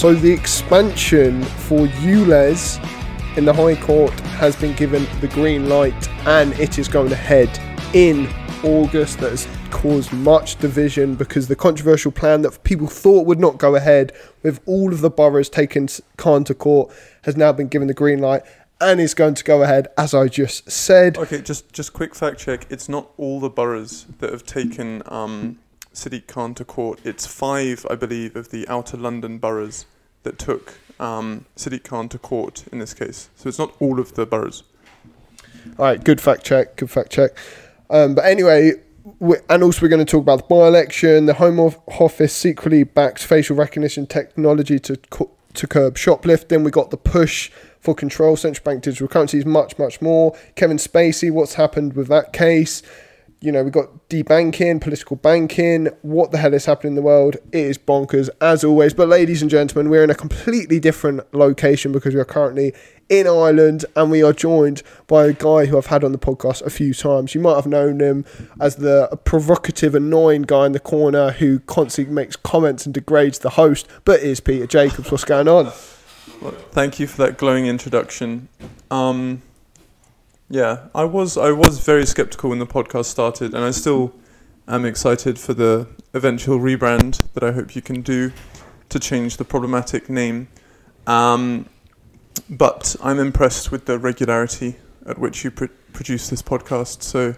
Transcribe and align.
So 0.00 0.14
the 0.14 0.32
expansion 0.32 1.42
for 1.42 1.86
ULEZ 1.86 3.36
in 3.36 3.44
the 3.44 3.52
High 3.52 3.76
Court 3.76 4.10
has 4.38 4.56
been 4.56 4.74
given 4.74 5.06
the 5.20 5.28
green 5.28 5.68
light 5.68 6.08
and 6.26 6.58
it 6.58 6.78
is 6.78 6.88
going 6.88 7.12
ahead 7.12 7.50
in 7.92 8.26
August. 8.64 9.18
That 9.18 9.32
has 9.32 9.46
caused 9.68 10.10
much 10.14 10.56
division 10.56 11.16
because 11.16 11.48
the 11.48 11.54
controversial 11.54 12.12
plan 12.12 12.40
that 12.40 12.64
people 12.64 12.86
thought 12.86 13.26
would 13.26 13.38
not 13.38 13.58
go 13.58 13.74
ahead 13.74 14.14
with 14.42 14.62
all 14.64 14.90
of 14.90 15.02
the 15.02 15.10
boroughs 15.10 15.50
taking 15.50 15.86
Khan 16.16 16.44
to 16.44 16.54
court 16.54 16.90
has 17.24 17.36
now 17.36 17.52
been 17.52 17.68
given 17.68 17.86
the 17.86 17.92
green 17.92 18.20
light 18.20 18.42
and 18.80 19.02
is 19.02 19.12
going 19.12 19.34
to 19.34 19.44
go 19.44 19.62
ahead 19.62 19.88
as 19.98 20.14
I 20.14 20.28
just 20.28 20.70
said. 20.70 21.18
Okay, 21.18 21.42
just 21.42 21.74
just 21.74 21.92
quick 21.92 22.14
fact 22.14 22.38
check. 22.38 22.66
It's 22.70 22.88
not 22.88 23.10
all 23.18 23.38
the 23.38 23.50
boroughs 23.50 24.06
that 24.20 24.32
have 24.32 24.46
taken 24.46 25.02
um, 25.04 25.58
Sadiq 25.94 26.26
Khan 26.26 26.54
to 26.54 26.64
court. 26.64 27.00
It's 27.04 27.26
five, 27.26 27.86
I 27.90 27.94
believe, 27.94 28.36
of 28.36 28.50
the 28.50 28.66
outer 28.68 28.96
London 28.96 29.38
boroughs 29.38 29.86
that 30.22 30.38
took 30.38 30.78
um, 30.98 31.46
Khan 31.84 32.08
to 32.08 32.18
court 32.18 32.64
in 32.72 32.78
this 32.78 32.94
case. 32.94 33.30
So 33.36 33.48
it's 33.48 33.58
not 33.58 33.74
all 33.80 33.98
of 33.98 34.14
the 34.14 34.26
boroughs. 34.26 34.62
All 35.78 35.86
right, 35.86 36.02
good 36.02 36.20
fact 36.20 36.44
check. 36.44 36.76
Good 36.76 36.90
fact 36.90 37.10
check. 37.10 37.30
Um, 37.88 38.14
but 38.14 38.24
anyway, 38.24 38.72
and 39.48 39.62
also 39.62 39.82
we're 39.82 39.88
going 39.88 40.04
to 40.04 40.10
talk 40.10 40.22
about 40.22 40.48
the 40.48 40.54
by-election. 40.54 41.26
The 41.26 41.34
Home 41.34 41.58
Office 41.58 42.34
secretly 42.34 42.84
backs 42.84 43.24
facial 43.24 43.56
recognition 43.56 44.06
technology 44.06 44.78
to 44.80 44.98
to 45.52 45.66
curb 45.66 45.98
shoplifting. 45.98 46.48
Then 46.48 46.64
we 46.64 46.70
got 46.70 46.90
the 46.90 46.96
push 46.96 47.50
for 47.80 47.94
control, 47.94 48.36
central 48.36 48.62
bank 48.62 48.84
digital 48.84 49.08
currencies, 49.08 49.44
much 49.44 49.78
much 49.78 50.00
more. 50.00 50.36
Kevin 50.54 50.76
Spacey, 50.76 51.30
what's 51.30 51.54
happened 51.54 51.94
with 51.94 52.08
that 52.08 52.32
case? 52.32 52.82
You 53.40 53.50
know, 53.50 53.64
we've 53.64 53.72
got 53.72 54.08
debanking, 54.08 54.80
political 54.80 55.16
banking. 55.16 55.88
What 56.02 56.30
the 56.30 56.38
hell 56.38 56.52
is 56.52 56.66
happening 56.66 56.92
in 56.92 56.94
the 56.96 57.02
world? 57.02 57.36
It 57.52 57.64
is 57.64 57.78
bonkers, 57.78 58.28
as 58.40 58.62
always. 58.62 58.92
But, 58.92 59.08
ladies 59.08 59.40
and 59.40 59.50
gentlemen, 59.50 59.90
we're 59.90 60.04
in 60.04 60.10
a 60.10 60.14
completely 60.14 60.78
different 60.78 61.22
location 61.32 61.90
because 61.90 62.14
we 62.14 62.20
are 62.20 62.26
currently 62.26 62.74
in 63.08 63.26
Ireland 63.26 63.84
and 63.96 64.10
we 64.10 64.22
are 64.22 64.32
joined 64.32 64.82
by 65.06 65.26
a 65.26 65.32
guy 65.32 65.66
who 65.66 65.78
I've 65.78 65.86
had 65.86 66.04
on 66.04 66.12
the 66.12 66.18
podcast 66.18 66.62
a 66.62 66.70
few 66.70 66.92
times. 66.92 67.34
You 67.34 67.40
might 67.40 67.56
have 67.56 67.66
known 67.66 68.00
him 68.00 68.24
as 68.60 68.76
the 68.76 69.18
provocative, 69.24 69.94
annoying 69.94 70.42
guy 70.42 70.66
in 70.66 70.72
the 70.72 70.80
corner 70.80 71.32
who 71.32 71.60
constantly 71.60 72.14
makes 72.14 72.36
comments 72.36 72.84
and 72.84 72.94
degrades 72.94 73.38
the 73.38 73.50
host, 73.50 73.88
but 74.04 74.20
is 74.20 74.40
Peter 74.40 74.66
Jacobs. 74.66 75.10
What's 75.10 75.24
going 75.24 75.48
on? 75.48 75.72
Well, 76.40 76.52
thank 76.70 77.00
you 77.00 77.06
for 77.06 77.16
that 77.26 77.36
glowing 77.36 77.66
introduction. 77.66 78.48
Um, 78.90 79.42
yeah, 80.50 80.88
I 80.96 81.04
was 81.04 81.38
I 81.38 81.52
was 81.52 81.78
very 81.78 82.04
skeptical 82.04 82.50
when 82.50 82.58
the 82.58 82.66
podcast 82.66 83.04
started, 83.04 83.54
and 83.54 83.64
I 83.64 83.70
still 83.70 84.12
am 84.66 84.84
excited 84.84 85.38
for 85.38 85.54
the 85.54 85.86
eventual 86.12 86.58
rebrand 86.58 87.22
that 87.34 87.44
I 87.44 87.52
hope 87.52 87.76
you 87.76 87.82
can 87.82 88.02
do 88.02 88.32
to 88.88 88.98
change 88.98 89.36
the 89.36 89.44
problematic 89.44 90.10
name. 90.10 90.48
Um, 91.06 91.66
but 92.48 92.96
I'm 93.00 93.20
impressed 93.20 93.70
with 93.70 93.86
the 93.86 93.96
regularity 93.96 94.76
at 95.06 95.18
which 95.18 95.44
you 95.44 95.52
pr- 95.52 95.66
produce 95.92 96.28
this 96.28 96.42
podcast, 96.42 97.04
so 97.04 97.36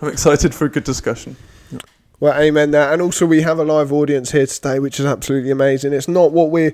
I'm 0.00 0.08
excited 0.08 0.54
for 0.54 0.64
a 0.64 0.70
good 0.70 0.84
discussion. 0.84 1.36
Well, 2.18 2.32
amen 2.40 2.70
there, 2.70 2.90
and 2.90 3.02
also 3.02 3.26
we 3.26 3.42
have 3.42 3.58
a 3.58 3.64
live 3.64 3.92
audience 3.92 4.30
here 4.30 4.46
today, 4.46 4.78
which 4.78 4.98
is 4.98 5.04
absolutely 5.04 5.50
amazing. 5.50 5.92
It's 5.92 6.08
not 6.08 6.32
what 6.32 6.50
we, 6.50 6.72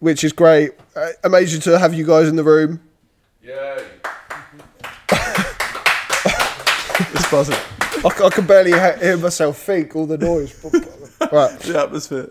which 0.00 0.22
is 0.22 0.34
great. 0.34 0.72
Uh, 0.94 1.08
amazing 1.24 1.62
to 1.62 1.78
have 1.78 1.94
you 1.94 2.04
guys 2.04 2.28
in 2.28 2.36
the 2.36 2.44
room. 2.44 2.82
Yeah 3.42 3.80
it's 6.98 7.23
buzzing. 7.34 7.56
I, 8.04 8.26
I 8.26 8.30
can 8.30 8.46
barely 8.46 8.70
hear 8.70 9.16
myself 9.16 9.58
think 9.58 9.96
all 9.96 10.06
the 10.06 10.16
noise. 10.16 10.54
right. 11.32 11.58
The 11.58 11.82
atmosphere. 11.82 12.30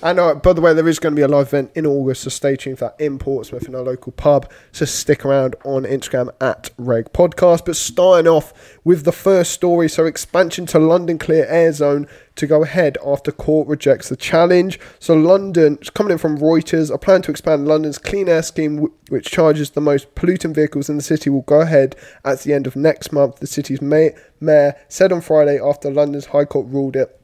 And 0.00 0.20
uh, 0.20 0.36
by 0.36 0.52
the 0.52 0.60
way, 0.60 0.74
there 0.74 0.86
is 0.86 1.00
going 1.00 1.12
to 1.12 1.16
be 1.16 1.24
a 1.24 1.28
live 1.28 1.48
event 1.48 1.72
in 1.74 1.84
August, 1.84 2.22
so 2.22 2.30
stay 2.30 2.54
tuned 2.54 2.78
for 2.78 2.84
that 2.84 3.04
in 3.04 3.18
Portsmouth 3.18 3.66
in 3.66 3.74
our 3.74 3.82
local 3.82 4.12
pub. 4.12 4.48
So 4.70 4.84
stick 4.84 5.24
around 5.24 5.56
on 5.64 5.82
Instagram 5.82 6.30
at 6.40 6.70
Reg 6.78 7.12
Podcast. 7.12 7.64
But 7.64 7.74
starting 7.74 8.28
off 8.28 8.78
with 8.84 9.04
the 9.04 9.10
first 9.10 9.50
story, 9.50 9.88
so 9.88 10.06
expansion 10.06 10.66
to 10.66 10.78
London 10.78 11.18
Clear 11.18 11.46
Air 11.46 11.72
Zone 11.72 12.06
to 12.36 12.46
go 12.46 12.62
ahead 12.62 12.96
after 13.04 13.32
court 13.32 13.66
rejects 13.66 14.08
the 14.08 14.14
challenge. 14.14 14.78
So 15.00 15.14
London, 15.14 15.78
coming 15.94 16.12
in 16.12 16.18
from 16.18 16.38
Reuters, 16.38 16.94
a 16.94 16.98
plan 16.98 17.22
to 17.22 17.32
expand 17.32 17.66
London's 17.66 17.98
clean 17.98 18.28
air 18.28 18.44
scheme, 18.44 18.92
which 19.08 19.28
charges 19.28 19.70
the 19.70 19.80
most 19.80 20.14
polluting 20.14 20.54
vehicles 20.54 20.88
in 20.88 20.96
the 20.96 21.02
city, 21.02 21.28
will 21.28 21.42
go 21.42 21.62
ahead 21.62 21.96
at 22.24 22.42
the 22.42 22.54
end 22.54 22.68
of 22.68 22.76
next 22.76 23.10
month. 23.10 23.40
The 23.40 23.48
city's 23.48 23.82
mayor 23.82 24.76
said 24.88 25.10
on 25.10 25.22
Friday 25.22 25.60
after 25.60 25.90
London's 25.90 26.26
High 26.26 26.44
Court 26.44 26.68
ruled 26.68 26.94
it 26.94 27.17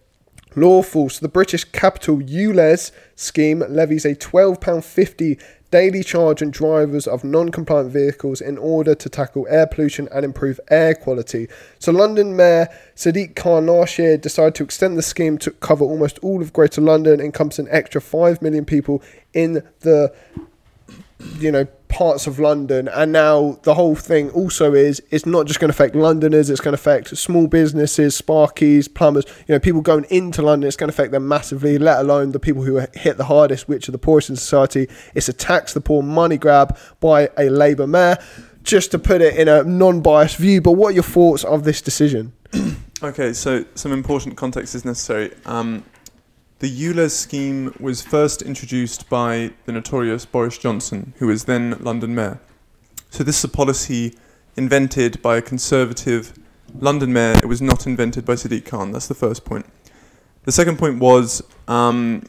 lawful. 0.56 1.08
So 1.08 1.20
the 1.20 1.28
British 1.28 1.64
Capital 1.64 2.18
ULEZ 2.18 2.92
scheme 3.16 3.62
levies 3.68 4.04
a 4.04 4.14
£12.50 4.14 5.40
daily 5.70 6.04
charge 6.04 6.40
on 6.40 6.50
drivers 6.50 7.08
of 7.08 7.24
non-compliant 7.24 7.90
vehicles 7.90 8.40
in 8.40 8.56
order 8.58 8.94
to 8.94 9.08
tackle 9.08 9.44
air 9.50 9.66
pollution 9.66 10.08
and 10.12 10.24
improve 10.24 10.60
air 10.70 10.94
quality. 10.94 11.48
So 11.80 11.90
London 11.90 12.36
Mayor 12.36 12.68
Sadiq 12.94 13.34
Khan 13.34 13.66
last 13.66 13.98
year 13.98 14.16
decided 14.16 14.54
to 14.54 14.62
extend 14.62 14.96
the 14.96 15.02
scheme 15.02 15.36
to 15.38 15.50
cover 15.50 15.84
almost 15.84 16.20
all 16.20 16.40
of 16.40 16.52
Greater 16.52 16.80
London, 16.80 17.20
encompassing 17.20 17.66
an 17.66 17.74
extra 17.74 18.00
5 18.00 18.40
million 18.40 18.64
people 18.64 19.02
in 19.32 19.64
the 19.80 20.14
you 21.38 21.50
know 21.50 21.66
parts 21.94 22.26
of 22.26 22.40
London, 22.40 22.88
and 22.88 23.12
now 23.12 23.56
the 23.62 23.74
whole 23.74 23.94
thing 23.94 24.28
also 24.30 24.74
is 24.74 25.00
it's 25.12 25.24
not 25.24 25.46
just 25.46 25.60
going 25.60 25.70
to 25.70 25.74
affect 25.74 25.94
Londoners; 25.94 26.50
it's 26.50 26.60
going 26.60 26.76
to 26.76 26.80
affect 26.80 27.16
small 27.16 27.46
businesses, 27.46 28.20
sparkies, 28.20 28.92
plumbers. 28.92 29.24
You 29.46 29.54
know, 29.54 29.60
people 29.60 29.80
going 29.80 30.04
into 30.10 30.42
London. 30.42 30.66
It's 30.66 30.76
going 30.76 30.90
to 30.90 30.94
affect 30.94 31.12
them 31.12 31.28
massively. 31.28 31.78
Let 31.78 32.00
alone 32.00 32.32
the 32.32 32.40
people 32.40 32.64
who 32.64 32.78
are 32.78 32.88
hit 32.94 33.16
the 33.16 33.24
hardest, 33.24 33.68
which 33.68 33.88
are 33.88 33.92
the 33.92 33.98
poorest 33.98 34.28
in 34.28 34.36
society. 34.36 34.88
It's 35.14 35.28
a 35.28 35.32
tax 35.32 35.72
the 35.72 35.80
poor 35.80 36.02
money 36.02 36.36
grab 36.36 36.76
by 36.98 37.30
a 37.38 37.48
Labour 37.48 37.86
mayor. 37.86 38.18
Just 38.64 38.90
to 38.90 38.98
put 38.98 39.20
it 39.20 39.36
in 39.36 39.46
a 39.46 39.62
non-biased 39.62 40.36
view, 40.36 40.60
but 40.60 40.72
what 40.72 40.88
are 40.88 40.94
your 40.94 41.02
thoughts 41.04 41.44
of 41.44 41.62
this 41.64 41.80
decision? 41.80 42.32
okay, 43.02 43.32
so 43.32 43.64
some 43.74 43.92
important 43.92 44.36
context 44.36 44.74
is 44.74 44.84
necessary. 44.84 45.32
Um, 45.46 45.84
the 46.60 46.70
ULEZ 46.70 47.10
scheme 47.10 47.74
was 47.80 48.02
first 48.02 48.40
introduced 48.40 49.08
by 49.08 49.52
the 49.66 49.72
notorious 49.72 50.24
Boris 50.24 50.56
Johnson, 50.56 51.12
who 51.18 51.26
was 51.26 51.44
then 51.44 51.76
London 51.80 52.14
Mayor. 52.14 52.40
So 53.10 53.24
this 53.24 53.38
is 53.38 53.44
a 53.44 53.48
policy 53.48 54.14
invented 54.56 55.20
by 55.20 55.36
a 55.36 55.42
conservative 55.42 56.32
London 56.78 57.12
Mayor. 57.12 57.36
It 57.42 57.46
was 57.46 57.60
not 57.60 57.86
invented 57.86 58.24
by 58.24 58.34
Sadiq 58.34 58.64
Khan. 58.64 58.92
That's 58.92 59.08
the 59.08 59.14
first 59.14 59.44
point. 59.44 59.66
The 60.44 60.52
second 60.52 60.78
point 60.78 60.98
was 60.98 61.42
um, 61.68 62.22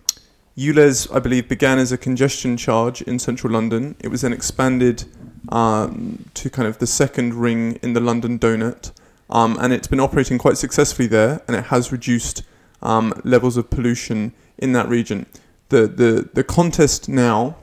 ULEZ, 0.57 1.13
I 1.13 1.19
believe, 1.19 1.47
began 1.47 1.79
as 1.79 1.91
a 1.91 1.97
congestion 1.97 2.57
charge 2.57 3.01
in 3.01 3.19
central 3.19 3.53
London. 3.53 3.95
It 3.99 4.07
was 4.07 4.21
then 4.21 4.33
expanded 4.33 5.05
um, 5.49 6.25
to 6.33 6.49
kind 6.49 6.67
of 6.67 6.79
the 6.79 6.87
second 6.87 7.35
ring 7.35 7.77
in 7.83 7.93
the 7.93 7.99
London 7.99 8.39
donut. 8.39 8.91
Um, 9.29 9.57
and 9.59 9.73
it's 9.73 9.87
been 9.87 9.99
operating 9.99 10.37
quite 10.37 10.57
successfully 10.57 11.07
there, 11.07 11.41
and 11.47 11.57
it 11.57 11.65
has 11.65 11.91
reduced 11.91 12.43
um, 12.85 13.19
levels 13.23 13.57
of 13.57 13.69
pollution 13.69 14.31
in 14.57 14.71
that 14.73 14.87
region. 14.87 15.25
The, 15.69 15.87
the, 15.87 16.29
the 16.33 16.43
contest 16.43 17.09
now 17.09 17.57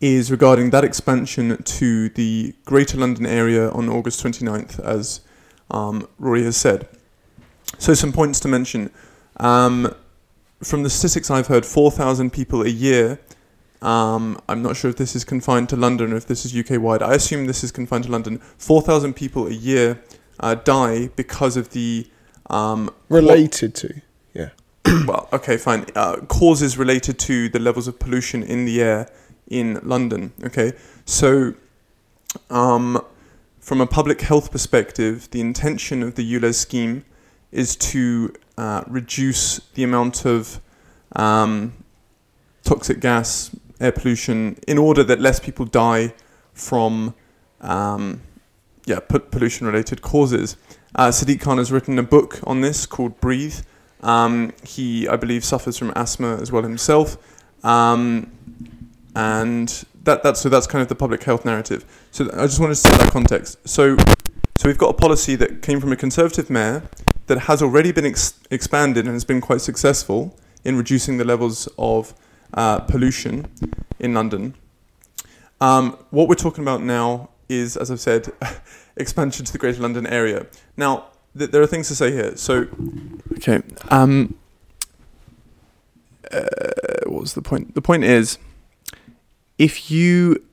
is 0.00 0.30
regarding 0.30 0.70
that 0.70 0.82
expansion 0.82 1.62
to 1.62 2.08
the 2.10 2.54
Greater 2.64 2.96
London 2.96 3.26
area 3.26 3.70
on 3.70 3.88
August 3.88 4.24
29th, 4.24 4.80
as 4.80 5.20
um, 5.70 6.08
Rory 6.18 6.44
has 6.44 6.56
said. 6.56 6.88
So, 7.78 7.92
some 7.94 8.12
points 8.12 8.40
to 8.40 8.48
mention. 8.48 8.90
Um, 9.36 9.94
from 10.62 10.82
the 10.82 10.90
statistics 10.90 11.30
I've 11.30 11.48
heard, 11.48 11.66
4,000 11.66 12.32
people 12.32 12.62
a 12.62 12.68
year. 12.68 13.20
Um, 13.82 14.40
I'm 14.48 14.62
not 14.62 14.76
sure 14.76 14.90
if 14.90 14.96
this 14.96 15.14
is 15.14 15.24
confined 15.24 15.68
to 15.68 15.76
London 15.76 16.12
or 16.12 16.16
if 16.16 16.26
this 16.26 16.44
is 16.44 16.56
UK 16.56 16.80
wide. 16.80 17.02
I 17.02 17.14
assume 17.14 17.46
this 17.46 17.62
is 17.62 17.70
confined 17.70 18.04
to 18.04 18.10
London. 18.10 18.38
4,000 18.38 19.14
people 19.14 19.46
a 19.46 19.52
year 19.52 20.02
uh, 20.40 20.54
die 20.54 21.08
because 21.14 21.56
of 21.56 21.70
the 21.70 22.08
um, 22.50 22.90
related 23.08 23.74
to, 23.76 24.00
yeah. 24.34 24.50
well, 25.06 25.28
okay, 25.32 25.56
fine. 25.56 25.86
Uh, 25.94 26.16
causes 26.28 26.78
related 26.78 27.18
to 27.20 27.48
the 27.48 27.58
levels 27.58 27.88
of 27.88 27.98
pollution 27.98 28.42
in 28.42 28.64
the 28.64 28.82
air 28.82 29.10
in 29.48 29.80
London. 29.82 30.32
Okay, 30.44 30.72
so 31.04 31.54
um, 32.50 33.02
from 33.60 33.80
a 33.80 33.86
public 33.86 34.20
health 34.22 34.50
perspective, 34.50 35.28
the 35.30 35.40
intention 35.40 36.02
of 36.02 36.14
the 36.14 36.34
ULEZ 36.34 36.54
scheme 36.54 37.04
is 37.52 37.76
to 37.76 38.32
uh, 38.56 38.82
reduce 38.86 39.58
the 39.74 39.82
amount 39.82 40.24
of 40.24 40.60
um, 41.16 41.72
toxic 42.64 43.00
gas, 43.00 43.50
air 43.80 43.92
pollution, 43.92 44.58
in 44.66 44.78
order 44.78 45.02
that 45.04 45.20
less 45.20 45.40
people 45.40 45.64
die 45.64 46.12
from 46.52 47.14
um, 47.60 48.20
yeah, 48.84 49.00
pollution 49.00 49.66
related 49.66 50.02
causes. 50.02 50.56
Uh, 50.94 51.08
Sadiq 51.08 51.40
Khan 51.40 51.58
has 51.58 51.70
written 51.70 51.98
a 51.98 52.02
book 52.02 52.40
on 52.44 52.60
this 52.60 52.86
called 52.86 53.20
Breathe. 53.20 53.60
Um, 54.00 54.52
he, 54.64 55.08
I 55.08 55.16
believe, 55.16 55.44
suffers 55.44 55.76
from 55.76 55.92
asthma 55.94 56.36
as 56.36 56.50
well 56.50 56.62
himself. 56.62 57.16
Um, 57.64 58.30
and 59.14 59.68
that, 60.04 60.22
that's, 60.22 60.40
so 60.40 60.48
that's 60.48 60.66
kind 60.66 60.82
of 60.82 60.88
the 60.88 60.94
public 60.94 61.22
health 61.24 61.44
narrative. 61.44 61.84
So 62.10 62.30
I 62.32 62.46
just 62.46 62.60
wanted 62.60 62.74
to 62.74 62.80
set 62.80 62.98
that 62.98 63.12
context. 63.12 63.58
So, 63.68 63.96
so 64.56 64.66
we've 64.68 64.78
got 64.78 64.90
a 64.90 64.94
policy 64.94 65.34
that 65.36 65.62
came 65.62 65.80
from 65.80 65.92
a 65.92 65.96
conservative 65.96 66.48
mayor 66.48 66.82
that 67.26 67.40
has 67.40 67.62
already 67.62 67.92
been 67.92 68.06
ex- 68.06 68.38
expanded 68.50 69.04
and 69.04 69.14
has 69.14 69.24
been 69.24 69.40
quite 69.40 69.60
successful 69.60 70.36
in 70.64 70.76
reducing 70.76 71.18
the 71.18 71.24
levels 71.24 71.68
of 71.78 72.14
uh, 72.54 72.80
pollution 72.80 73.46
in 73.98 74.14
London. 74.14 74.54
Um, 75.60 75.98
what 76.10 76.28
we're 76.28 76.34
talking 76.34 76.62
about 76.62 76.82
now 76.82 77.30
is, 77.48 77.76
as 77.76 77.90
I've 77.90 78.00
said, 78.00 78.32
expansion 78.98 79.44
to 79.44 79.52
the 79.52 79.58
Greater 79.58 79.80
London 79.80 80.06
area. 80.06 80.46
Now, 80.76 81.06
th- 81.36 81.50
there 81.50 81.62
are 81.62 81.66
things 81.66 81.88
to 81.88 81.94
say 81.94 82.12
here. 82.12 82.36
So, 82.36 82.66
okay, 83.34 83.62
um, 83.90 84.34
uh, 86.32 86.44
what 87.06 87.22
was 87.22 87.34
the 87.34 87.42
point? 87.42 87.74
The 87.74 87.82
point 87.82 88.04
is, 88.04 88.38
if 89.58 89.90
you 89.90 90.44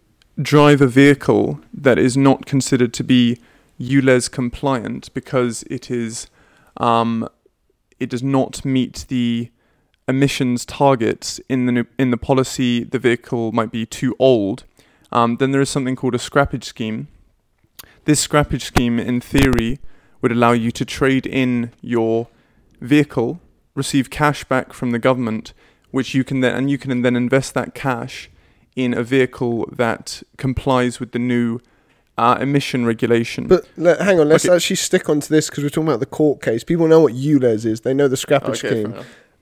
drive 0.42 0.82
a 0.82 0.88
vehicle 0.88 1.60
that 1.74 1.98
is 1.98 2.18
not 2.18 2.46
considered 2.46 2.94
to 2.94 3.04
be 3.04 3.40
ULEZ 3.80 4.32
compliant 4.32 5.14
because 5.14 5.64
it 5.64 5.92
is, 5.92 6.28
um, 6.78 7.28
it 8.00 8.10
does 8.10 8.24
not 8.24 8.66
meet 8.66 9.06
the 9.08 9.50
emissions 10.08 10.66
targets 10.66 11.40
in 11.50 11.66
the 11.66 11.72
new, 11.72 11.86
in 11.98 12.12
the 12.12 12.18
policy. 12.18 12.84
The 12.84 13.00
vehicle 13.00 13.52
might 13.52 13.72
be 13.72 13.86
too 13.86 14.16
old. 14.20 14.64
Um, 15.12 15.38
then 15.38 15.52
there 15.52 15.62
is 15.62 15.70
something 15.70 15.96
called 15.96 16.16
a 16.16 16.20
scrappage 16.20 16.64
scheme. 16.64 17.08
This 18.06 18.26
scrappage 18.26 18.62
scheme, 18.62 19.00
in 19.00 19.20
theory, 19.20 19.80
would 20.22 20.32
allow 20.32 20.52
you 20.52 20.72
to 20.72 20.86
trade 20.86 21.26
in 21.26 21.72
your 21.82 22.28
vehicle, 22.80 23.40
receive 23.74 24.10
cash 24.10 24.44
back 24.44 24.74
from 24.74 24.92
the 24.92 25.00
government, 25.00 25.54
which 25.92 26.14
you 26.14 26.24
can 26.24 26.42
then 26.42 26.56
and 26.56 26.70
you 26.70 26.78
can 26.78 27.02
then 27.02 27.16
invest 27.16 27.54
that 27.56 27.74
cash 27.74 28.30
in 28.76 28.94
a 28.94 29.04
vehicle 29.04 29.68
that 29.72 30.22
complies 30.38 31.00
with 31.00 31.14
the 31.14 31.20
new 31.20 31.60
uh, 32.18 32.38
emission 32.40 32.86
regulation. 32.86 33.48
But 33.48 33.66
le- 33.78 34.02
hang 34.04 34.20
on, 34.20 34.30
let's 34.30 34.46
Okay. 34.46 34.56
actually 34.56 34.76
stick 34.78 35.10
onto 35.10 35.28
this 35.28 35.50
because 35.50 35.64
we're 35.64 35.70
talking 35.70 35.88
about 35.88 36.00
the 36.00 36.06
court 36.06 36.42
case. 36.42 36.64
People 36.64 36.88
know 36.88 37.02
what 37.02 37.14
ULEZ 37.14 37.66
is. 37.66 37.82
They 37.82 37.94
know 37.94 38.08
the 38.08 38.16
scrappage 38.18 38.58
scheme. 38.58 38.94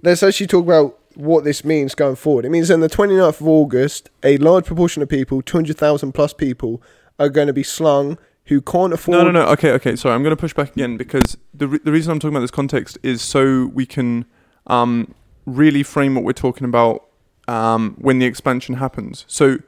Let's 0.01 0.23
actually 0.23 0.47
talk 0.47 0.63
about 0.63 0.99
what 1.15 1.43
this 1.43 1.63
means 1.65 1.95
going 1.95 2.15
forward. 2.15 2.45
It 2.45 2.49
means 2.49 2.71
on 2.71 2.79
the 2.79 2.89
29th 2.89 3.41
of 3.41 3.47
August, 3.47 4.09
a 4.23 4.37
large 4.37 4.65
proportion 4.65 5.03
of 5.03 5.09
people, 5.09 5.41
200,000 5.41 6.11
plus 6.13 6.33
people, 6.33 6.81
are 7.19 7.29
going 7.29 7.47
to 7.47 7.53
be 7.53 7.63
slung 7.63 8.17
who 8.45 8.61
can't 8.61 8.93
afford. 8.93 9.17
No, 9.17 9.23
no, 9.23 9.31
no. 9.31 9.47
Okay, 9.51 9.71
okay. 9.71 9.95
Sorry, 9.95 10.13
I'm 10.13 10.23
going 10.23 10.35
to 10.35 10.39
push 10.39 10.53
back 10.53 10.71
again 10.71 10.97
because 10.97 11.37
the 11.53 11.67
re- 11.67 11.79
the 11.83 11.91
reason 11.91 12.11
I'm 12.11 12.19
talking 12.19 12.35
about 12.35 12.41
this 12.41 12.51
context 12.51 12.97
is 13.03 13.21
so 13.21 13.67
we 13.73 13.85
can 13.85 14.25
um, 14.67 15.13
really 15.45 15.83
frame 15.83 16.15
what 16.15 16.23
we're 16.23 16.33
talking 16.33 16.65
about 16.65 17.07
um, 17.47 17.95
when 17.99 18.19
the 18.19 18.25
expansion 18.25 18.75
happens. 18.75 19.25
So 19.27 19.59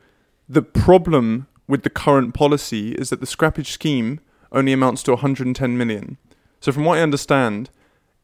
the 0.47 0.61
problem 0.61 1.47
with 1.67 1.83
the 1.83 1.89
current 1.89 2.33
policy 2.33 2.91
is 2.91 3.09
that 3.09 3.19
the 3.19 3.25
scrappage 3.25 3.67
scheme 3.67 4.19
only 4.51 4.71
amounts 4.73 5.03
to 5.03 5.11
110 5.11 5.77
million. 5.77 6.17
So 6.59 6.71
from 6.71 6.85
what 6.85 6.99
I 6.99 7.01
understand, 7.01 7.69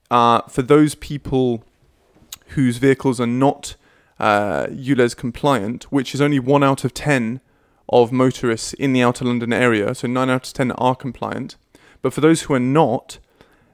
uh, 0.09 0.41
for 0.43 0.61
those 0.61 0.95
people 0.95 1.63
whose 2.49 2.77
vehicles 2.77 3.19
are 3.19 3.27
not 3.27 3.75
uh, 4.19 4.67
ULEZ 4.67 5.15
compliant, 5.15 5.85
which 5.85 6.13
is 6.13 6.21
only 6.21 6.39
one 6.39 6.63
out 6.63 6.83
of 6.83 6.93
ten 6.93 7.41
of 7.91 8.11
motorists 8.11 8.73
in 8.73 8.93
the 8.93 9.01
outer 9.01 9.25
London 9.25 9.51
area, 9.51 9.93
so 9.93 10.07
nine 10.07 10.29
out 10.29 10.47
of 10.47 10.53
ten 10.53 10.71
are 10.71 10.95
compliant. 10.95 11.55
But 12.01 12.13
for 12.13 12.21
those 12.21 12.43
who 12.43 12.53
are 12.53 12.59
not, 12.59 13.19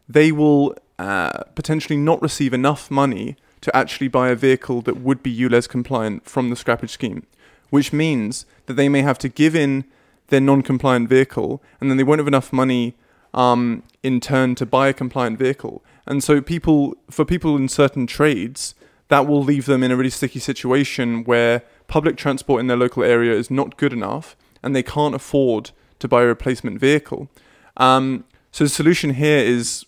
they 0.09 0.31
will 0.31 0.75
uh, 0.99 1.43
potentially 1.55 1.97
not 1.97 2.21
receive 2.21 2.53
enough 2.53 2.89
money 2.89 3.35
to 3.61 3.75
actually 3.75 4.07
buy 4.07 4.29
a 4.29 4.35
vehicle 4.35 4.81
that 4.81 4.97
would 4.97 5.21
be 5.21 5.35
ULEZ 5.35 5.67
compliant 5.69 6.25
from 6.25 6.49
the 6.49 6.55
scrappage 6.55 6.89
scheme, 6.89 7.25
which 7.69 7.93
means 7.93 8.45
that 8.65 8.73
they 8.73 8.89
may 8.89 9.01
have 9.01 9.17
to 9.19 9.29
give 9.29 9.55
in 9.55 9.85
their 10.27 10.41
non-compliant 10.41 11.07
vehicle, 11.09 11.61
and 11.79 11.89
then 11.89 11.97
they 11.97 12.03
won't 12.03 12.19
have 12.19 12.27
enough 12.27 12.51
money 12.51 12.95
um, 13.33 13.83
in 14.03 14.19
turn 14.19 14.55
to 14.55 14.65
buy 14.65 14.87
a 14.87 14.93
compliant 14.93 15.37
vehicle. 15.39 15.83
And 16.05 16.23
so, 16.23 16.41
people 16.41 16.95
for 17.09 17.25
people 17.25 17.55
in 17.55 17.67
certain 17.67 18.07
trades, 18.07 18.73
that 19.09 19.27
will 19.27 19.43
leave 19.43 19.65
them 19.65 19.83
in 19.83 19.91
a 19.91 19.95
really 19.95 20.09
sticky 20.09 20.39
situation 20.39 21.23
where 21.23 21.63
public 21.87 22.17
transport 22.17 22.59
in 22.59 22.67
their 22.67 22.77
local 22.77 23.03
area 23.03 23.33
is 23.33 23.49
not 23.49 23.77
good 23.77 23.93
enough, 23.93 24.35
and 24.61 24.75
they 24.75 24.83
can't 24.83 25.15
afford 25.15 25.71
to 25.99 26.07
buy 26.07 26.23
a 26.23 26.25
replacement 26.25 26.79
vehicle. 26.79 27.29
Um, 27.77 28.25
so 28.51 28.63
the 28.63 28.69
solution 28.69 29.13
here 29.15 29.39
is, 29.39 29.85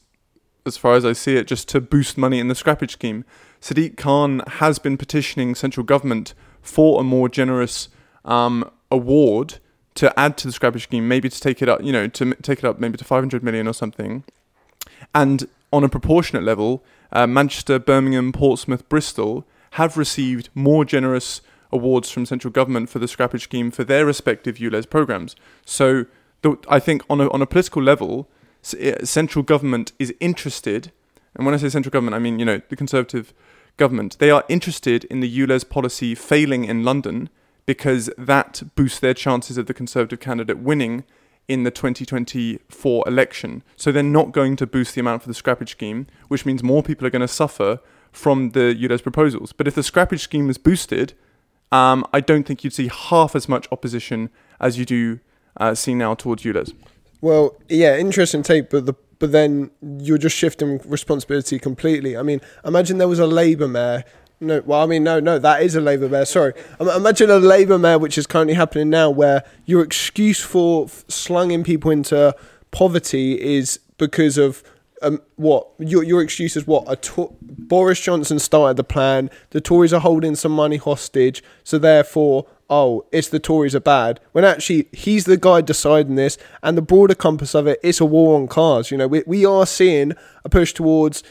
as 0.66 0.78
far 0.78 0.96
as 0.96 1.06
I 1.06 1.14
see 1.14 1.36
it, 1.36 1.48
just 1.48 1.68
to 1.70 1.82
boost 1.82 2.18
money 2.18 2.40
in 2.40 2.48
the 2.48 2.54
scrappage 2.54 2.92
scheme. 2.92 3.26
Sadiq 3.62 3.98
Khan 3.98 4.42
has 4.48 4.80
been 4.80 4.98
petitioning 4.98 5.56
central 5.56 5.86
government 5.86 6.34
for 6.62 7.02
a 7.02 7.04
more 7.04 7.28
generous 7.30 7.90
um, 8.26 8.70
award 8.92 9.56
to 9.96 10.18
add 10.18 10.38
to 10.38 10.48
the 10.48 10.54
scrappage 10.54 10.84
scheme, 10.84 11.08
maybe 11.08 11.30
to 11.30 11.40
take 11.40 11.62
it 11.62 11.68
up, 11.68 11.84
you 11.84 11.92
know, 11.92 12.08
to 12.08 12.34
take 12.36 12.60
it 12.60 12.66
up 12.66 12.80
maybe 12.80 12.98
to 12.98 13.04
500 13.04 13.44
million 13.44 13.68
or 13.68 13.74
something. 13.74 14.24
And 15.14 15.48
on 15.74 15.84
a 15.84 15.90
proportionate 15.90 16.44
level, 16.44 16.84
uh, 17.12 17.28
Manchester, 17.28 17.80
Birmingham, 17.80 18.32
Portsmouth, 18.32 18.88
Bristol 18.88 19.46
have 19.72 19.98
received 19.98 20.50
more 20.56 20.86
generous 20.86 21.42
awards 21.72 22.10
from 22.10 22.26
central 22.26 22.52
government 22.52 22.90
for 22.90 23.00
the 23.00 23.06
scrappage 23.06 23.42
scheme 23.42 23.72
for 23.72 23.84
their 23.84 24.06
respective 24.06 24.58
ULEZ 24.58 24.90
programs. 24.90 25.36
So 25.66 26.06
the, 26.42 26.58
I 26.68 26.80
think 26.80 27.04
on 27.10 27.22
a, 27.22 27.30
on 27.32 27.42
a 27.42 27.46
political 27.46 27.82
level, 27.82 28.28
uh, 28.74 29.06
central 29.06 29.44
government 29.44 29.92
is 30.00 30.14
interested, 30.20 30.92
and 31.36 31.46
when 31.46 31.54
I 31.54 31.58
say 31.58 31.70
central 31.70 31.92
government, 31.92 32.16
I 32.16 32.20
mean, 32.20 32.40
you 32.40 32.46
know, 32.46 32.62
the 32.70 32.76
Conservative 32.76 33.34
government, 33.78 34.18
they 34.20 34.32
are 34.32 34.44
interested 34.50 35.06
in 35.06 35.20
the 35.20 35.40
ULEZ 35.40 35.70
policy 35.70 36.16
failing 36.16 36.66
in 36.66 36.84
London 36.84 37.30
because 37.66 38.10
that 38.18 38.64
boosts 38.76 39.00
their 39.00 39.14
chances 39.14 39.58
of 39.58 39.68
the 39.68 39.74
Conservative 39.74 40.20
candidate 40.20 40.58
winning 40.58 41.04
in 41.48 41.64
the 41.64 41.72
2024 41.72 43.04
election. 43.08 43.64
So 43.76 43.92
they're 43.92 44.04
not 44.04 44.32
going 44.32 44.56
to 44.58 44.68
boost 44.68 44.96
the 44.96 45.02
amount 45.02 45.24
for 45.24 45.30
the 45.30 45.36
scrappage 45.36 45.70
scheme, 45.70 46.08
which 46.28 46.46
means 46.46 46.64
more 46.64 46.84
people 46.84 47.06
are 47.08 47.12
going 47.12 47.22
to 47.22 47.28
suffer 47.28 47.80
from 48.12 48.52
the 48.52 48.76
ULEZ 48.76 49.04
proposals. 49.04 49.54
But 49.54 49.68
if 49.68 49.76
the 49.76 49.82
scrappage 49.82 50.20
scheme 50.20 50.50
is 50.50 50.58
boosted, 50.58 51.14
um, 51.72 52.06
I 52.14 52.20
don't 52.20 52.44
think 52.44 52.64
you'd 52.64 52.74
see 52.74 52.90
half 52.90 53.36
as 53.36 53.48
much 53.48 53.68
opposition 53.72 54.30
as 54.60 54.78
you 54.78 54.86
do 54.86 55.20
uh, 55.58 55.76
see 55.76 55.94
now 55.94 56.16
towards 56.16 56.44
ULEZ. 56.44 56.74
Well, 57.22 57.56
yeah, 57.68 57.98
interesting 57.98 58.44
take, 58.44 58.70
but 58.70 58.86
the 58.86 58.94
but 59.20 59.34
then 59.34 59.70
you're 59.82 60.18
just 60.18 60.36
shifting 60.36 60.80
responsibility 60.86 61.60
completely. 61.60 62.16
I 62.16 62.24
mean, 62.24 62.40
imagine 62.64 62.98
there 62.98 63.08
was 63.08 63.20
a 63.20 63.28
Labour 63.28 63.68
mayor. 63.68 64.06
No, 64.40 64.62
well, 64.66 64.82
I 64.82 64.86
mean, 64.86 65.04
no, 65.04 65.20
no, 65.20 65.38
that 65.38 65.62
is 65.62 65.76
a 65.76 65.82
Labour 65.82 66.08
mayor. 66.08 66.24
Sorry, 66.24 66.54
imagine 66.80 67.30
a 67.30 67.38
Labour 67.38 67.78
mayor, 67.78 68.00
which 68.00 68.18
is 68.18 68.26
currently 68.26 68.54
happening 68.54 68.90
now, 68.90 69.10
where 69.10 69.44
your 69.66 69.84
excuse 69.84 70.40
for 70.40 70.88
slunging 71.10 71.66
people 71.66 71.92
into 71.92 72.34
poverty 72.72 73.34
is 73.34 73.80
because 73.98 74.38
of 74.38 74.64
um, 75.02 75.22
what 75.36 75.68
your 75.80 76.04
your 76.04 76.22
excuse 76.22 76.56
is 76.56 76.68
what 76.68 76.84
a 76.88 76.96
to- 76.96 77.36
Boris 77.42 78.00
Johnson 78.00 78.40
started 78.40 78.78
the 78.78 78.84
plan. 78.84 79.30
The 79.52 79.62
Tories 79.62 79.94
are 79.94 80.02
holding 80.02 80.36
some 80.36 80.52
money 80.52 80.78
hostage, 80.78 81.44
so 81.64 81.78
therefore, 81.78 82.48
oh, 82.70 83.06
it's 83.12 83.30
the 83.30 83.40
Tories 83.40 83.76
are 83.76 83.80
bad. 83.80 84.20
When 84.32 84.44
actually 84.46 84.88
he's 84.92 85.26
the 85.26 85.38
guy 85.38 85.62
deciding 85.62 86.16
this, 86.16 86.38
and 86.64 86.78
the 86.78 86.82
broader 86.82 87.16
compass 87.16 87.56
of 87.56 87.68
it, 87.68 87.80
it's 87.84 88.02
a 88.02 88.06
war 88.06 88.36
on 88.40 88.48
cars. 88.48 88.92
You 88.92 88.98
know, 88.98 89.08
we 89.08 89.24
we 89.26 89.46
are 89.46 89.66
seeing 89.66 90.14
a 90.44 90.50
push 90.50 90.74
towards 90.74 91.24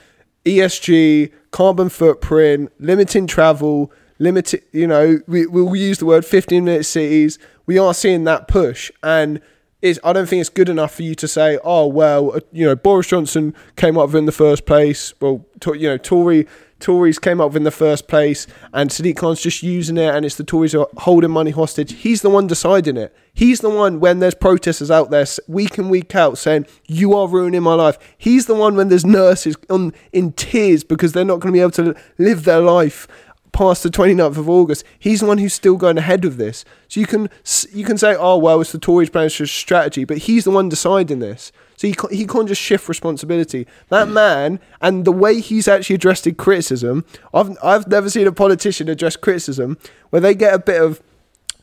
ESG, 0.45 1.33
carbon 1.51 1.89
footprint, 1.89 2.73
limiting 2.79 3.27
travel, 3.27 3.93
limited. 4.19 4.63
You 4.73 4.87
know, 4.87 5.21
we 5.27 5.47
we'll 5.47 5.77
use 5.77 5.99
the 5.99 6.07
word 6.07 6.25
fifteen 6.25 6.65
minute 6.65 6.85
cities. 6.85 7.39
We 7.67 7.79
are 7.79 7.93
seeing 7.93 8.25
that 8.25 8.49
push 8.49 8.91
and 9.03 9.43
is 9.81 10.01
I 10.03 10.13
don't 10.13 10.29
think 10.29 10.41
it's 10.41 10.51
good 10.51 10.69
enough 10.69 10.95
for 10.95 11.03
you 11.03 11.15
to 11.17 11.29
say, 11.29 11.59
oh 11.65 11.87
well, 11.87 12.37
uh, 12.37 12.41
you 12.53 12.67
know, 12.67 12.77
Boris 12.77 13.07
Johnson 13.07 13.55
came 13.77 13.97
up 13.97 14.15
in 14.15 14.27
the 14.27 14.33
first 14.33 14.67
place. 14.67 15.13
Well, 15.21 15.45
you 15.67 15.89
know, 15.89 15.99
Tory 15.99 16.47
Tories 16.81 17.19
came 17.19 17.41
up 17.41 17.57
in 17.57 17.65
the 17.65 17.71
first 17.71 18.07
place, 18.07 18.47
and 18.73 18.91
Sadiq 18.91 19.17
Khan's 19.17 19.41
just 19.41 19.63
using 19.63 19.97
it, 19.97 20.15
and 20.15 20.25
it's 20.25 20.37
the 20.37 20.45
Tories 20.45 20.73
who 20.73 20.83
are 20.83 20.89
holding 20.99 21.31
money 21.31 21.51
hostage. 21.51 21.93
He's 21.93 22.23
the 22.23 22.31
one 22.31 22.47
deciding 22.47 22.97
it. 22.97 23.15
He's 23.35 23.61
the 23.61 23.71
one 23.71 23.99
when 23.99 24.21
there's 24.21 24.35
protesters 24.35 24.91
out 24.91 25.11
there 25.11 25.27
week 25.49 25.79
in 25.79 25.89
week 25.89 26.15
out 26.15 26.39
saying 26.39 26.67
you 26.87 27.15
are 27.15 27.27
ruining 27.27 27.63
my 27.63 27.75
life. 27.75 27.99
He's 28.17 28.47
the 28.47 28.55
one 28.55 28.77
when 28.77 28.89
there's 28.89 29.05
nurses 29.05 29.57
on 29.69 29.93
in 30.13 30.33
tears 30.33 30.85
because 30.85 31.13
they're 31.13 31.25
not 31.25 31.41
going 31.41 31.53
to 31.53 31.57
be 31.57 31.61
able 31.61 31.71
to 31.73 31.95
live 32.19 32.45
their 32.45 32.61
life 32.61 33.09
past 33.53 33.83
the 33.83 33.91
29th 33.91 34.37
of 34.37 34.49
August. 34.49 34.85
He's 34.99 35.21
the 35.21 35.27
one 35.27 35.39
who's 35.39 35.55
still 35.55 35.77
going 35.77 35.99
ahead 35.99 36.25
of 36.25 36.37
this. 36.37 36.65
So 36.89 37.01
you 37.01 37.07
can 37.07 37.29
you 37.73 37.85
can 37.85 37.99
say, 37.99 38.15
oh 38.17 38.37
well, 38.37 38.61
it's 38.61 38.73
the 38.73 38.79
Tories' 38.79 39.11
plan 39.11 39.31
strategy, 39.31 40.05
but 40.05 40.19
he's 40.19 40.45
the 40.45 40.51
one 40.51 40.69
deciding 40.69 41.19
this. 41.19 41.53
So 41.77 41.87
he 41.87 41.95
can't, 41.95 42.13
he 42.13 42.27
can't 42.27 42.49
just 42.49 42.61
shift 42.61 42.89
responsibility. 42.89 43.67
That 43.89 44.09
man 44.09 44.59
and 44.81 45.05
the 45.05 45.13
way 45.13 45.41
he's 45.41 45.69
actually 45.69 45.95
addressed 45.95 46.29
criticism, 46.37 47.05
I've 47.33 47.57
I've 47.63 47.87
never 47.87 48.11
seen 48.11 48.27
a 48.27 48.33
politician 48.33 48.89
address 48.89 49.17
criticism 49.17 49.79
where 50.11 50.21
they 50.21 50.35
get 50.35 50.55
a 50.55 50.59
bit 50.59 50.83
of 50.83 51.01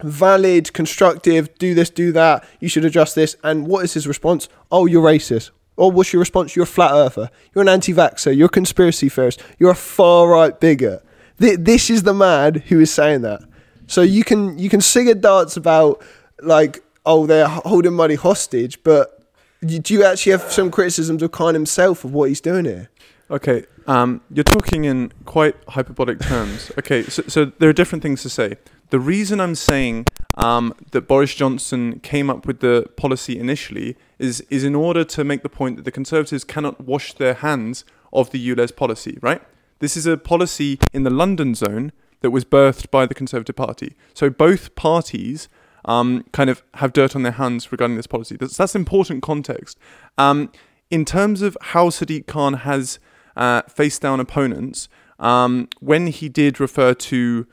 valid, 0.02 0.74
constructive, 0.74 1.58
do 1.58 1.74
this, 1.74 1.90
do 1.90 2.12
that, 2.12 2.48
you 2.60 2.68
should 2.68 2.86
adjust 2.86 3.16
this. 3.16 3.36
And 3.44 3.68
what 3.68 3.84
is 3.84 3.94
his 3.94 4.08
response? 4.08 4.50
Oh, 4.72 4.86
you're 4.86 5.04
racist. 5.04 5.52
Or 5.78 5.92
what's 5.92 6.14
your 6.14 6.22
response? 6.22 6.56
You're 6.56 6.64
a 6.64 6.68
flat 6.68 6.92
earther. 6.94 7.30
You're 7.54 7.62
an 7.62 7.70
anti 7.70 7.94
vaxxer. 7.94 8.36
You're 8.36 8.46
a 8.46 8.50
conspiracy 8.50 9.10
theorist. 9.10 9.44
You're 9.60 9.72
a 9.72 9.76
far 9.76 10.30
right 10.30 10.58
bigot. 10.58 11.04
Th- 11.40 11.60
this 11.60 11.90
is 11.90 12.04
the 12.04 12.14
man 12.14 12.56
who 12.56 12.80
is 12.80 12.92
saying 12.92 13.22
that. 13.22 13.42
So 13.88 14.02
you 14.02 14.24
can 14.24 14.58
you 14.58 14.70
can 14.70 14.82
sing 14.82 15.10
a 15.10 15.16
dance 15.16 15.58
about 15.58 16.04
like 16.42 16.84
oh 17.06 17.26
they're 17.26 17.48
holding 17.48 17.94
money 17.94 18.16
hostage, 18.16 18.84
but 18.84 19.24
do 19.66 19.94
you 19.94 20.04
actually 20.04 20.32
have 20.34 20.52
some 20.52 20.72
criticisms 20.72 21.24
of 21.24 21.32
Khan 21.32 21.54
himself 21.54 22.04
of 22.04 22.14
what 22.14 22.30
he's 22.30 22.42
doing 22.42 22.66
here? 22.66 22.90
Okay, 23.30 23.66
um, 23.88 24.22
you're 24.32 24.44
talking 24.44 24.86
in 24.86 25.12
quite 25.26 25.56
hyperbolic 25.70 26.20
terms. 26.20 26.72
Okay, 26.78 27.04
so, 27.04 27.24
so 27.28 27.46
there 27.46 27.70
are 27.70 27.74
different 27.74 28.04
things 28.04 28.22
to 28.22 28.30
say. 28.30 28.58
The 28.92 29.00
reason 29.00 29.40
I'm 29.40 29.56
saying 29.56 30.06
um, 30.36 30.76
that 30.92 31.08
Boris 31.08 31.34
Johnson 31.34 32.00
came 32.02 32.30
up 32.30 32.46
with 32.46 32.60
the 32.60 32.88
policy 32.98 33.40
initially 33.40 33.98
is 34.20 34.42
is 34.50 34.64
in 34.64 34.76
order 34.76 35.04
to 35.04 35.24
make 35.24 35.42
the 35.42 35.50
point 35.50 35.78
that 35.78 35.86
the 35.86 35.92
Conservatives 35.92 36.44
cannot 36.44 36.82
wash 36.82 37.14
their 37.14 37.36
hands 37.36 37.84
of 38.14 38.30
the 38.30 38.50
ULEZ 38.50 38.76
policy, 38.76 39.18
right? 39.22 39.42
This 39.80 39.98
is 39.98 40.06
a 40.06 40.18
policy 40.18 40.80
in 40.94 41.04
the 41.04 41.10
London 41.10 41.56
zone 41.56 41.92
that 42.22 42.32
was 42.32 42.46
birthed 42.46 42.90
by 42.92 43.06
the 43.06 43.14
Conservative 43.14 43.56
Party. 43.56 43.96
So 44.14 44.30
both 44.30 44.76
parties 44.76 45.50
um, 45.86 46.24
kind 46.32 46.50
of 46.50 46.64
have 46.76 46.94
dirt 46.94 47.16
on 47.16 47.24
their 47.24 47.34
hands 47.34 47.72
regarding 47.72 47.98
this 47.98 48.08
policy. 48.08 48.36
That's, 48.36 48.58
that's 48.58 48.76
important 48.76 49.22
context. 49.22 49.78
Um, 50.18 50.52
in 50.90 51.06
terms 51.06 51.42
of 51.42 51.58
how 51.62 51.90
Sadiq 51.90 52.26
Khan 52.26 52.54
has 52.56 53.00
uh, 53.36 53.62
faced 53.64 54.02
down 54.02 54.20
opponents, 54.20 54.88
um, 55.20 55.70
when 55.80 56.08
he 56.08 56.30
did 56.30 56.60
refer 56.60 56.94
to 56.94 57.48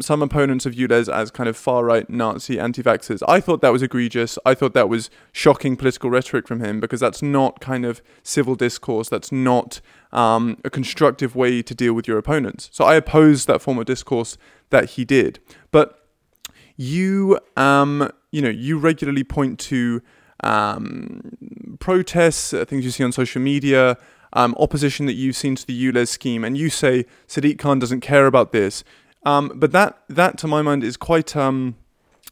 some 0.00 0.22
opponents 0.22 0.66
of 0.66 0.74
ULEZ 0.74 1.12
as 1.12 1.30
kind 1.30 1.48
of 1.48 1.56
far 1.56 1.84
right 1.84 2.08
Nazi 2.08 2.58
anti 2.58 2.82
vaxxers. 2.82 3.22
I 3.26 3.40
thought 3.40 3.60
that 3.62 3.72
was 3.72 3.82
egregious. 3.82 4.38
I 4.46 4.54
thought 4.54 4.74
that 4.74 4.88
was 4.88 5.10
shocking 5.32 5.76
political 5.76 6.10
rhetoric 6.10 6.46
from 6.46 6.60
him 6.60 6.80
because 6.80 7.00
that's 7.00 7.22
not 7.22 7.60
kind 7.60 7.84
of 7.84 8.00
civil 8.22 8.54
discourse. 8.54 9.08
That's 9.08 9.32
not 9.32 9.80
um, 10.12 10.58
a 10.64 10.70
constructive 10.70 11.34
way 11.34 11.62
to 11.62 11.74
deal 11.74 11.92
with 11.92 12.06
your 12.06 12.18
opponents. 12.18 12.70
So 12.72 12.84
I 12.84 12.94
oppose 12.94 13.46
that 13.46 13.60
form 13.60 13.78
of 13.78 13.86
discourse 13.86 14.38
that 14.70 14.90
he 14.90 15.04
did. 15.04 15.40
But 15.70 16.06
you, 16.76 17.38
um, 17.56 18.10
you 18.30 18.42
know, 18.42 18.48
you 18.48 18.78
regularly 18.78 19.24
point 19.24 19.58
to 19.60 20.00
um, 20.44 21.76
protests, 21.80 22.54
uh, 22.54 22.64
things 22.64 22.84
you 22.84 22.90
see 22.90 23.02
on 23.02 23.12
social 23.12 23.42
media, 23.42 23.98
um, 24.34 24.54
opposition 24.58 25.06
that 25.06 25.14
you've 25.14 25.36
seen 25.36 25.56
to 25.56 25.66
the 25.66 25.92
ULEZ 25.92 26.08
scheme, 26.08 26.44
and 26.44 26.56
you 26.56 26.70
say 26.70 27.06
Sadiq 27.26 27.58
Khan 27.58 27.78
doesn't 27.78 28.00
care 28.00 28.26
about 28.26 28.52
this. 28.52 28.84
Um, 29.24 29.52
but 29.54 29.72
that, 29.72 30.02
that, 30.08 30.38
to 30.38 30.46
my 30.46 30.62
mind, 30.62 30.84
is 30.84 30.96
quite 30.96 31.36
um, 31.36 31.76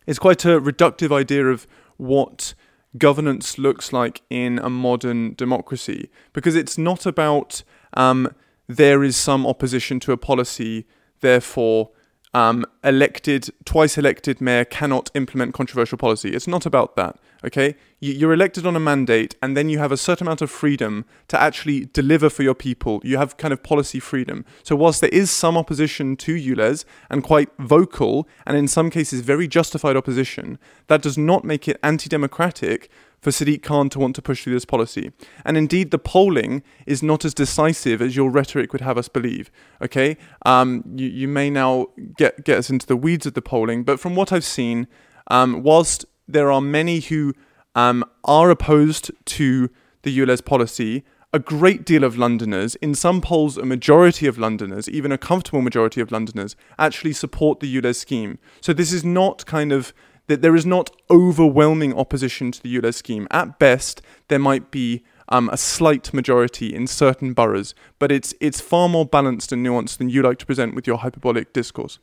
is 0.06 0.18
quite 0.18 0.44
a 0.44 0.60
reductive 0.60 1.12
idea 1.12 1.46
of 1.46 1.66
what 1.96 2.54
governance 2.96 3.58
looks 3.58 3.92
like 3.92 4.22
in 4.30 4.58
a 4.60 4.70
modern 4.70 5.34
democracy, 5.34 6.10
because 6.32 6.54
it's 6.54 6.78
not 6.78 7.06
about 7.06 7.62
um, 7.94 8.28
there 8.68 9.02
is 9.02 9.16
some 9.16 9.46
opposition 9.46 10.00
to 10.00 10.12
a 10.12 10.16
policy, 10.16 10.86
therefore 11.20 11.90
um, 12.36 12.66
elected, 12.84 13.48
twice 13.64 13.96
elected 13.96 14.42
mayor 14.42 14.66
cannot 14.66 15.10
implement 15.14 15.54
controversial 15.54 15.96
policy. 15.96 16.28
It's 16.34 16.46
not 16.46 16.66
about 16.66 16.94
that, 16.96 17.16
okay? 17.42 17.76
You're 17.98 18.34
elected 18.34 18.66
on 18.66 18.76
a 18.76 18.80
mandate, 18.80 19.36
and 19.40 19.56
then 19.56 19.70
you 19.70 19.78
have 19.78 19.90
a 19.90 19.96
certain 19.96 20.26
amount 20.26 20.42
of 20.42 20.50
freedom 20.50 21.06
to 21.28 21.40
actually 21.40 21.86
deliver 21.86 22.28
for 22.28 22.42
your 22.42 22.54
people. 22.54 23.00
You 23.02 23.16
have 23.16 23.38
kind 23.38 23.54
of 23.54 23.62
policy 23.62 24.00
freedom. 24.00 24.44
So, 24.62 24.76
whilst 24.76 25.00
there 25.00 25.08
is 25.14 25.30
some 25.30 25.56
opposition 25.56 26.14
to 26.16 26.34
ULEZ 26.34 26.84
and 27.08 27.24
quite 27.24 27.48
vocal, 27.58 28.28
and 28.46 28.54
in 28.54 28.68
some 28.68 28.90
cases 28.90 29.22
very 29.22 29.48
justified 29.48 29.96
opposition, 29.96 30.58
that 30.88 31.00
does 31.00 31.16
not 31.16 31.42
make 31.42 31.66
it 31.66 31.80
anti 31.82 32.10
democratic 32.10 32.90
for 33.26 33.32
Sadiq 33.32 33.60
Khan 33.60 33.88
to 33.88 33.98
want 33.98 34.14
to 34.14 34.22
push 34.22 34.44
through 34.44 34.52
this 34.52 34.64
policy. 34.64 35.10
And 35.44 35.56
indeed, 35.56 35.90
the 35.90 35.98
polling 35.98 36.62
is 36.86 37.02
not 37.02 37.24
as 37.24 37.34
decisive 37.34 38.00
as 38.00 38.14
your 38.14 38.30
rhetoric 38.30 38.72
would 38.72 38.82
have 38.82 38.96
us 38.96 39.08
believe. 39.08 39.50
Okay, 39.82 40.16
um, 40.42 40.84
you, 40.94 41.08
you 41.08 41.26
may 41.26 41.50
now 41.50 41.88
get 42.16 42.44
get 42.44 42.56
us 42.56 42.70
into 42.70 42.86
the 42.86 42.94
weeds 42.94 43.26
of 43.26 43.34
the 43.34 43.42
polling, 43.42 43.82
but 43.82 43.98
from 43.98 44.14
what 44.14 44.30
I've 44.30 44.44
seen, 44.44 44.86
um, 45.28 45.64
whilst 45.64 46.04
there 46.28 46.52
are 46.52 46.60
many 46.60 47.00
who 47.00 47.34
um, 47.74 48.04
are 48.22 48.48
opposed 48.48 49.10
to 49.24 49.70
the 50.02 50.16
ULEZ 50.16 50.44
policy, 50.44 51.02
a 51.32 51.40
great 51.40 51.84
deal 51.84 52.04
of 52.04 52.16
Londoners, 52.16 52.76
in 52.76 52.94
some 52.94 53.20
polls, 53.20 53.58
a 53.58 53.66
majority 53.66 54.28
of 54.28 54.38
Londoners, 54.38 54.88
even 54.88 55.10
a 55.10 55.18
comfortable 55.18 55.62
majority 55.62 56.00
of 56.00 56.12
Londoners, 56.12 56.54
actually 56.78 57.12
support 57.12 57.58
the 57.58 57.76
ULEZ 57.76 57.96
scheme. 57.96 58.38
So 58.60 58.72
this 58.72 58.92
is 58.92 59.04
not 59.04 59.44
kind 59.46 59.72
of 59.72 59.92
that 60.26 60.42
there 60.42 60.56
is 60.56 60.66
not 60.66 60.90
overwhelming 61.10 61.96
opposition 61.96 62.52
to 62.52 62.62
the 62.62 62.74
ULEZ 62.76 62.94
scheme. 62.94 63.28
At 63.30 63.58
best, 63.58 64.02
there 64.28 64.38
might 64.38 64.70
be 64.70 65.04
um, 65.28 65.48
a 65.52 65.56
slight 65.56 66.12
majority 66.12 66.74
in 66.74 66.86
certain 66.86 67.32
boroughs, 67.32 67.74
but 67.98 68.12
it's 68.12 68.34
it's 68.40 68.60
far 68.60 68.88
more 68.88 69.06
balanced 69.06 69.52
and 69.52 69.64
nuanced 69.64 69.98
than 69.98 70.08
you 70.08 70.22
like 70.22 70.38
to 70.38 70.46
present 70.46 70.74
with 70.74 70.86
your 70.86 70.98
hyperbolic 70.98 71.52
discourse. 71.52 71.98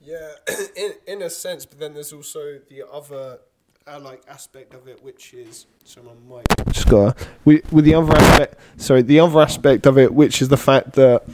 Yeah, 0.00 0.32
in 0.76 0.92
in 1.06 1.22
a 1.22 1.30
sense, 1.30 1.66
but 1.66 1.78
then 1.78 1.94
there's 1.94 2.12
also 2.12 2.58
the 2.68 2.82
other 2.90 3.38
uh, 3.86 4.00
like 4.00 4.22
aspect 4.28 4.74
of 4.74 4.88
it, 4.88 5.02
which 5.02 5.34
is 5.34 5.66
someone 5.84 6.16
might 6.28 6.46
got 6.88 7.16
with 7.44 7.72
with 7.72 7.84
the 7.84 7.94
other 7.94 8.14
aspect. 8.16 8.56
Sorry, 8.76 9.02
the 9.02 9.20
other 9.20 9.40
aspect 9.40 9.86
of 9.86 9.98
it, 9.98 10.12
which 10.12 10.42
is 10.42 10.48
the 10.48 10.56
fact 10.56 10.94
that 10.94 11.24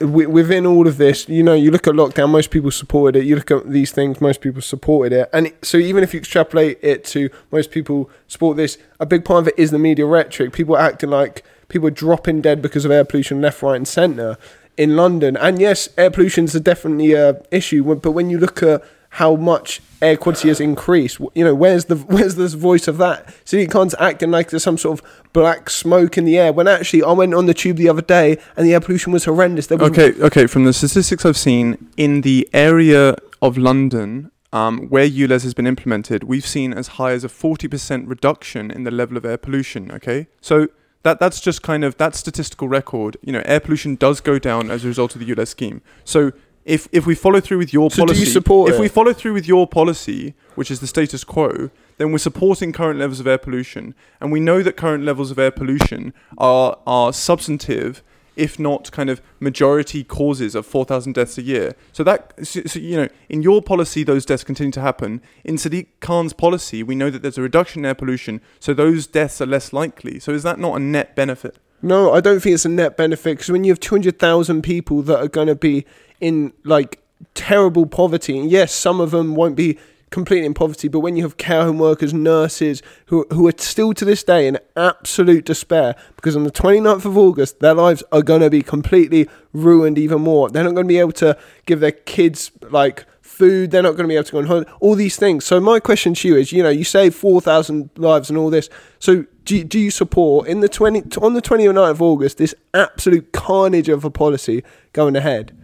within 0.00 0.64
all 0.64 0.86
of 0.86 0.96
this, 0.96 1.28
you 1.28 1.42
know, 1.42 1.54
you 1.54 1.70
look 1.70 1.86
at 1.86 1.94
lockdown, 1.94 2.30
most 2.30 2.50
people 2.50 2.70
supported 2.70 3.20
it. 3.20 3.26
You 3.26 3.36
look 3.36 3.50
at 3.50 3.70
these 3.70 3.92
things, 3.92 4.20
most 4.20 4.40
people 4.40 4.62
supported 4.62 5.12
it. 5.12 5.30
And 5.32 5.52
so 5.62 5.76
even 5.76 6.02
if 6.02 6.14
you 6.14 6.20
extrapolate 6.20 6.78
it 6.82 7.04
to 7.06 7.28
most 7.52 7.70
people 7.70 8.10
support 8.26 8.56
this, 8.56 8.78
a 8.98 9.06
big 9.06 9.24
part 9.24 9.42
of 9.42 9.48
it 9.48 9.54
is 9.58 9.70
the 9.70 9.78
media 9.78 10.06
rhetoric. 10.06 10.52
People 10.52 10.76
are 10.76 10.80
acting 10.80 11.10
like 11.10 11.44
people 11.68 11.88
are 11.88 11.92
dropping 11.92 12.40
dead 12.40 12.62
because 12.62 12.84
of 12.84 12.90
air 12.90 13.04
pollution 13.04 13.42
left, 13.42 13.62
right, 13.62 13.76
and 13.76 13.86
centre 13.86 14.38
in 14.76 14.96
London. 14.96 15.36
And 15.36 15.60
yes, 15.60 15.90
air 15.98 16.10
pollution 16.10 16.44
is 16.44 16.54
definitely 16.54 17.12
a 17.12 17.42
issue. 17.50 17.94
But 17.94 18.12
when 18.12 18.30
you 18.30 18.38
look 18.38 18.62
at 18.62 18.82
how 19.10 19.34
much 19.36 19.80
air 20.00 20.16
quality 20.16 20.48
has 20.48 20.60
increased. 20.60 21.18
You 21.34 21.44
know, 21.44 21.54
where's 21.54 21.86
the 21.86 21.96
where's 21.96 22.36
this 22.36 22.54
voice 22.54 22.88
of 22.88 22.98
that? 22.98 23.26
Sadiq 23.44 23.70
Khan's 23.70 23.94
acting 23.98 24.30
like 24.30 24.50
there's 24.50 24.62
some 24.62 24.78
sort 24.78 25.00
of 25.00 25.06
black 25.32 25.68
smoke 25.68 26.16
in 26.16 26.24
the 26.24 26.38
air 26.38 26.52
when 26.52 26.68
actually 26.68 27.02
I 27.02 27.12
went 27.12 27.34
on 27.34 27.46
the 27.46 27.54
tube 27.54 27.76
the 27.76 27.88
other 27.88 28.02
day 28.02 28.38
and 28.56 28.66
the 28.66 28.74
air 28.74 28.80
pollution 28.80 29.12
was 29.12 29.24
horrendous. 29.24 29.68
Was 29.68 29.80
okay, 29.82 30.12
okay. 30.20 30.46
From 30.46 30.64
the 30.64 30.72
statistics 30.72 31.24
I've 31.24 31.36
seen 31.36 31.90
in 31.96 32.22
the 32.22 32.48
area 32.52 33.16
of 33.42 33.58
London. 33.58 34.30
Um, 34.52 34.88
where 34.88 35.08
ULEZ 35.08 35.44
has 35.44 35.54
been 35.54 35.68
implemented, 35.68 36.24
we've 36.24 36.44
seen 36.44 36.74
as 36.74 36.88
high 36.98 37.12
as 37.12 37.22
a 37.22 37.28
40% 37.28 38.08
reduction 38.08 38.68
in 38.68 38.82
the 38.82 38.90
level 38.90 39.16
of 39.16 39.24
air 39.24 39.36
pollution. 39.36 39.92
Okay, 39.92 40.26
so 40.40 40.66
that 41.04 41.20
that's 41.20 41.40
just 41.40 41.62
kind 41.62 41.84
of 41.84 41.96
that 41.98 42.16
statistical 42.16 42.68
record. 42.68 43.16
You 43.22 43.32
know, 43.32 43.42
air 43.44 43.60
pollution 43.60 43.94
does 43.94 44.20
go 44.20 44.40
down 44.40 44.68
as 44.68 44.84
a 44.84 44.88
result 44.88 45.14
of 45.14 45.24
the 45.24 45.32
ULEZ 45.32 45.46
scheme. 45.46 45.82
So 46.04 46.32
if 46.64 46.88
if 46.92 47.06
we 47.06 47.14
follow 47.14 47.40
through 47.40 47.58
with 47.58 47.72
your 47.72 47.90
so 47.90 48.02
policy, 48.02 48.20
do 48.20 48.26
you 48.26 48.32
support 48.32 48.70
if 48.70 48.76
it? 48.76 48.80
we 48.80 48.88
follow 48.88 49.12
through 49.12 49.32
with 49.32 49.46
your 49.46 49.66
policy, 49.66 50.34
which 50.54 50.70
is 50.70 50.80
the 50.80 50.86
status 50.86 51.24
quo, 51.24 51.70
then 51.96 52.12
we're 52.12 52.18
supporting 52.18 52.72
current 52.72 52.98
levels 52.98 53.20
of 53.20 53.26
air 53.26 53.38
pollution, 53.38 53.94
and 54.20 54.30
we 54.30 54.40
know 54.40 54.62
that 54.62 54.76
current 54.76 55.04
levels 55.04 55.30
of 55.30 55.38
air 55.38 55.50
pollution 55.50 56.12
are 56.36 56.78
are 56.86 57.12
substantive, 57.12 58.02
if 58.36 58.58
not 58.58 58.92
kind 58.92 59.08
of 59.08 59.22
majority 59.38 60.04
causes 60.04 60.54
of 60.54 60.66
4,000 60.66 61.14
deaths 61.14 61.38
a 61.38 61.42
year. 61.42 61.74
So 61.92 62.04
that 62.04 62.34
so, 62.42 62.62
so, 62.66 62.78
you 62.78 62.96
know, 62.96 63.08
in 63.28 63.42
your 63.42 63.62
policy, 63.62 64.04
those 64.04 64.26
deaths 64.26 64.44
continue 64.44 64.72
to 64.72 64.80
happen. 64.80 65.22
In 65.44 65.56
Sadiq 65.56 65.86
Khan's 66.00 66.34
policy, 66.34 66.82
we 66.82 66.94
know 66.94 67.10
that 67.10 67.22
there's 67.22 67.38
a 67.38 67.42
reduction 67.42 67.82
in 67.82 67.86
air 67.86 67.94
pollution, 67.94 68.40
so 68.58 68.74
those 68.74 69.06
deaths 69.06 69.40
are 69.40 69.46
less 69.46 69.72
likely. 69.72 70.20
So 70.20 70.32
is 70.32 70.42
that 70.42 70.58
not 70.58 70.76
a 70.76 70.80
net 70.80 71.16
benefit? 71.16 71.56
No, 71.82 72.12
I 72.12 72.20
don't 72.20 72.40
think 72.40 72.54
it's 72.54 72.66
a 72.66 72.68
net 72.68 72.96
benefit 72.96 73.38
because 73.38 73.50
when 73.50 73.64
you 73.64 73.72
have 73.72 73.80
200,000 73.80 74.62
people 74.62 75.00
that 75.02 75.18
are 75.18 75.28
going 75.28 75.46
to 75.46 75.54
be 75.54 75.86
in 76.20 76.52
like 76.64 77.02
terrible 77.34 77.86
poverty. 77.86 78.38
And 78.38 78.50
yes, 78.50 78.72
some 78.72 79.00
of 79.00 79.10
them 79.10 79.34
won't 79.34 79.56
be 79.56 79.78
completely 80.10 80.46
in 80.46 80.54
poverty, 80.54 80.88
but 80.88 81.00
when 81.00 81.16
you 81.16 81.22
have 81.22 81.36
care 81.36 81.62
home 81.62 81.78
workers, 81.78 82.12
nurses 82.12 82.82
who, 83.06 83.26
who 83.32 83.46
are 83.46 83.54
still 83.56 83.94
to 83.94 84.04
this 84.04 84.24
day 84.24 84.46
in 84.46 84.58
absolute 84.76 85.44
despair 85.44 85.94
because 86.16 86.36
on 86.36 86.44
the 86.44 86.50
29th 86.50 87.04
of 87.04 87.16
August, 87.16 87.60
their 87.60 87.74
lives 87.74 88.02
are 88.10 88.22
going 88.22 88.40
to 88.40 88.50
be 88.50 88.62
completely 88.62 89.28
ruined 89.52 89.98
even 89.98 90.20
more. 90.20 90.50
They're 90.50 90.64
not 90.64 90.74
going 90.74 90.86
to 90.86 90.92
be 90.92 90.98
able 90.98 91.12
to 91.12 91.38
give 91.64 91.80
their 91.80 91.92
kids 91.92 92.50
like 92.70 93.06
food, 93.22 93.70
they're 93.70 93.82
not 93.82 93.92
going 93.92 94.04
to 94.04 94.08
be 94.08 94.16
able 94.16 94.24
to 94.24 94.32
go 94.32 94.38
on 94.38 94.46
holiday, 94.46 94.70
all 94.80 94.94
these 94.94 95.16
things. 95.16 95.44
So, 95.44 95.60
my 95.60 95.80
question 95.80 96.12
to 96.14 96.28
you 96.28 96.36
is 96.36 96.52
you 96.52 96.62
know, 96.62 96.68
you 96.68 96.84
save 96.84 97.14
4,000 97.14 97.90
lives 97.96 98.28
and 98.28 98.38
all 98.38 98.50
this. 98.50 98.68
So, 98.98 99.24
do 99.44 99.64
do 99.64 99.78
you 99.78 99.90
support 99.90 100.46
in 100.46 100.60
the 100.60 100.68
20 100.68 101.16
on 101.22 101.32
the 101.34 101.40
29th 101.40 101.90
of 101.90 102.02
August 102.02 102.36
this 102.36 102.54
absolute 102.74 103.32
carnage 103.32 103.88
of 103.88 104.04
a 104.04 104.10
policy 104.10 104.62
going 104.92 105.16
ahead? 105.16 105.56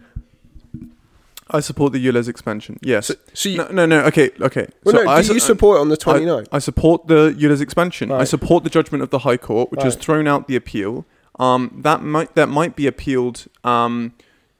I 1.49 1.59
support 1.59 1.93
the 1.93 2.05
ULEZ 2.05 2.27
expansion. 2.27 2.77
Yes. 2.81 3.07
So, 3.07 3.15
so 3.33 3.49
you, 3.49 3.57
no, 3.57 3.67
no, 3.67 3.85
no. 3.85 4.01
Okay, 4.05 4.31
okay. 4.41 4.67
Well, 4.83 4.95
so 4.95 5.03
no, 5.03 5.09
I 5.09 5.21
do 5.21 5.33
you 5.33 5.39
support 5.39 5.79
on 5.79 5.89
the 5.89 5.97
29th? 5.97 6.47
I, 6.51 6.57
I 6.57 6.59
support 6.59 7.07
the 7.07 7.31
ULEZ 7.31 7.61
expansion. 7.61 8.11
I 8.11 8.23
support 8.23 8.63
the 8.63 8.69
judgment 8.69 9.03
of 9.03 9.09
the 9.09 9.19
High 9.19 9.37
Court, 9.37 9.71
which 9.71 9.83
has 9.83 9.95
thrown 9.95 10.27
out 10.27 10.47
the 10.47 10.55
appeal. 10.55 11.05
Um, 11.39 11.79
that 11.83 12.01
might 12.01 12.35
that 12.35 12.49
might 12.49 12.75
be 12.75 12.87
appealed 12.87 13.45
um, 13.63 14.13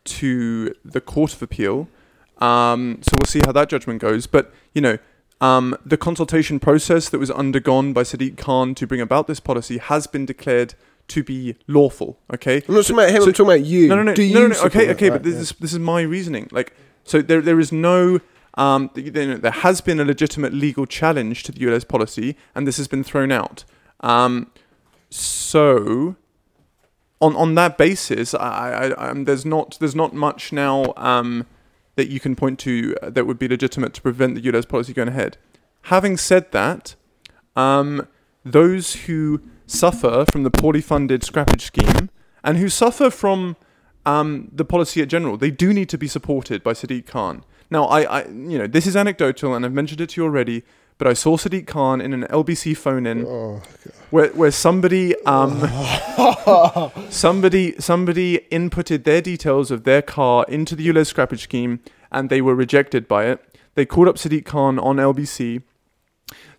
to 0.06 0.74
the 0.86 1.02
Court 1.02 1.34
of 1.34 1.42
Appeal. 1.42 1.88
Um, 2.38 3.00
so 3.02 3.12
we'll 3.20 3.26
see 3.26 3.42
how 3.46 3.52
that 3.52 3.70
judgment 3.70 4.00
goes. 4.00 4.28
But 4.28 4.54
you 4.74 4.82
know, 4.82 4.98
um, 5.42 5.76
the 5.86 5.98
consultation 5.98 6.60
process 6.60 7.10
that 7.10 7.20
was 7.20 7.32
undergone 7.32 7.94
by 7.94 8.04
Sadiq 8.04 8.38
Khan 8.38 8.76
to 8.76 8.88
bring 8.88 9.02
about 9.02 9.28
this 9.28 9.40
policy 9.40 9.78
has 9.78 10.08
been 10.08 10.26
declared 10.26 10.76
to 11.10 11.24
be 11.24 11.56
lawful. 11.68 12.20
Okay. 12.34 12.64
I'm 12.68 12.76
not 12.76 12.82
talking 12.82 12.96
about 12.96 13.10
him, 13.10 13.22
so- 13.22 13.28
I'm 13.28 13.34
talking 13.34 13.46
about 13.46 13.66
you. 13.66 13.88
No, 13.88 13.96
no, 13.96 14.04
no, 14.04 14.14
do 14.14 14.34
no, 14.34 14.42
no, 14.42 14.48
no. 14.48 14.62
Okay, 14.64 14.90
okay, 14.92 15.10
Right, 15.10 15.16
but 15.16 15.24
this 15.24 15.36
yeah. 15.36 15.42
is 15.42 15.54
this 15.60 15.74
is 15.74 15.80
my 15.80 16.02
reasoning. 16.02 16.48
Like, 16.52 16.74
so 17.04 17.22
there 17.22 17.42
there 17.42 17.60
is 17.60 17.72
no. 17.72 18.20
Um, 18.56 18.90
th- 18.90 19.14
there 19.14 19.52
has 19.52 19.82
been 19.82 20.00
a 20.00 20.06
legitimate 20.06 20.52
legal 20.52 20.88
challenge 20.88 21.44
to 21.44 21.52
the 21.52 21.60
ULEZ 21.60 21.88
policy, 21.88 22.36
and 22.56 22.68
this 22.68 22.78
has 22.78 22.88
been 22.88 23.04
thrown 23.04 23.32
out. 23.32 23.64
Um, 24.02 24.50
so, 25.12 26.16
on 27.22 27.36
on 27.36 27.56
that 27.56 27.78
basis, 27.78 28.34
I, 28.34 28.92
I, 28.98 29.10
um, 29.10 29.26
there's 29.26 29.46
not 29.46 29.78
there's 29.80 29.96
not 29.96 30.14
much 30.14 30.52
now 30.52 30.94
um, 30.98 31.46
that 31.96 32.10
you 32.10 32.20
can 32.20 32.36
point 32.36 32.60
to 32.60 32.96
that 33.02 33.26
would 33.28 33.40
be 33.40 33.48
legitimate 33.48 33.94
to 33.94 34.02
prevent 34.02 34.36
the 34.36 34.42
ULEZ 34.42 34.68
policy 34.68 34.94
going 34.94 35.10
ahead. 35.10 35.38
Having 35.84 36.18
said 36.18 36.52
that, 36.52 36.96
um, 37.56 38.08
those 38.44 38.96
who 39.06 39.42
suffer 39.68 40.26
from 40.32 40.44
the 40.44 40.50
poorly 40.50 40.82
funded 40.82 41.22
scrappage 41.22 41.62
scheme 41.62 42.10
and 42.44 42.58
who 42.58 42.70
suffer 42.70 43.10
from 43.10 43.56
um, 44.06 44.50
the 44.54 44.66
policy 44.66 45.02
at 45.02 45.10
general, 45.10 45.38
they 45.38 45.52
do 45.52 45.74
need 45.74 45.90
to 45.90 45.98
be 45.98 46.08
supported 46.08 46.64
by 46.64 46.72
Sadiq 46.72 47.06
Khan. 47.06 47.44
Now, 47.70 47.86
I, 47.86 48.02
I, 48.04 48.26
you 48.28 48.58
know, 48.58 48.66
this 48.66 48.88
is 48.88 48.96
anecdotal, 48.96 49.54
and 49.54 49.66
I've 49.66 49.74
mentioned 49.74 50.00
it 50.00 50.10
to 50.12 50.22
you 50.22 50.26
already. 50.26 50.64
But 50.98 51.08
I 51.08 51.14
saw 51.14 51.38
Sadiq 51.38 51.68
Khan 51.68 52.02
in 52.02 52.12
an 52.14 52.24
LBC 52.24 52.76
phone-in 52.76 53.26
Oh, 53.28 53.62
where 54.10 54.30
where 54.30 54.50
somebody 54.50 55.14
um 55.26 55.60
somebody 57.12 57.76
somebody 57.78 58.40
inputted 58.52 59.04
their 59.04 59.22
details 59.22 59.70
of 59.70 59.84
their 59.84 60.02
car 60.02 60.44
into 60.48 60.76
the 60.76 60.88
ULEZ 60.88 61.14
scrappage 61.14 61.42
scheme 61.42 61.82
and 62.12 62.32
they 62.32 62.42
were 62.42 62.56
rejected 62.56 63.08
by 63.08 63.26
it. 63.26 63.44
They 63.76 63.86
called 63.86 64.08
up 64.08 64.16
Sadiq 64.16 64.46
Khan 64.46 64.80
on 64.80 64.96
LBC. 64.96 65.62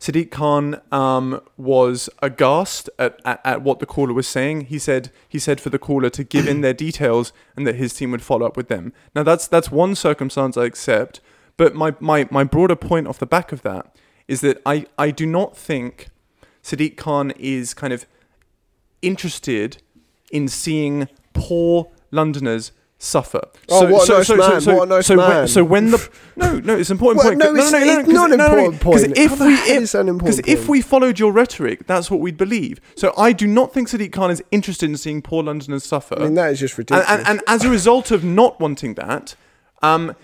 Sadiq 0.01 0.31
Khan 0.31 0.81
um, 0.91 1.41
was 1.57 2.09
aghast 2.23 2.89
at, 2.99 3.21
at, 3.25 3.41
at 3.45 3.63
what 3.63 3.81
the 3.81 3.87
caller 3.87 4.15
was 4.15 4.27
saying. 4.27 4.63
He 4.63 4.79
said 4.79 5.11
he 5.29 5.39
said 5.39 5.61
for 5.61 5.71
the 5.71 5.79
caller 5.79 6.11
to 6.11 6.25
give 6.25 6.47
in 6.47 6.61
their 6.61 6.75
details 6.87 7.33
and 7.57 7.67
that 7.67 7.75
his 7.75 7.95
team 7.95 8.11
would 8.13 8.23
follow 8.23 8.47
up 8.47 8.57
with 8.57 8.69
them. 8.69 8.93
Now 9.15 9.23
that's 9.23 9.47
that's 9.47 9.71
one 9.71 9.95
circumstance 9.95 10.57
I 10.57 10.65
accept, 10.65 11.21
but 11.59 11.75
my, 11.75 11.95
my, 12.01 12.27
my 12.31 12.45
broader 12.45 12.77
point 12.77 13.07
off 13.07 13.19
the 13.19 13.27
back 13.27 13.53
of 13.53 13.63
that 13.63 13.95
is 14.27 14.41
that 14.41 14.63
I, 14.65 14.87
I 14.97 15.11
do 15.11 15.27
not 15.27 15.57
think 15.57 16.09
Sadiq 16.63 16.97
Khan 16.97 17.33
is 17.33 17.75
kind 17.75 17.93
of 17.93 18.07
interested 19.03 19.83
in 20.31 20.49
seeing 20.49 21.09
poor 21.33 21.89
Londoners 22.11 22.73
suffer. 23.01 23.41
Oh, 23.69 23.89
what 23.91 24.09
a 24.09 24.13
nice 24.37 24.67
man, 24.67 24.77
what 24.77 24.83
a 24.83 24.87
nice 24.87 25.07
so 25.07 25.17
man. 25.17 25.29
When, 25.39 25.49
so 25.49 25.65
when 25.65 25.91
the 25.93 26.09
no 26.37 26.59
no 26.59 26.77
it's 26.77 26.91
an 26.91 26.95
important 26.97 27.19
Well, 27.19 27.29
point. 27.31 27.39
no, 27.39 27.47
no, 27.53 27.53
no, 27.53 27.61
it's- 27.61 27.73
it's 27.99 28.05
'cause- 28.07 28.13
not 28.13 28.33
an 28.33 28.41
important 28.41 28.73
'cause 28.81 29.03
point. 29.03 29.15
Because 29.15 29.33
if 29.33 29.41
we 29.41 29.55
if, 29.55 29.83
is 29.83 29.93
that 29.93 30.07
an 30.09 30.21
if 30.47 30.69
we 30.69 30.81
followed 30.83 31.19
your 31.19 31.31
rhetoric, 31.31 31.87
that's 31.87 32.11
what 32.11 32.19
we'd 32.21 32.37
believe. 32.37 32.81
So 32.97 33.15
I 33.17 33.33
do 33.33 33.47
not 33.47 33.73
think 33.73 33.89
Sadiq 33.89 34.11
Khan 34.13 34.31
is 34.33 34.43
interested 34.51 34.91
in 34.91 34.97
seeing 34.97 35.23
poor 35.23 35.45
Londoners 35.45 35.85
suffer. 35.85 36.17
I 36.19 36.25
mean, 36.25 36.35
that 36.35 36.51
is 36.53 36.59
just 36.61 36.73
and, 36.75 36.79
ridiculous. 36.79 37.09
and, 37.09 37.27
and 37.29 37.43
as 37.47 37.65
a 37.65 37.71
result 37.71 38.11
of 38.11 38.25
not 38.25 38.59
wanting 38.59 38.95
that, 38.95 39.37
um, 39.81 40.17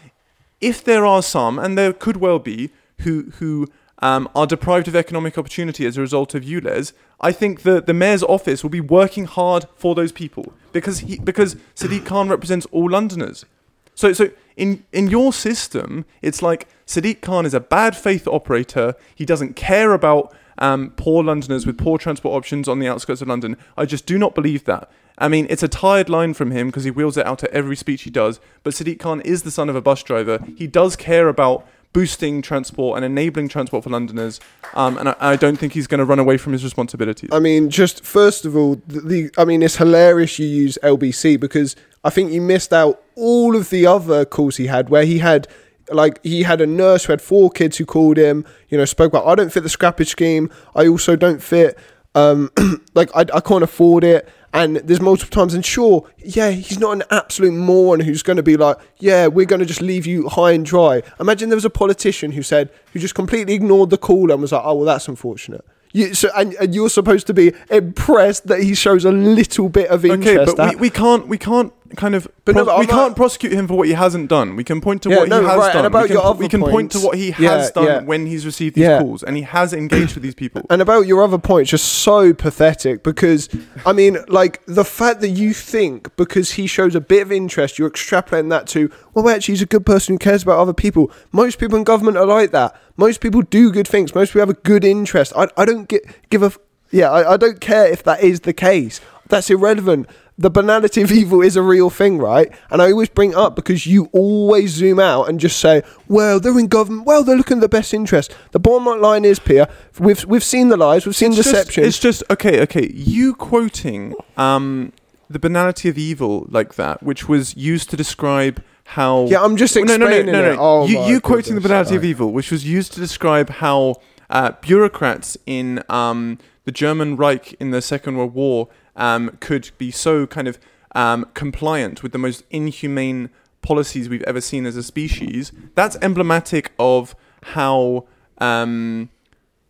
if 0.60 0.82
there 0.82 1.06
are 1.06 1.22
some, 1.22 1.58
and 1.60 1.78
there 1.78 1.92
could 1.92 2.16
well 2.16 2.40
be, 2.40 2.70
who 3.02 3.30
who 3.38 3.68
um, 4.04 4.28
are 4.34 4.46
deprived 4.46 4.86
of 4.86 4.94
economic 4.94 5.38
opportunity 5.38 5.86
as 5.86 5.96
a 5.96 6.00
result 6.02 6.34
of 6.34 6.44
ULEZ, 6.44 6.92
I 7.22 7.32
think 7.32 7.62
the, 7.62 7.80
the 7.80 7.94
mayor's 7.94 8.22
office 8.22 8.62
will 8.62 8.68
be 8.68 8.80
working 8.80 9.24
hard 9.24 9.64
for 9.76 9.94
those 9.94 10.12
people 10.12 10.52
because 10.72 10.98
he 10.98 11.18
because 11.18 11.56
Sadiq 11.74 12.04
Khan 12.10 12.28
represents 12.28 12.66
all 12.66 12.90
Londoners. 12.90 13.46
So 13.94 14.12
so 14.12 14.28
in 14.58 14.84
in 14.92 15.08
your 15.08 15.32
system, 15.32 16.04
it's 16.20 16.42
like 16.42 16.68
Sadiq 16.86 17.22
Khan 17.22 17.46
is 17.46 17.54
a 17.54 17.60
bad 17.60 17.96
faith 17.96 18.28
operator. 18.28 18.94
He 19.14 19.24
doesn't 19.24 19.56
care 19.56 19.94
about 19.94 20.36
um, 20.58 20.90
poor 20.96 21.24
Londoners 21.24 21.64
with 21.64 21.78
poor 21.78 21.96
transport 21.96 22.36
options 22.36 22.68
on 22.68 22.80
the 22.80 22.86
outskirts 22.86 23.22
of 23.22 23.28
London. 23.28 23.56
I 23.74 23.86
just 23.86 24.04
do 24.04 24.18
not 24.18 24.34
believe 24.34 24.64
that. 24.66 24.90
I 25.16 25.28
mean, 25.28 25.46
it's 25.48 25.62
a 25.62 25.68
tired 25.68 26.10
line 26.10 26.34
from 26.34 26.50
him 26.50 26.66
because 26.66 26.84
he 26.84 26.90
wheels 26.90 27.16
it 27.16 27.24
out 27.24 27.42
at 27.42 27.50
every 27.50 27.76
speech 27.76 28.02
he 28.02 28.10
does. 28.10 28.38
But 28.64 28.74
Sadiq 28.74 28.98
Khan 28.98 29.22
is 29.22 29.44
the 29.44 29.50
son 29.50 29.70
of 29.70 29.76
a 29.76 29.80
bus 29.80 30.02
driver. 30.02 30.44
He 30.56 30.66
does 30.66 30.94
care 30.94 31.28
about 31.28 31.66
boosting 31.94 32.42
transport 32.42 32.96
and 32.96 33.04
enabling 33.06 33.48
transport 33.48 33.84
for 33.84 33.88
Londoners. 33.88 34.40
Um, 34.74 34.98
and 34.98 35.08
I, 35.10 35.16
I 35.20 35.36
don't 35.36 35.56
think 35.56 35.72
he's 35.72 35.86
going 35.86 36.00
to 36.00 36.04
run 36.04 36.18
away 36.18 36.36
from 36.36 36.52
his 36.52 36.62
responsibilities. 36.62 37.30
I 37.32 37.38
mean, 37.38 37.70
just 37.70 38.04
first 38.04 38.44
of 38.44 38.54
all, 38.54 38.74
the, 38.86 39.00
the 39.00 39.30
I 39.38 39.46
mean, 39.46 39.62
it's 39.62 39.76
hilarious 39.76 40.38
you 40.38 40.46
use 40.46 40.76
LBC 40.82 41.40
because 41.40 41.74
I 42.02 42.10
think 42.10 42.32
you 42.32 42.42
missed 42.42 42.74
out 42.74 43.02
all 43.14 43.56
of 43.56 43.70
the 43.70 43.86
other 43.86 44.26
calls 44.26 44.58
he 44.58 44.66
had 44.66 44.90
where 44.90 45.06
he 45.06 45.20
had. 45.20 45.48
Like 45.90 46.18
he 46.24 46.44
had 46.44 46.62
a 46.62 46.66
nurse 46.66 47.04
who 47.04 47.12
had 47.12 47.20
four 47.20 47.50
kids 47.50 47.76
who 47.76 47.84
called 47.84 48.16
him, 48.16 48.46
you 48.70 48.78
know, 48.78 48.86
spoke 48.86 49.12
about 49.12 49.26
I 49.26 49.34
don't 49.34 49.52
fit 49.52 49.64
the 49.64 49.68
scrappage 49.68 50.06
scheme. 50.06 50.48
I 50.74 50.88
also 50.88 51.14
don't 51.14 51.42
fit, 51.42 51.78
um, 52.14 52.50
like 52.94 53.14
I, 53.14 53.26
I 53.34 53.40
can't 53.40 53.62
afford 53.62 54.02
it. 54.02 54.26
And 54.54 54.76
there's 54.76 55.00
multiple 55.00 55.34
times, 55.34 55.52
and 55.52 55.64
sure, 55.64 56.08
yeah, 56.18 56.50
he's 56.50 56.78
not 56.78 56.92
an 56.92 57.02
absolute 57.10 57.52
moron 57.52 58.00
who's 58.00 58.22
going 58.22 58.36
to 58.36 58.42
be 58.42 58.56
like, 58.56 58.76
yeah, 58.98 59.26
we're 59.26 59.46
going 59.46 59.60
to 59.60 59.66
just 59.66 59.82
leave 59.82 60.06
you 60.06 60.28
high 60.28 60.52
and 60.52 60.64
dry. 60.64 61.02
Imagine 61.18 61.48
there 61.48 61.56
was 61.56 61.64
a 61.64 61.70
politician 61.70 62.32
who 62.32 62.42
said, 62.42 62.70
who 62.92 63.00
just 63.00 63.14
completely 63.16 63.54
ignored 63.54 63.90
the 63.90 63.98
call 63.98 64.30
and 64.30 64.40
was 64.40 64.52
like, 64.52 64.62
oh 64.64 64.76
well, 64.76 64.84
that's 64.84 65.08
unfortunate. 65.08 65.64
You, 65.92 66.12
so, 66.12 66.28
and, 66.36 66.54
and 66.54 66.74
you're 66.74 66.90
supposed 66.90 67.26
to 67.28 67.34
be 67.34 67.52
impressed 67.70 68.48
that 68.48 68.62
he 68.62 68.74
shows 68.74 69.04
a 69.04 69.12
little 69.12 69.68
bit 69.68 69.88
of 69.90 70.04
interest. 70.04 70.54
Okay, 70.54 70.56
but 70.56 70.74
we, 70.74 70.80
we 70.80 70.90
can't 70.90 71.28
we 71.28 71.38
can't 71.38 71.72
kind 71.96 72.14
of 72.14 72.26
But 72.44 72.54
no, 72.54 72.64
but 72.64 72.76
we 72.78 72.82
I'm 72.84 72.88
can't 72.88 73.08
not- 73.10 73.16
prosecute 73.16 73.52
him 73.52 73.66
for 73.68 73.74
what 73.74 73.86
he 73.88 73.94
hasn't 73.94 74.28
done. 74.28 74.56
We 74.56 74.64
can 74.64 74.80
point 74.80 75.02
to 75.02 75.10
Yeah, 75.10 75.18
what 75.18 75.28
no, 75.28 75.40
he 75.40 75.46
has 75.46 75.58
right, 75.58 75.64
and 75.66 75.72
done. 75.74 75.84
about 75.86 76.02
we 76.02 76.08
can, 76.08 76.16
your 76.16 76.24
other 76.24 76.38
we 76.38 76.48
can 76.48 76.60
point 76.60 76.90
to 76.92 76.98
points- 76.98 77.04
what 77.06 77.16
he 77.16 77.26
Yeah, 77.38 77.56
has 77.58 77.70
done 77.70 77.84
yeah. 77.84 78.00
when 78.02 78.26
he's 78.26 78.44
received 78.46 78.74
these 78.76 78.82
Yeah. 78.82 79.00
calls, 79.00 79.22
and 79.22 79.36
he 79.36 79.42
has 79.42 79.72
engaged 79.72 80.14
with 80.14 80.22
these 80.22 80.34
people. 80.34 80.62
And 80.70 80.80
about 80.82 81.06
your 81.06 81.22
other 81.22 81.38
point, 81.38 81.68
just 81.68 81.84
so 81.86 82.32
pathetic 82.34 83.02
because, 83.02 83.48
I 83.86 83.92
mean, 83.92 84.18
like 84.28 84.60
the 84.66 84.84
fact 84.84 85.20
that 85.20 85.28
you 85.30 85.52
think 85.54 86.14
because 86.16 86.52
he 86.52 86.66
shows 86.66 86.94
a 86.94 87.00
bit 87.00 87.22
of 87.22 87.32
interest, 87.32 87.78
you're 87.78 87.90
extrapolating 87.90 88.50
that 88.50 88.66
to, 88.68 88.90
well, 89.14 89.28
actually, 89.28 89.52
he's 89.52 89.62
a 89.62 89.66
good 89.66 89.86
person 89.86 90.14
who 90.14 90.18
cares 90.18 90.42
about 90.42 90.58
other 90.58 90.72
people. 90.74 91.10
Most 91.32 91.58
people 91.58 91.76
in 91.78 91.84
government 91.84 92.16
are 92.16 92.26
like 92.26 92.50
that. 92.52 92.74
Most 92.96 93.20
people 93.20 93.42
do 93.42 93.70
good 93.72 93.88
things. 93.88 94.14
Most 94.14 94.28
people 94.30 94.40
have 94.40 94.50
a 94.50 94.54
good 94.54 94.84
interest. 94.84 95.32
I, 95.36 95.48
I 95.56 95.64
don't 95.64 95.88
get, 95.88 96.02
give 96.30 96.42
a, 96.42 96.46
f- 96.46 96.58
yeah, 96.90 97.10
I, 97.10 97.34
I 97.34 97.36
don't 97.36 97.60
care 97.60 97.86
if 97.86 98.02
that 98.04 98.22
is 98.22 98.40
the 98.40 98.52
case. 98.52 99.00
That's 99.28 99.50
irrelevant. 99.50 100.06
The 100.36 100.50
banality 100.50 101.00
of 101.02 101.12
evil 101.12 101.42
is 101.42 101.54
a 101.54 101.62
real 101.62 101.90
thing, 101.90 102.18
right? 102.18 102.52
And 102.70 102.82
I 102.82 102.90
always 102.90 103.08
bring 103.08 103.30
it 103.30 103.36
up 103.36 103.54
because 103.54 103.86
you 103.86 104.08
always 104.12 104.70
zoom 104.72 104.98
out 104.98 105.28
and 105.28 105.38
just 105.38 105.60
say, 105.60 105.82
well, 106.08 106.40
they're 106.40 106.58
in 106.58 106.66
government. 106.66 107.06
Well, 107.06 107.22
they're 107.22 107.36
looking 107.36 107.58
at 107.58 107.60
the 107.60 107.68
best 107.68 107.94
interest. 107.94 108.34
The 108.50 108.58
bottom 108.58 109.00
line 109.00 109.24
is, 109.24 109.38
Pierre, 109.38 109.68
we've, 110.00 110.24
we've 110.24 110.42
seen 110.42 110.68
the 110.70 110.76
lies, 110.76 111.06
we've 111.06 111.14
seen 111.14 111.28
It's 111.28 111.36
just- 111.36 111.50
deception. 111.50 111.84
it's 111.84 112.00
just 112.00 112.24
okay, 112.30 112.60
okay. 112.62 112.90
You 112.92 113.34
quoting 113.36 114.14
um, 114.36 114.92
the 115.30 115.38
banality 115.38 115.88
of 115.88 115.96
evil 115.98 116.46
like 116.50 116.74
that, 116.74 117.00
which 117.02 117.28
was 117.28 117.56
used 117.56 117.88
to 117.90 117.96
describe 117.96 118.60
how 118.86 119.26
Yeah, 119.26 119.40
I'm 119.42 119.56
just 119.56 119.76
explaining 119.76 120.00
no, 120.00 120.08
no, 120.08 120.22
no, 120.22 120.32
no, 120.32 120.42
no. 120.42 120.52
it. 120.52 120.58
Oh 120.60 120.86
you 120.88 121.00
you 121.04 121.20
quoting 121.20 121.54
the 121.54 121.60
banality 121.60 121.94
of 121.94 122.04
evil, 122.04 122.32
which 122.32 122.50
was 122.50 122.66
used 122.66 122.92
to 122.94 123.00
describe 123.00 123.48
how 123.50 123.96
uh, 124.30 124.50
bureaucrats 124.60 125.38
in 125.46 125.82
um, 125.88 126.38
the 126.64 126.72
German 126.72 127.14
Reich 127.16 127.52
in 127.60 127.70
the 127.70 127.80
Second 127.80 128.16
World 128.16 128.34
War 128.34 128.68
um, 128.96 129.36
could 129.40 129.70
be 129.78 129.90
so 129.90 130.26
kind 130.26 130.48
of 130.48 130.58
um, 130.94 131.26
compliant 131.34 132.02
with 132.02 132.12
the 132.12 132.18
most 132.18 132.44
inhumane 132.50 133.30
policies 133.62 134.08
we've 134.08 134.22
ever 134.22 134.40
seen 134.40 134.66
as 134.66 134.76
a 134.76 134.82
species. 134.82 135.52
That's 135.74 135.96
emblematic 136.02 136.72
of 136.78 137.16
how 137.42 138.06
um, 138.38 139.10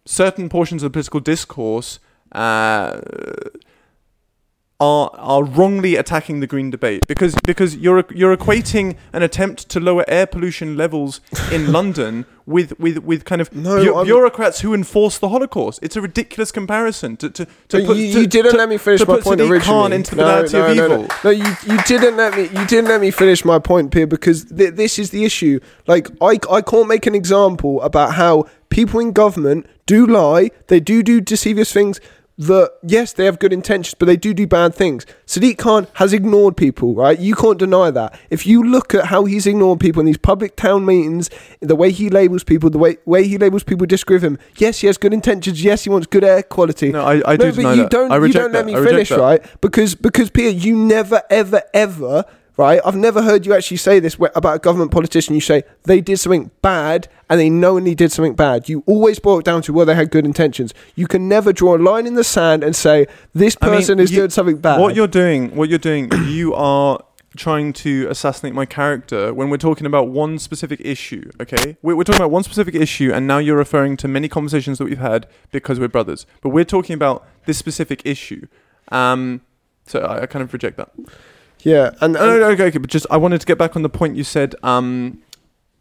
certain 0.05 0.49
portions 0.49 0.83
of 0.83 0.93
the 0.93 0.97
political 0.97 1.21
discourse 1.21 1.99
uh, 2.33 3.01
are 4.81 5.11
are 5.15 5.45
wrongly 5.45 5.95
attacking 5.95 6.41
the 6.41 6.47
green 6.49 6.69
debate 6.69 7.07
because 7.07 7.35
because 7.47 7.77
you're 7.77 8.05
you're 8.11 8.37
equating 8.37 8.97
an 9.13 9.23
attempt 9.23 9.69
to 9.69 9.79
lower 9.79 10.05
air 10.09 10.27
pollution 10.27 10.77
levels 10.77 11.21
in 11.53 11.71
London 11.79 12.27
with 12.45 12.79
with 12.81 12.99
with 12.99 13.25
kind 13.25 13.41
of 13.41 13.55
No, 13.55 13.77
bu- 13.95 14.05
bureaucrats 14.05 14.61
who 14.61 14.75
enforce 14.75 15.17
the 15.19 15.29
Holocaust. 15.29 15.79
It's 15.81 15.95
a 15.95 16.01
ridiculous 16.01 16.51
comparison 16.51 17.17
to 17.19 17.31
to, 17.31 17.47
to 17.69 17.87
put 17.87 17.97
you, 17.97 18.13
to- 18.15 18.27
didn't 18.27 18.51
to- 18.53 18.59
let 18.59 18.69
me 18.69 18.77
finish 18.77 19.07
my 19.07 19.21
point 19.21 19.41
originally. 19.41 19.61
Khan 19.61 19.93
into 19.93 20.17
the 20.17 20.23
no, 20.23 20.43
no, 20.43 20.65
of 20.67 20.77
evil. 20.77 20.89
No, 21.03 21.09
no, 21.25 21.31
you, 21.31 21.45
you 21.67 21.79
didn't 21.85 22.17
let 22.17 22.37
me. 22.37 22.43
You 22.49 22.67
didn't 22.67 22.87
let 22.87 23.01
me 23.01 23.13
finish 23.13 23.45
my 23.45 23.61
point, 23.61 23.93
Pierre, 23.93 24.09
because 24.09 24.45
th- 24.47 24.75
this 24.75 24.99
is 24.99 25.11
the 25.11 25.25
issue. 25.25 25.61
Like, 25.87 26.09
I, 26.21 26.39
I 26.51 26.61
can't 26.63 26.89
make 26.89 27.07
an 27.07 27.15
example 27.15 27.81
about 27.83 28.15
how 28.15 28.47
people 28.71 28.99
in 28.99 29.13
government 29.13 29.67
do 29.87 30.05
lie. 30.05 30.51
They 30.67 30.81
do 30.81 31.03
do 31.05 31.21
deceivious 31.21 31.73
things. 31.73 32.01
That 32.37 32.73
yes, 32.83 33.13
they 33.13 33.27
have 33.27 33.39
good 33.39 33.53
intentions, 33.53 33.95
but 33.95 34.07
they 34.07 34.17
do 34.17 34.35
do 34.35 34.45
bad 34.45 34.75
things. 34.75 35.07
Sadiq 35.25 35.57
Khan 35.57 35.87
has 35.95 36.13
ignored 36.13 36.57
people, 36.57 36.93
right? 36.93 37.17
You 37.17 37.37
can't 37.37 37.59
deny 37.61 37.93
that. 37.93 38.19
If 38.29 38.45
you 38.45 38.61
look 38.61 38.93
at 38.93 39.05
how 39.07 39.25
he's 39.25 39.47
ignored 39.47 39.79
people 39.79 40.01
in 40.01 40.07
these 40.07 40.19
public 40.19 40.57
town 40.57 40.85
meetings, 40.85 41.31
the 41.61 41.77
way 41.77 41.93
he 41.93 42.11
labels 42.11 42.43
people, 42.43 42.71
the 42.71 42.79
way 42.79 42.97
way 43.05 43.23
he 43.25 43.39
labels 43.39 43.63
people 43.63 43.87
disagree 43.87 44.17
with 44.17 44.25
him. 44.25 44.39
Yes, 44.57 44.81
he 44.81 44.89
has 44.89 44.99
good 44.99 45.15
intentions. 45.15 45.63
Yes, 45.63 45.85
he 45.85 45.91
wants 45.91 46.09
good 46.09 46.25
air 46.25 46.43
quality. 46.43 46.91
No, 46.91 47.05
I, 47.05 47.23
I 47.25 47.37
do 47.37 47.45
no, 47.45 47.51
but 47.51 47.57
deny 47.57 47.75
you 47.75 47.83
that. 47.83 47.91
don't. 47.93 48.11
I 48.11 48.17
you 48.17 48.33
don't 48.33 48.53
let 48.53 48.65
that. 48.65 48.67
me 48.67 48.75
I 48.75 48.79
reject 48.79 48.91
finish, 48.95 49.09
that. 49.11 49.21
right? 49.21 49.61
Because 49.61 49.95
because 49.95 50.29
Peter, 50.31 50.51
you 50.51 50.75
never 50.77 51.23
ever 51.31 51.63
ever 51.73 52.25
right. 52.57 52.81
I've 52.85 52.97
never 52.97 53.23
heard 53.23 53.47
you 53.47 53.55
actually 53.55 53.77
say 53.79 53.99
this 54.01 54.17
about 54.35 54.57
a 54.57 54.59
government 54.59 54.91
politician. 54.91 55.35
You 55.35 55.41
say 55.41 55.63
they 55.85 56.01
did 56.01 56.19
something 56.19 56.51
bad 56.63 57.09
and 57.29 57.41
they 57.41 57.51
knowingly 57.51 57.95
did 57.95 58.13
something 58.13 58.35
bad. 58.35 58.69
You 58.69 58.83
always 58.87 59.19
boil 59.19 59.39
it 59.41 59.45
down 59.45 59.63
to 59.63 59.73
well, 59.73 59.87
they 59.87 59.95
had 59.95 60.11
good 60.11 60.25
intentions. 60.27 60.75
You 60.95 61.07
can 61.07 61.29
never 61.29 61.53
draw 61.53 61.77
a 61.77 61.79
line 61.79 62.07
in 62.07 62.15
the 62.15 62.25
sand 62.25 62.63
and 62.65 62.75
say 62.77 63.07
this 63.35 63.57
I 63.61 63.67
mean, 63.67 63.77
person 63.77 63.99
is 63.99 64.11
you- 64.11 64.19
doing 64.19 64.31
something 64.31 64.59
bad. 64.59 64.81
What 64.81 64.95
you're 64.95 65.07
doing, 65.07 65.55
what 65.57 65.69
you're 65.69 65.79
doing, 65.79 66.11
you 66.27 66.55
are 66.55 66.99
trying 67.37 67.73
to 67.73 68.07
assassinate 68.09 68.55
my 68.55 68.65
character 68.65 69.35
when 69.35 69.51
we're 69.51 69.57
talking 69.57 69.87
about 69.89 70.09
one 70.09 70.39
specific 70.39 70.81
issue. 70.85 71.29
Okay, 71.41 71.77
we're, 71.83 71.97
we're 71.97 72.05
talking 72.05 72.21
about 72.21 72.31
one 72.31 72.45
specific 72.45 72.77
issue, 72.77 73.11
and 73.13 73.27
now 73.27 73.39
you're 73.39 73.57
referring 73.57 73.97
to 73.97 74.07
many 74.07 74.29
conversations 74.29 74.79
that 74.79 74.85
we've 74.85 74.99
had 74.99 75.27
because 75.51 75.81
we're 75.81 75.89
brothers. 75.89 76.27
But 76.43 76.51
we're 76.51 76.65
talking 76.65 76.95
about 76.95 77.27
this 77.47 77.59
specific 77.59 78.03
issue. 78.05 78.47
Um, 78.93 79.41
So 79.87 79.99
I, 80.01 80.23
I 80.23 80.27
kind 80.27 80.45
of 80.45 80.53
reject 80.53 80.77
that. 80.77 80.91
Yeah, 81.65 81.91
and, 82.01 82.17
and 82.17 82.43
okay, 82.43 82.65
okay, 82.67 82.79
but 82.79 82.91
just 82.91 83.07
I 83.11 83.17
wanted 83.17 83.41
to 83.41 83.47
get 83.47 83.59
back 83.59 83.75
on 83.77 83.83
the 83.83 83.89
point 83.89 84.17
you 84.17 84.25
said. 84.25 84.55
Um, 84.63 85.21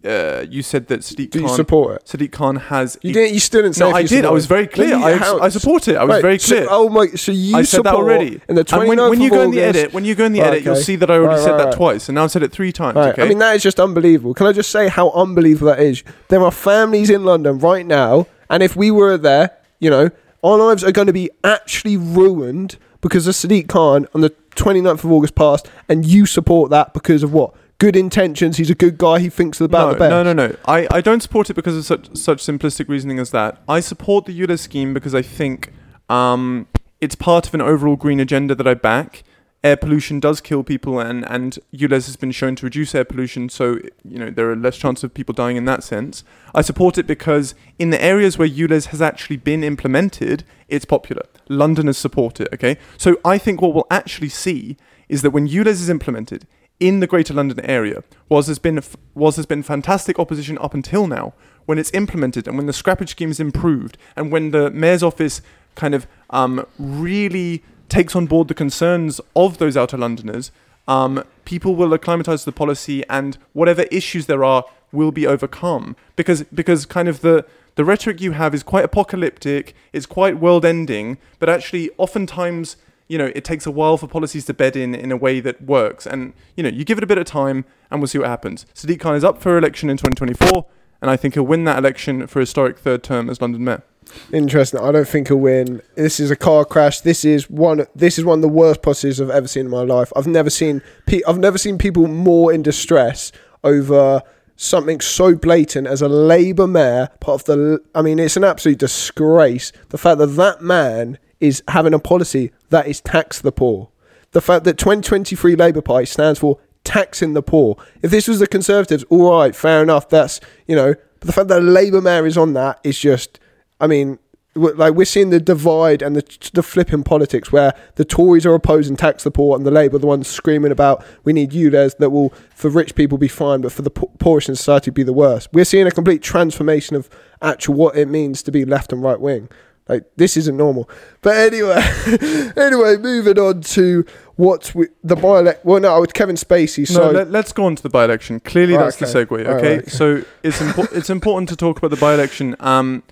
uh, 0.06 0.46
you 0.50 0.62
said 0.62 0.88
that 0.88 1.00
Sadiq 1.00 1.30
do 1.30 1.40
you 1.40 1.46
Khan, 1.48 1.56
support 1.56 1.96
it? 1.96 2.06
Sadiq 2.06 2.32
Khan 2.34 2.58
has. 2.58 2.98
You 3.04 3.14
didn't. 3.14 3.34
You 3.34 3.40
still 3.40 3.62
didn't 3.62 3.76
say. 3.78 3.86
no, 3.86 3.90
if 3.92 3.96
I 3.96 4.00
you 4.00 4.08
did. 4.10 4.18
I 4.18 4.22
support 4.24 4.34
was 4.34 4.44
it. 4.44 4.48
very 4.50 4.68
clear. 4.68 4.88
You- 4.90 5.04
I, 5.04 5.14
how- 5.16 5.40
I 5.40 5.48
support 5.48 5.88
it. 5.88 5.96
I 5.96 6.04
was 6.04 6.16
Right, 6.16 6.22
very 6.22 6.40
so- 6.40 6.56
clear. 6.58 6.68
oh 6.70 6.90
my! 6.90 7.08
So 7.08 7.32
you 7.32 7.56
I 7.56 7.62
said 7.64 7.84
that 7.86 7.92
support 7.92 8.04
already. 8.10 8.42
in 8.50 8.56
the 8.56 8.66
29th 8.66 8.80
And 8.80 8.90
when, 8.90 9.10
when 9.12 9.22
you 9.22 9.28
of 9.28 9.34
go 9.34 9.42
in 9.44 9.52
the 9.52 9.62
August- 9.64 9.80
edit, 9.80 9.94
when 9.94 10.04
you 10.04 10.14
go 10.16 10.26
in 10.26 10.34
the 10.34 10.42
Right, 10.42 10.48
edit, 10.48 10.64
you'll 10.66 10.74
okay. 10.76 10.84
see 10.84 10.96
that 10.98 11.10
I 11.10 11.14
already 11.16 11.36
Right, 11.36 11.40
said 11.44 11.52
right, 11.52 11.58
that 11.60 11.66
right. 11.68 11.76
twice, 11.78 12.10
and 12.10 12.16
now 12.16 12.26
I've 12.26 12.32
said 12.32 12.44
it 12.44 12.52
three 12.52 12.74
times. 12.74 12.98
Right. 12.98 13.14
Okay. 13.14 13.24
I 13.24 13.30
mean, 13.30 13.38
that 13.40 13.56
is 13.56 13.64
just 13.64 13.80
unbelievable. 13.80 14.34
Can 14.34 14.46
I 14.46 14.52
just 14.52 14.72
say 14.72 14.90
how 14.90 15.10
unbelievable 15.12 15.68
that 15.68 15.80
is? 15.80 16.04
There 16.28 16.42
are 16.44 16.52
families 16.52 17.10
in 17.10 17.24
London 17.24 17.60
right 17.60 17.86
now, 17.86 18.28
and 18.50 18.62
if 18.62 18.76
we 18.76 18.92
were 18.92 19.18
there, 19.18 19.52
you 19.80 19.90
know, 19.90 20.10
our 20.44 20.58
lives 20.58 20.84
are 20.84 20.92
going 20.92 21.08
to 21.08 21.14
be 21.14 21.30
actually 21.46 21.96
ruined 21.96 22.76
because 23.04 23.28
of 23.28 23.36
Sadiq 23.36 23.68
Khan 23.68 24.08
on 24.16 24.22
the 24.22 24.32
29th 24.56 25.04
of 25.04 25.12
August 25.12 25.36
passed, 25.36 25.70
and 25.88 26.06
you 26.06 26.26
support 26.26 26.72
that 26.72 26.94
because 26.94 27.22
of 27.22 27.32
what? 27.34 27.54
Good 27.78 27.96
intentions. 27.96 28.58
He's 28.58 28.70
a 28.70 28.76
good 28.76 28.98
guy. 28.98 29.20
He 29.20 29.30
thinks 29.30 29.60
about 29.60 29.88
no, 29.88 29.94
the 29.94 30.00
best. 30.00 30.10
no, 30.10 30.24
no, 30.24 30.34
no. 30.34 30.56
I, 30.66 30.88
I 30.90 31.02
don't 31.02 31.20
support 31.20 31.50
it 31.50 31.54
because 31.54 31.76
of 31.76 31.86
such 31.86 32.16
such 32.16 32.42
simplistic 32.42 32.88
reasoning 32.88 33.20
as 33.20 33.32
that. 33.32 33.62
I 33.68 33.82
support 33.82 34.26
the 34.26 34.40
ULEZ 34.40 34.60
scheme 34.60 34.94
because 34.94 35.14
I 35.14 35.22
think 35.22 35.74
um, 36.10 36.66
it's 37.02 37.16
part 37.16 37.46
of 37.46 37.54
an 37.54 37.62
overall 37.62 37.98
green 37.98 38.22
agenda 38.22 38.56
that 38.56 38.68
I 38.68 38.74
back. 38.74 39.24
Air 39.64 39.78
pollution 39.78 40.20
does 40.20 40.42
kill 40.42 40.62
people, 40.62 41.00
and 41.00 41.26
and 41.30 41.58
ULEZ 41.74 42.06
has 42.08 42.16
been 42.18 42.32
shown 42.32 42.56
to 42.58 42.66
reduce 42.66 42.94
air 42.94 43.06
pollution, 43.06 43.48
so 43.48 43.80
you 44.04 44.20
know 44.20 44.30
there 44.30 44.52
are 44.52 44.58
less 44.58 44.78
chance 44.78 45.06
of 45.06 45.14
people 45.14 45.34
dying 45.34 45.56
in 45.56 45.64
that 45.66 45.84
sense. 45.84 46.26
I 46.54 46.62
support 46.62 46.98
it 46.98 47.08
because 47.08 47.56
in 47.80 47.90
the 47.90 48.04
areas 48.04 48.38
where 48.38 48.48
ULEZ 48.48 48.88
has 48.88 49.02
actually 49.02 49.38
been 49.38 49.64
implemented, 49.64 50.44
it's 50.68 50.84
popular. 50.84 51.24
Londoners 51.48 51.98
support 51.98 52.42
it. 52.42 52.50
Okay, 52.54 52.78
so 52.98 53.18
I 53.24 53.38
think 53.38 53.62
what 53.62 53.74
we'll 53.74 53.88
actually 53.90 54.28
see 54.28 54.76
is 55.08 55.22
that 55.22 55.32
when 55.32 55.48
ULEZ 55.48 55.68
is 55.68 55.90
implemented 55.90 56.46
in 56.82 57.00
the 57.00 57.08
Greater 57.08 57.34
London 57.34 57.62
area, 57.62 58.04
was 58.28 58.48
there's 58.48 58.60
been 58.60 58.82
was 59.16 59.38
there's 59.38 59.46
been 59.46 59.64
fantastic 59.64 60.20
opposition 60.20 60.58
up 60.58 60.74
until 60.74 61.08
now. 61.08 61.34
When 61.66 61.80
it's 61.80 61.92
implemented 61.94 62.50
and 62.50 62.58
when 62.58 62.66
the 62.66 62.74
scrappage 62.74 63.08
scheme 63.10 63.32
is 63.32 63.40
improved, 63.40 63.98
and 64.18 64.30
when 64.30 64.52
the 64.52 64.70
mayor's 64.72 65.04
office 65.04 65.42
kind 65.76 65.96
of 65.96 66.06
um, 66.30 66.66
really 66.78 67.64
takes 67.94 68.16
on 68.16 68.26
board 68.26 68.48
the 68.48 68.54
concerns 68.56 69.22
of 69.36 69.60
those 69.60 69.78
outer 69.78 69.98
Londoners, 69.98 70.52
um, 70.88 71.24
people 71.46 71.76
will 71.76 71.94
acclimatise 71.94 72.42
to 72.42 72.46
the 72.46 72.52
policy, 72.52 73.08
and 73.08 73.38
whatever 73.54 73.84
issues 73.84 74.26
there 74.26 74.44
are 74.44 74.66
will 74.92 75.12
be 75.12 75.28
overcome. 75.28 75.96
Because 76.16 76.44
because 76.44 76.86
kind 76.86 77.08
of 77.08 77.22
the 77.22 77.46
the 77.76 77.86
rhetoric 77.86 78.20
you 78.20 78.32
have 78.32 78.54
is 78.54 78.64
quite 78.64 78.84
apocalyptic, 78.84 79.76
it's 79.94 80.06
quite 80.06 80.40
world 80.40 80.66
ending, 80.66 81.18
but 81.40 81.50
actually 81.50 81.90
oftentimes 81.98 82.78
you 83.08 83.18
know 83.18 83.32
it 83.36 83.44
takes 83.44 83.66
a 83.66 83.72
while 83.72 83.98
for 83.98 84.08
policies 84.08 84.46
to 84.46 84.54
bed 84.54 84.76
in 84.76 84.96
in 84.96 85.12
a 85.12 85.18
way 85.18 85.40
that 85.40 85.62
works. 85.62 86.08
And 86.08 86.34
you 86.58 86.64
know 86.64 86.70
you 86.70 86.84
give 86.84 86.98
it 86.98 87.04
a 87.04 87.08
bit 87.08 87.20
of 87.20 87.26
time, 87.26 87.64
and 87.92 88.02
we'll 88.02 88.08
see 88.08 88.18
what 88.18 88.28
happens. 88.28 88.66
Sadiq 88.74 89.00
Khan 89.00 89.16
is 89.16 89.24
up 89.24 89.42
for 89.42 89.58
election 89.58 89.90
in 89.90 89.98
2024, 89.98 90.66
and 91.04 91.12
I 91.12 91.18
think 91.18 91.34
he'll 91.34 91.44
win 91.44 91.66
that 91.66 91.78
election 91.78 92.28
for 92.28 92.40
a 92.40 92.44
historic 92.44 92.80
third 92.80 93.04
term 93.04 93.30
as 93.30 93.42
London 93.42 93.62
mayor. 93.66 93.84
Interesting. 94.32 94.80
I 94.80 94.90
don't 94.94 95.08
think 95.08 95.28
he'll 95.28 95.36
win. 95.36 95.82
This 95.96 96.18
is 96.18 96.32
a 96.32 96.36
car 96.38 96.64
crash. 96.64 97.02
This 97.02 97.26
is 97.26 97.50
one. 97.50 97.86
This 97.94 98.18
is 98.18 98.24
one 98.24 98.40
of 98.40 98.42
the 98.42 98.48
worst 98.48 98.82
policies 98.82 99.20
I've 99.20 99.30
ever 99.30 99.50
seen 99.50 99.66
in 99.66 99.72
my 99.72 99.84
life. 99.84 100.14
I've 100.16 100.28
never 100.28 100.50
seen. 100.50 100.82
Pe- 101.06 101.20
I've 101.28 101.40
never 101.40 101.58
seen 101.58 101.78
people 101.78 102.08
more 102.08 102.54
in 102.54 102.62
distress 102.62 103.34
over 103.66 104.22
something 104.56 105.02
so 105.02 105.36
blatant 105.36 105.88
as 105.88 106.02
a 106.02 106.08
Labour 106.08 106.68
mayor. 106.68 107.10
Part 107.20 107.42
of 107.42 107.46
the. 107.48 107.80
I 107.94 108.02
mean, 108.02 108.18
it's 108.18 108.38
an 108.38 108.46
absolute 108.46 108.78
disgrace. 108.78 109.74
The 109.90 109.98
fact 109.98 110.20
that 110.20 110.28
that 110.28 110.62
man 110.62 111.18
is 111.42 111.62
having 111.68 111.94
a 111.94 112.00
policy 112.00 112.54
that 112.70 112.88
is 112.88 113.02
tax 113.02 113.42
the 113.42 113.52
poor. 113.52 113.90
The 114.32 114.40
fact 114.40 114.64
that 114.64 114.78
2023 114.78 115.58
Labour 115.58 115.82
Party 115.82 116.06
stands 116.06 116.40
for 116.40 116.60
taxing 116.84 117.34
the 117.34 117.44
poor. 117.44 117.78
If 118.02 118.12
this 118.12 118.28
was 118.28 118.40
the 118.40 118.48
Conservatives, 118.48 119.04
all 119.10 119.32
right, 119.32 119.56
fair 119.56 119.82
enough. 119.84 120.10
That's 120.10 120.40
you 120.68 120.76
know. 120.76 120.96
But 121.20 121.28
the 121.28 121.34
fact 121.34 121.48
that 121.50 121.60
a 121.60 121.66
Labour 121.66 122.02
mayor 122.02 122.26
is 122.26 122.38
on 122.38 122.54
that 122.54 122.80
is 122.84 123.00
just. 123.00 123.40
I 123.80 123.88
mean, 123.88 124.20
like 124.56 124.94
we're 124.94 125.06
seeing 125.06 125.30
the 125.30 125.40
divide 125.40 126.02
and 126.02 126.16
the 126.16 126.50
the 126.54 126.64
flip 126.64 126.94
in 126.94 127.04
politics 127.04 127.52
where 127.52 127.74
the 127.96 128.06
Tories 128.06 128.46
are 128.46 128.54
opposing 128.54 128.96
tax 128.96 129.24
the 129.24 129.32
poor 129.32 129.58
and 129.58 129.66
the 129.66 129.72
Labour 129.72 129.98
the 129.98 130.08
ones 130.08 130.28
screaming 130.28 130.72
about 130.72 131.04
we 131.24 131.34
need 131.34 131.52
ULEZ 131.52 131.98
that 131.98 132.12
will 132.12 132.30
for 132.54 132.70
rich 132.70 132.94
people 132.96 133.18
be 133.18 133.28
fine 133.28 133.62
but 133.62 133.72
for 133.72 133.82
the 133.82 133.90
po- 133.90 134.12
poorest 134.20 134.50
in 134.50 134.56
society 134.56 134.92
be 134.92 135.04
the 135.04 135.14
worst. 135.14 135.50
We're 135.54 135.66
seeing 135.66 135.88
a 135.88 135.92
complete 135.92 136.22
transformation 136.22 136.96
of 136.96 137.10
actual 137.42 137.74
what 137.76 137.96
it 137.96 138.08
means 138.08 138.44
to 138.44 138.52
be 138.52 138.64
left 138.64 138.94
and 138.94 139.02
right 139.02 139.20
wing. 139.20 139.50
Like 139.88 140.06
this 140.16 140.38
isn't 140.38 140.56
normal. 140.56 140.90
But 141.22 141.36
anyway, 141.38 141.82
anyway, 142.58 142.98
moving 142.98 143.38
on 143.38 143.62
to 143.62 144.06
what 144.36 144.74
we, 144.74 144.88
the 145.04 145.16
by 145.16 145.40
election. 145.40 145.62
well 145.64 145.80
no 145.80 146.00
with 146.00 146.14
Kevin 146.14 146.36
Spacey. 146.36 146.88
So 146.88 147.12
no, 147.12 147.24
let, 147.24 147.46
us 147.46 147.52
go 147.52 147.66
on 147.66 147.76
to 147.76 147.84
the 147.84 147.90
by-election. 147.90 148.40
Clearly, 148.40 148.76
Right, 148.76 148.86
that's 148.86 148.98
the 148.98 149.06
segue. 149.06 149.32
Okay, 149.32 149.44
right, 149.44 149.80
okay. 149.80 149.90
so 149.90 150.24
it's 150.42 150.60
impo- 150.60 150.92
it's 150.96 151.10
important 151.10 151.50
to 151.50 151.56
talk 151.56 151.78
about 151.78 151.92
the 151.92 151.98
by-election 151.98 152.56
um, 152.60 153.04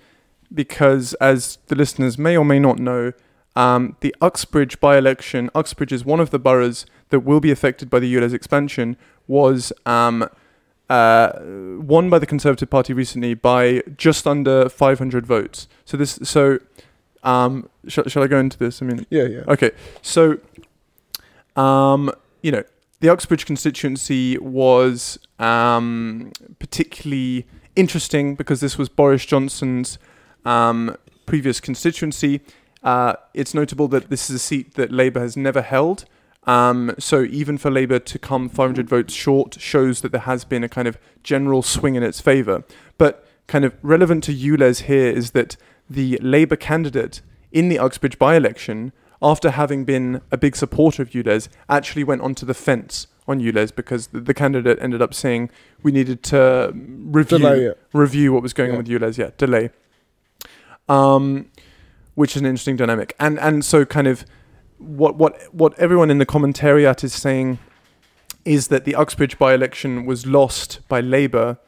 because, 0.52 1.14
as 1.14 1.58
the 1.66 1.74
listeners 1.74 2.18
may 2.18 2.36
or 2.36 2.44
may 2.44 2.58
not 2.58 2.78
know, 2.78 3.12
um, 3.54 3.96
the 4.00 4.14
Uxbridge 4.20 4.80
by-election. 4.80 5.50
Uxbridge 5.54 5.92
is 5.92 6.04
one 6.04 6.20
of 6.20 6.30
the 6.30 6.38
boroughs 6.38 6.86
that 7.10 7.20
will 7.20 7.40
be 7.40 7.50
affected 7.50 7.90
by 7.90 7.98
the 7.98 8.12
ULEZ 8.12 8.32
expansion. 8.32 8.96
Was 9.28 9.72
um, 9.86 10.28
uh, 10.92 11.40
won 11.80 12.10
by 12.10 12.18
the 12.18 12.26
Conservative 12.26 12.68
Party 12.68 12.92
recently 12.92 13.32
by 13.32 13.82
just 13.96 14.26
under 14.26 14.68
500 14.68 15.26
votes. 15.26 15.66
So 15.86 15.96
this, 15.96 16.18
so 16.22 16.58
um, 17.22 17.70
shall, 17.88 18.06
shall 18.08 18.22
I 18.22 18.26
go 18.26 18.38
into 18.38 18.58
this? 18.58 18.82
I 18.82 18.84
mean, 18.84 19.06
yeah, 19.08 19.24
yeah. 19.24 19.40
Okay, 19.48 19.70
so, 20.02 20.38
um, 21.56 22.12
you 22.42 22.52
know, 22.52 22.62
the 23.00 23.08
Uxbridge 23.08 23.46
constituency 23.46 24.36
was 24.36 25.18
um, 25.38 26.30
particularly 26.58 27.46
interesting 27.74 28.34
because 28.34 28.60
this 28.60 28.76
was 28.76 28.90
Boris 28.90 29.24
Johnson's 29.24 29.98
um, 30.44 30.94
previous 31.24 31.58
constituency. 31.58 32.42
Uh, 32.82 33.14
it's 33.32 33.54
notable 33.54 33.88
that 33.88 34.10
this 34.10 34.28
is 34.28 34.36
a 34.36 34.38
seat 34.38 34.74
that 34.74 34.92
Labour 34.92 35.20
has 35.20 35.38
never 35.38 35.62
held. 35.62 36.04
Um, 36.44 36.94
so 36.98 37.22
even 37.22 37.56
for 37.56 37.70
Labour 37.70 37.98
to 38.00 38.18
come 38.18 38.48
500 38.48 38.88
votes 38.88 39.14
short 39.14 39.60
shows 39.60 40.00
that 40.00 40.10
there 40.12 40.22
has 40.22 40.44
been 40.44 40.64
a 40.64 40.68
kind 40.68 40.88
of 40.88 40.98
general 41.22 41.62
swing 41.62 41.94
in 41.94 42.02
its 42.02 42.20
favour. 42.20 42.64
But 42.98 43.26
kind 43.46 43.64
of 43.64 43.74
relevant 43.82 44.24
to 44.24 44.34
ULEZ 44.34 44.82
here 44.82 45.08
is 45.10 45.30
that 45.32 45.56
the 45.88 46.18
Labour 46.20 46.56
candidate 46.56 47.20
in 47.52 47.68
the 47.68 47.78
Uxbridge 47.78 48.18
by-election, 48.18 48.92
after 49.20 49.50
having 49.50 49.84
been 49.84 50.20
a 50.32 50.36
big 50.36 50.56
supporter 50.56 51.02
of 51.02 51.10
ULEZ, 51.10 51.48
actually 51.68 52.02
went 52.02 52.22
onto 52.22 52.44
the 52.44 52.54
fence 52.54 53.06
on 53.28 53.40
ULEZ 53.40 53.74
because 53.76 54.08
the, 54.08 54.20
the 54.20 54.34
candidate 54.34 54.78
ended 54.80 55.00
up 55.00 55.14
saying 55.14 55.48
we 55.84 55.92
needed 55.92 56.24
to 56.24 56.72
review 56.74 57.38
review 57.92 58.32
what 58.32 58.42
was 58.42 58.52
going 58.52 58.70
Yeah. 58.70 58.78
on 58.78 58.84
with 58.84 58.88
ULEZ. 58.88 59.16
Yeah, 59.18 59.30
delay. 59.36 59.70
Um, 60.88 61.46
which 62.14 62.34
is 62.34 62.40
an 62.42 62.46
interesting 62.46 62.76
dynamic, 62.76 63.14
and 63.20 63.38
and 63.38 63.64
so 63.64 63.84
kind 63.84 64.06
of 64.08 64.24
what 64.82 65.16
what 65.16 65.40
what 65.52 65.78
everyone 65.78 66.10
in 66.10 66.18
the 66.18 66.26
commentariat 66.26 67.02
is 67.04 67.12
saying 67.12 67.58
is 68.44 68.68
that 68.68 68.84
the 68.84 68.94
Uxbridge 68.94 69.38
by-election 69.38 70.04
was 70.04 70.26
lost 70.26 70.80
by 70.88 71.00
Labour, 71.00 71.58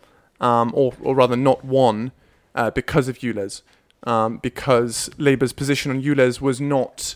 um, 0.40 0.72
or 0.74 0.92
or 1.00 1.14
rather 1.14 1.36
not 1.36 1.64
won, 1.64 2.12
uh, 2.54 2.70
because 2.70 3.08
of 3.08 3.18
ULEZ, 3.18 3.62
um, 4.04 4.38
because 4.38 5.10
Labour's 5.18 5.52
position 5.52 5.90
on 5.90 6.02
ULEZ 6.02 6.40
was 6.40 6.60
not 6.60 7.14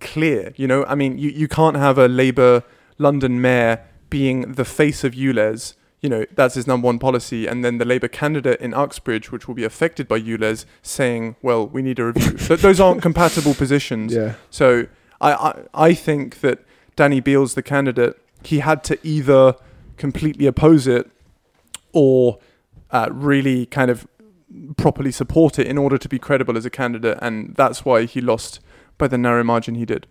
clear. 0.00 0.52
You 0.56 0.66
know, 0.66 0.84
I 0.86 0.94
mean, 0.94 1.18
you, 1.18 1.30
you 1.30 1.48
can't 1.48 1.76
have 1.76 1.98
a 1.98 2.08
Labour 2.08 2.62
London 2.98 3.40
mayor 3.40 3.84
being 4.08 4.52
the 4.52 4.64
face 4.64 5.04
of 5.04 5.14
ULEZ. 5.14 5.74
You 6.00 6.08
know, 6.08 6.24
that's 6.34 6.54
his 6.54 6.66
number 6.66 6.86
one 6.86 6.98
policy, 6.98 7.46
and 7.46 7.62
then 7.62 7.76
the 7.76 7.84
Labour 7.84 8.08
candidate 8.08 8.58
in 8.60 8.72
Uxbridge, 8.72 9.30
which 9.30 9.46
will 9.46 9.54
be 9.54 9.64
affected 9.64 10.08
by 10.08 10.18
ULEZ, 10.18 10.64
saying, 10.82 11.36
"Well, 11.42 11.66
we 11.66 11.82
need 11.82 11.98
a 11.98 12.06
review." 12.06 12.38
Th- 12.38 12.60
those 12.60 12.80
aren't 12.80 13.02
compatible 13.02 13.54
positions. 13.54 14.14
Yeah. 14.20 14.34
So 14.50 14.86
I, 15.20 15.32
I 15.32 15.62
I 15.74 15.94
think 15.94 16.40
that 16.40 16.64
Danny 16.96 17.20
Beales 17.20 17.54
the 17.54 17.62
candidate. 17.62 18.16
He 18.42 18.60
had 18.60 18.82
to 18.84 18.98
either 19.06 19.54
completely 19.98 20.46
oppose 20.46 20.86
it 20.86 21.10
or 21.92 22.38
uh, 22.90 23.08
really 23.12 23.66
kind 23.66 23.90
of 23.90 24.06
properly 24.76 25.12
support 25.12 25.58
it 25.58 25.66
in 25.66 25.78
order 25.78 25.98
to 25.98 26.08
be 26.08 26.18
credible 26.18 26.56
as 26.56 26.64
a 26.64 26.70
candidate, 26.70 27.18
and 27.20 27.54
that's 27.56 27.84
why 27.84 28.04
he 28.04 28.20
lost 28.20 28.60
by 28.98 29.06
the 29.06 29.18
narrow 29.18 29.44
margin 29.44 29.74
he 29.74 29.84
did. 29.84 30.06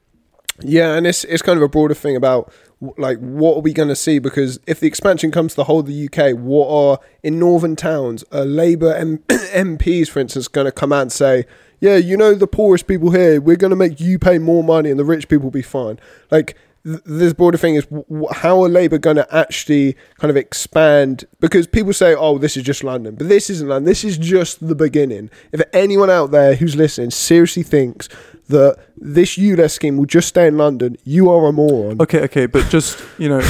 Yeah, 0.61 0.95
and 0.95 1.07
it's 1.07 1.23
it's 1.25 1.41
kind 1.41 1.57
of 1.57 1.63
a 1.63 1.69
broader 1.69 1.93
thing 1.93 2.15
about 2.15 2.51
like 2.97 3.17
what 3.19 3.57
are 3.57 3.61
we 3.61 3.73
going 3.73 3.89
to 3.89 3.95
see 3.95 4.19
because 4.19 4.59
if 4.65 4.79
the 4.79 4.87
expansion 4.87 5.31
comes 5.31 5.53
to 5.53 5.57
the 5.57 5.63
whole 5.65 5.81
of 5.81 5.85
the 5.85 6.07
UK, 6.07 6.37
what 6.37 6.69
are 6.69 6.99
in 7.23 7.39
northern 7.39 7.75
towns, 7.75 8.23
uh, 8.31 8.43
Labour 8.43 8.93
M- 8.93 9.19
MPs, 9.27 10.09
for 10.09 10.19
instance, 10.19 10.47
going 10.47 10.65
to 10.65 10.71
come 10.71 10.91
out 10.91 11.03
and 11.03 11.11
say, 11.11 11.45
yeah, 11.79 11.95
you 11.97 12.17
know 12.17 12.33
the 12.33 12.47
poorest 12.47 12.87
people 12.87 13.11
here, 13.11 13.39
we're 13.39 13.55
going 13.55 13.71
to 13.71 13.75
make 13.75 13.99
you 13.99 14.19
pay 14.19 14.37
more 14.37 14.63
money 14.63 14.89
and 14.89 14.99
the 14.99 15.05
rich 15.05 15.27
people 15.27 15.49
be 15.51 15.61
fine. 15.61 15.99
Like 16.31 16.55
th- 16.85 17.01
this 17.05 17.33
broader 17.33 17.57
thing 17.57 17.75
is 17.75 17.85
w- 17.85 18.27
how 18.31 18.63
are 18.63 18.69
Labour 18.69 18.97
going 18.97 19.15
to 19.15 19.35
actually 19.35 19.95
kind 20.17 20.29
of 20.29 20.37
expand? 20.37 21.25
Because 21.39 21.67
people 21.67 21.93
say, 21.93 22.15
"Oh, 22.15 22.37
this 22.37 22.57
is 22.57 22.63
just 22.63 22.83
London," 22.83 23.15
but 23.15 23.29
this 23.29 23.49
isn't 23.49 23.67
London. 23.67 23.85
This 23.85 24.03
is 24.03 24.17
just 24.17 24.65
the 24.65 24.75
beginning. 24.75 25.29
If 25.51 25.61
anyone 25.73 26.09
out 26.09 26.31
there 26.31 26.55
who's 26.55 26.75
listening 26.75 27.11
seriously 27.11 27.63
thinks 27.63 28.09
that 28.47 28.77
this 28.97 29.37
ULEZ 29.37 29.71
scheme 29.71 29.97
will 29.97 30.05
just 30.05 30.27
stay 30.27 30.47
in 30.47 30.57
London, 30.57 30.97
you 31.03 31.29
are 31.29 31.47
a 31.47 31.51
moron. 31.53 32.01
Okay, 32.01 32.21
okay, 32.21 32.45
but 32.45 32.67
just 32.69 33.01
you 33.17 33.29
know, 33.29 33.41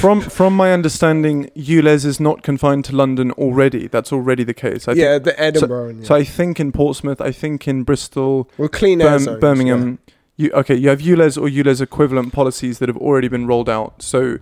from 0.00 0.20
from 0.20 0.56
my 0.56 0.72
understanding, 0.72 1.50
ULEZ 1.56 2.04
is 2.04 2.20
not 2.20 2.42
confined 2.42 2.84
to 2.86 2.96
London 2.96 3.30
already. 3.32 3.86
That's 3.88 4.12
already 4.12 4.44
the 4.44 4.54
case. 4.54 4.88
I 4.88 4.92
yeah, 4.92 5.12
Think, 5.14 5.24
the 5.24 5.40
Edinburgh. 5.40 5.88
and- 5.88 6.06
so 6.06 6.14
I 6.14 6.24
think 6.24 6.58
in 6.60 6.72
Portsmouth, 6.72 7.20
I 7.20 7.32
think 7.32 7.66
in 7.68 7.82
Bristol, 7.82 8.50
well, 8.58 8.68
clean 8.68 9.00
air 9.00 9.16
Birm- 9.18 9.20
zones, 9.20 9.40
Birmingham. 9.40 9.98
You 10.36 10.50
okay? 10.52 10.74
You 10.76 10.88
have 10.90 11.00
ULEZ 11.00 11.36
or 11.36 11.48
ULEZ 11.48 11.80
equivalent 11.80 12.32
policies 12.32 12.78
that 12.78 12.88
have 12.88 12.96
already 12.98 13.28
been 13.28 13.46
rolled 13.46 13.68
out. 13.68 14.02
So. 14.02 14.38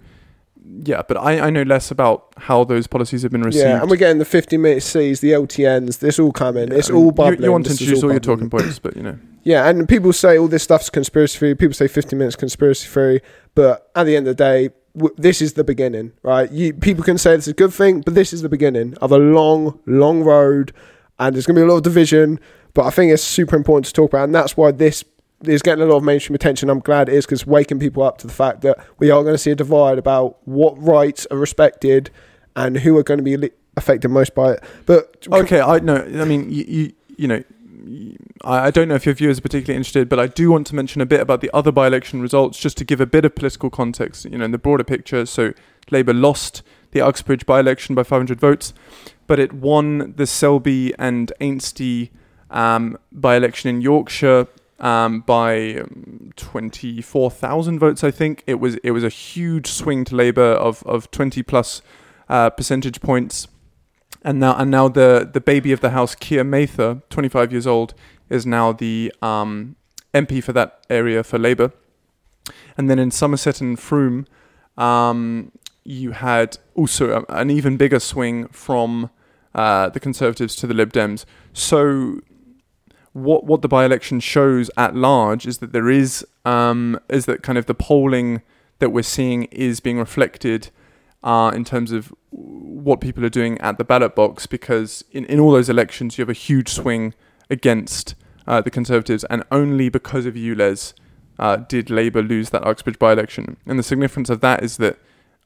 Yeah, 0.82 1.02
but 1.06 1.16
I, 1.16 1.38
I 1.46 1.50
know 1.50 1.62
less 1.62 1.92
about 1.92 2.34
how 2.38 2.64
those 2.64 2.88
policies 2.88 3.22
have 3.22 3.30
been 3.30 3.42
received. 3.44 3.64
yeah, 3.64 3.80
and 3.82 3.88
we're 3.88 3.94
getting 3.96 4.18
the 4.18 4.24
50 4.24 4.56
minute 4.56 4.82
Cs, 4.82 5.20
the 5.20 5.30
LTNs. 5.30 6.00
This 6.00 6.18
all 6.18 6.32
coming. 6.32 6.72
It's 6.72 6.90
I 6.90 6.92
mean, 6.92 6.98
all 7.02 7.06
you- 7.06 7.12
bubbling. 7.12 7.42
You, 7.44 7.52
want 7.52 7.66
to 7.66 7.70
introduce 7.70 8.02
all 8.02 8.10
your 8.10 8.18
talking 8.18 8.50
points, 8.50 8.80
but 8.80 8.96
you 8.96 9.02
know. 9.04 9.16
Yeah, 9.44 9.68
and 9.68 9.88
people 9.88 10.12
say 10.12 10.36
all 10.38 10.48
this 10.48 10.64
stuff's 10.64 10.90
conspiracy 10.90 11.38
theory. 11.38 11.54
People 11.54 11.74
say 11.74 11.86
50 11.86 12.16
minutes 12.16 12.34
conspiracy 12.34 12.88
theory, 12.88 13.20
but 13.54 13.88
at 13.94 14.02
the 14.02 14.16
end 14.16 14.26
of 14.26 14.36
the 14.36 14.42
day, 14.42 14.70
w- 14.96 15.14
this 15.16 15.40
is 15.42 15.52
the 15.54 15.64
beginning, 15.64 16.12
right? 16.22 16.50
You 16.50 16.72
people 16.72 17.04
can 17.04 17.18
say 17.18 17.34
it's 17.34 17.46
a 17.48 17.52
good 17.52 17.72
thing, 17.72 18.00
but 18.00 18.14
this 18.14 18.32
is 18.32 18.42
the 18.42 18.48
beginning 18.48 18.94
of 19.00 19.12
a 19.12 19.18
long, 19.18 19.78
long 19.86 20.22
road, 20.22 20.72
and 21.18 21.34
there's 21.34 21.46
going 21.46 21.56
to 21.56 21.60
be 21.60 21.64
a 21.66 21.68
lot 21.70 21.76
of 21.78 21.82
division. 21.82 22.40
But 22.74 22.84
I 22.86 22.90
think 22.90 23.12
it's 23.12 23.22
super 23.22 23.56
important 23.56 23.86
to 23.86 23.92
talk 23.92 24.10
about, 24.10 24.24
and 24.24 24.34
that's 24.34 24.56
why 24.56 24.70
this 24.70 25.04
is 25.44 25.62
getting 25.62 25.82
a 25.82 25.86
lot 25.86 25.96
of 25.98 26.02
mainstream 26.04 26.34
attention. 26.34 26.68
I'm 26.70 26.80
glad 26.80 27.08
it 27.08 27.14
is 27.14 27.26
because 27.26 27.46
waking 27.46 27.78
people 27.78 28.02
up 28.02 28.18
to 28.18 28.26
the 28.26 28.32
fact 28.32 28.62
that 28.62 28.78
we 28.98 29.10
are 29.10 29.22
going 29.22 29.34
to 29.34 29.38
see 29.38 29.50
a 29.50 29.54
divide 29.54 29.98
about 29.98 30.38
what 30.46 30.80
rights 30.82 31.26
are 31.30 31.36
respected 31.38 32.10
and 32.54 32.78
who 32.78 32.96
are 32.96 33.02
going 33.02 33.18
to 33.18 33.24
be 33.24 33.50
affected 33.76 34.08
most 34.10 34.34
by 34.34 34.52
it. 34.52 34.64
But 34.86 35.26
Okay, 35.30 35.60
I 35.60 35.78
know. 35.78 35.96
I 35.96 36.24
mean 36.24 36.50
you 36.50 36.64
you, 36.66 36.92
you 37.16 37.28
know. 37.28 37.42
I 38.46 38.70
don't 38.70 38.86
know 38.86 38.94
if 38.94 39.04
your 39.04 39.14
viewers 39.14 39.38
are 39.38 39.42
particularly 39.42 39.76
interested, 39.76 40.08
but 40.08 40.20
I 40.20 40.28
do 40.28 40.52
want 40.52 40.68
to 40.68 40.74
mention 40.74 41.00
a 41.00 41.06
bit 41.06 41.20
about 41.20 41.40
the 41.40 41.50
other 41.52 41.72
by-election 41.72 42.20
results, 42.20 42.58
just 42.58 42.76
to 42.78 42.84
give 42.84 43.00
a 43.00 43.06
bit 43.06 43.24
of 43.24 43.34
political 43.34 43.70
context. 43.70 44.24
You 44.24 44.38
know, 44.38 44.44
in 44.44 44.52
the 44.52 44.58
broader 44.58 44.84
picture. 44.84 45.26
So, 45.26 45.52
Labour 45.90 46.14
lost 46.14 46.62
the 46.92 47.00
Uxbridge 47.00 47.44
by-election 47.44 47.96
by 47.96 48.04
500 48.04 48.40
votes, 48.40 48.72
but 49.26 49.40
it 49.40 49.52
won 49.52 50.14
the 50.16 50.26
Selby 50.26 50.94
and 50.98 51.32
Ainsty 51.40 52.10
um, 52.50 52.96
by-election 53.10 53.68
in 53.68 53.80
Yorkshire 53.80 54.46
um, 54.78 55.20
by 55.22 55.74
um, 55.74 56.32
24,000 56.36 57.80
votes. 57.80 58.04
I 58.04 58.12
think 58.12 58.44
it 58.46 58.60
was. 58.60 58.76
It 58.76 58.92
was 58.92 59.02
a 59.02 59.08
huge 59.08 59.66
swing 59.66 60.04
to 60.04 60.14
Labour 60.14 60.52
of 60.52 60.84
of 60.84 61.10
20 61.10 61.42
plus 61.42 61.82
uh, 62.28 62.50
percentage 62.50 63.00
points 63.00 63.48
and 64.26 64.40
now 64.40 64.56
and 64.56 64.70
now 64.70 64.88
the 64.88 65.28
the 65.32 65.40
baby 65.40 65.72
of 65.72 65.80
the 65.80 65.90
house, 65.90 66.14
Keir 66.14 66.44
Mather, 66.44 67.00
25 67.10 67.52
years 67.52 67.66
old, 67.66 67.94
is 68.28 68.46
now 68.46 68.72
the 68.72 69.12
um, 69.22 69.76
MP 70.14 70.42
for 70.42 70.52
that 70.52 70.84
area 70.90 71.22
for 71.22 71.38
Labour. 71.38 71.72
And 72.76 72.90
then 72.90 72.98
in 72.98 73.10
Somerset 73.10 73.60
and 73.60 73.78
Frome, 73.78 74.26
um, 74.76 75.52
you 75.84 76.12
had 76.12 76.58
also 76.74 77.24
a, 77.28 77.32
an 77.32 77.50
even 77.50 77.76
bigger 77.76 78.00
swing 78.00 78.48
from 78.48 79.10
uh, 79.54 79.88
the 79.88 80.00
Conservatives 80.00 80.56
to 80.56 80.66
the 80.66 80.74
Lib 80.74 80.92
Dems. 80.92 81.24
So 81.52 82.20
what 83.12 83.44
what 83.44 83.62
the 83.62 83.68
by-election 83.68 84.20
shows 84.20 84.70
at 84.76 84.94
large 84.94 85.46
is 85.46 85.58
that 85.58 85.72
there 85.72 85.88
is 85.88 86.26
um, 86.44 87.00
is 87.08 87.24
that 87.24 87.42
kind 87.42 87.56
of 87.56 87.64
the 87.64 87.74
polling 87.74 88.42
that 88.78 88.90
we're 88.90 89.02
seeing 89.02 89.44
is 89.44 89.80
being 89.80 89.98
reflected 89.98 90.68
uh, 91.24 91.50
in 91.54 91.64
terms 91.64 91.92
of 91.92 92.12
what 92.30 93.00
people 93.00 93.24
are 93.24 93.30
doing 93.30 93.58
at 93.58 93.78
the 93.78 93.84
ballot 93.84 94.14
box 94.14 94.46
because 94.46 95.02
in, 95.12 95.24
in 95.24 95.40
all 95.40 95.50
those 95.50 95.70
elections 95.70 96.18
you 96.18 96.22
have 96.22 96.28
a 96.28 96.34
huge 96.34 96.68
swing 96.68 97.14
against 97.50 98.14
uh, 98.46 98.60
the 98.60 98.70
Conservatives 98.70 99.24
and 99.24 99.42
only 99.50 99.88
because 99.88 100.26
of 100.26 100.34
ULEZ 100.34 100.94
uh, 101.38 101.56
did 101.56 101.90
Labour 101.90 102.22
lose 102.22 102.50
that 102.50 102.66
Uxbridge 102.66 102.98
by-election. 102.98 103.56
And 103.66 103.78
the 103.78 103.82
significance 103.82 104.30
of 104.30 104.40
that 104.40 104.62
is 104.62 104.78
that 104.78 104.98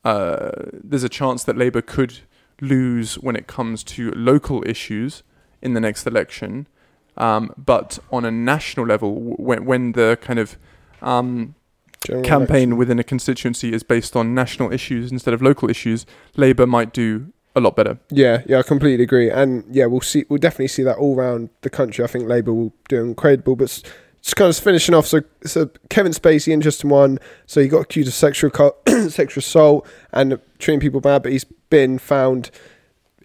uh, 0.05 0.51
there's 0.73 1.03
a 1.03 1.09
chance 1.09 1.45
that 1.45 1.57
Labour 1.57 1.83
could 1.83 2.21
lose 2.61 3.15
when 3.17 3.37
it 3.37 3.47
comes 3.47 3.83
to 3.83 4.11
local 4.13 4.63
issues 4.69 5.23
in 5.63 5.75
the 5.75 5.81
next 5.81 6.07
election. 6.07 6.67
Um, 7.17 7.53
but 7.57 7.99
on 8.11 8.25
a 8.25 8.31
national 8.31 8.87
level 8.87 9.15
when, 9.15 9.65
when 9.65 9.93
the 9.93 10.19
kind 10.21 10.39
of 10.39 10.57
um, 11.03 11.55
General 12.07 12.25
campaign 12.25 12.77
within 12.77 12.99
a 12.99 13.05
constituency 13.05 13.75
is 13.75 13.83
based 13.83 14.17
on 14.17 14.35
national 14.35 14.73
issues 14.73 15.13
instead 15.13 15.35
of 15.35 15.43
local 15.43 15.69
issues, 15.69 16.07
Labour 16.37 16.67
might 16.67 16.93
do 16.93 17.33
a 17.55 17.61
lot 17.61 17.77
better. 17.77 17.99
Yeah, 18.11 18.43
yeah, 18.47 18.59
I 18.59 18.63
completely 18.63 19.05
agree, 19.05 19.31
and 19.31 19.65
yeah, 19.71 19.87
we'll 19.87 20.01
see. 20.01 20.25
We'll 20.29 20.39
definitely 20.39 20.69
see 20.69 20.83
that 20.85 20.97
all 20.99 21.17
around 21.17 21.51
the 21.63 21.71
country. 21.71 22.05
I 22.05 22.09
think 22.09 22.29
Labour 22.29 22.53
will 22.53 22.73
do 22.89 23.03
incredible, 23.03 23.57
but 23.57 23.69
just 24.23 24.37
kind 24.37 24.51
of 24.51 24.57
finishing 24.57 24.95
off. 24.95 25.07
So, 25.07 25.23
so 25.45 25.71
Kevin 25.89 26.13
Spacey, 26.13 26.53
interesting 26.53 26.91
one. 26.91 27.19
So 27.47 27.61
he 27.61 27.69
got 27.69 27.81
accused 27.81 28.09
of 28.09 28.15
sexual 28.15 28.51
sexual 29.09 29.41
assault 29.41 29.87
and 30.13 30.39
treating 30.59 30.81
people 30.81 31.01
bad, 31.01 31.23
but 31.23 31.33
he's 31.33 31.45
been 31.45 31.99
found 31.99 32.51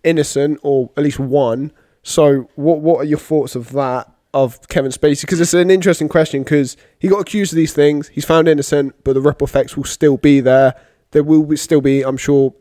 innocent, 0.04 0.60
or 0.64 0.90
at 0.98 1.04
least 1.04 1.20
one. 1.20 1.72
So, 2.04 2.50
what 2.56 2.80
what 2.80 3.02
are 3.02 3.06
your 3.06 3.20
thoughts 3.20 3.56
of 3.56 3.72
that? 3.74 4.12
Of 4.34 4.68
Kevin 4.68 4.92
Spacey, 4.92 5.22
because 5.22 5.40
it's 5.40 5.54
an 5.54 5.72
interesting 5.72 6.10
question. 6.10 6.44
Because 6.44 6.76
he 7.00 7.08
got 7.08 7.22
accused 7.22 7.54
of 7.54 7.56
these 7.56 7.72
things, 7.72 8.10
he's 8.10 8.26
found 8.26 8.50
innocent, 8.50 8.94
but 9.06 9.14
the 9.14 9.22
ripple 9.22 9.48
effects 9.48 9.78
will 9.78 9.86
still 9.86 10.18
be 10.18 10.42
there. 10.42 10.76
There 11.12 11.24
will 11.24 11.56
still 11.56 11.80
be, 11.80 12.02
I'm 12.04 12.18
sure, 12.18 12.54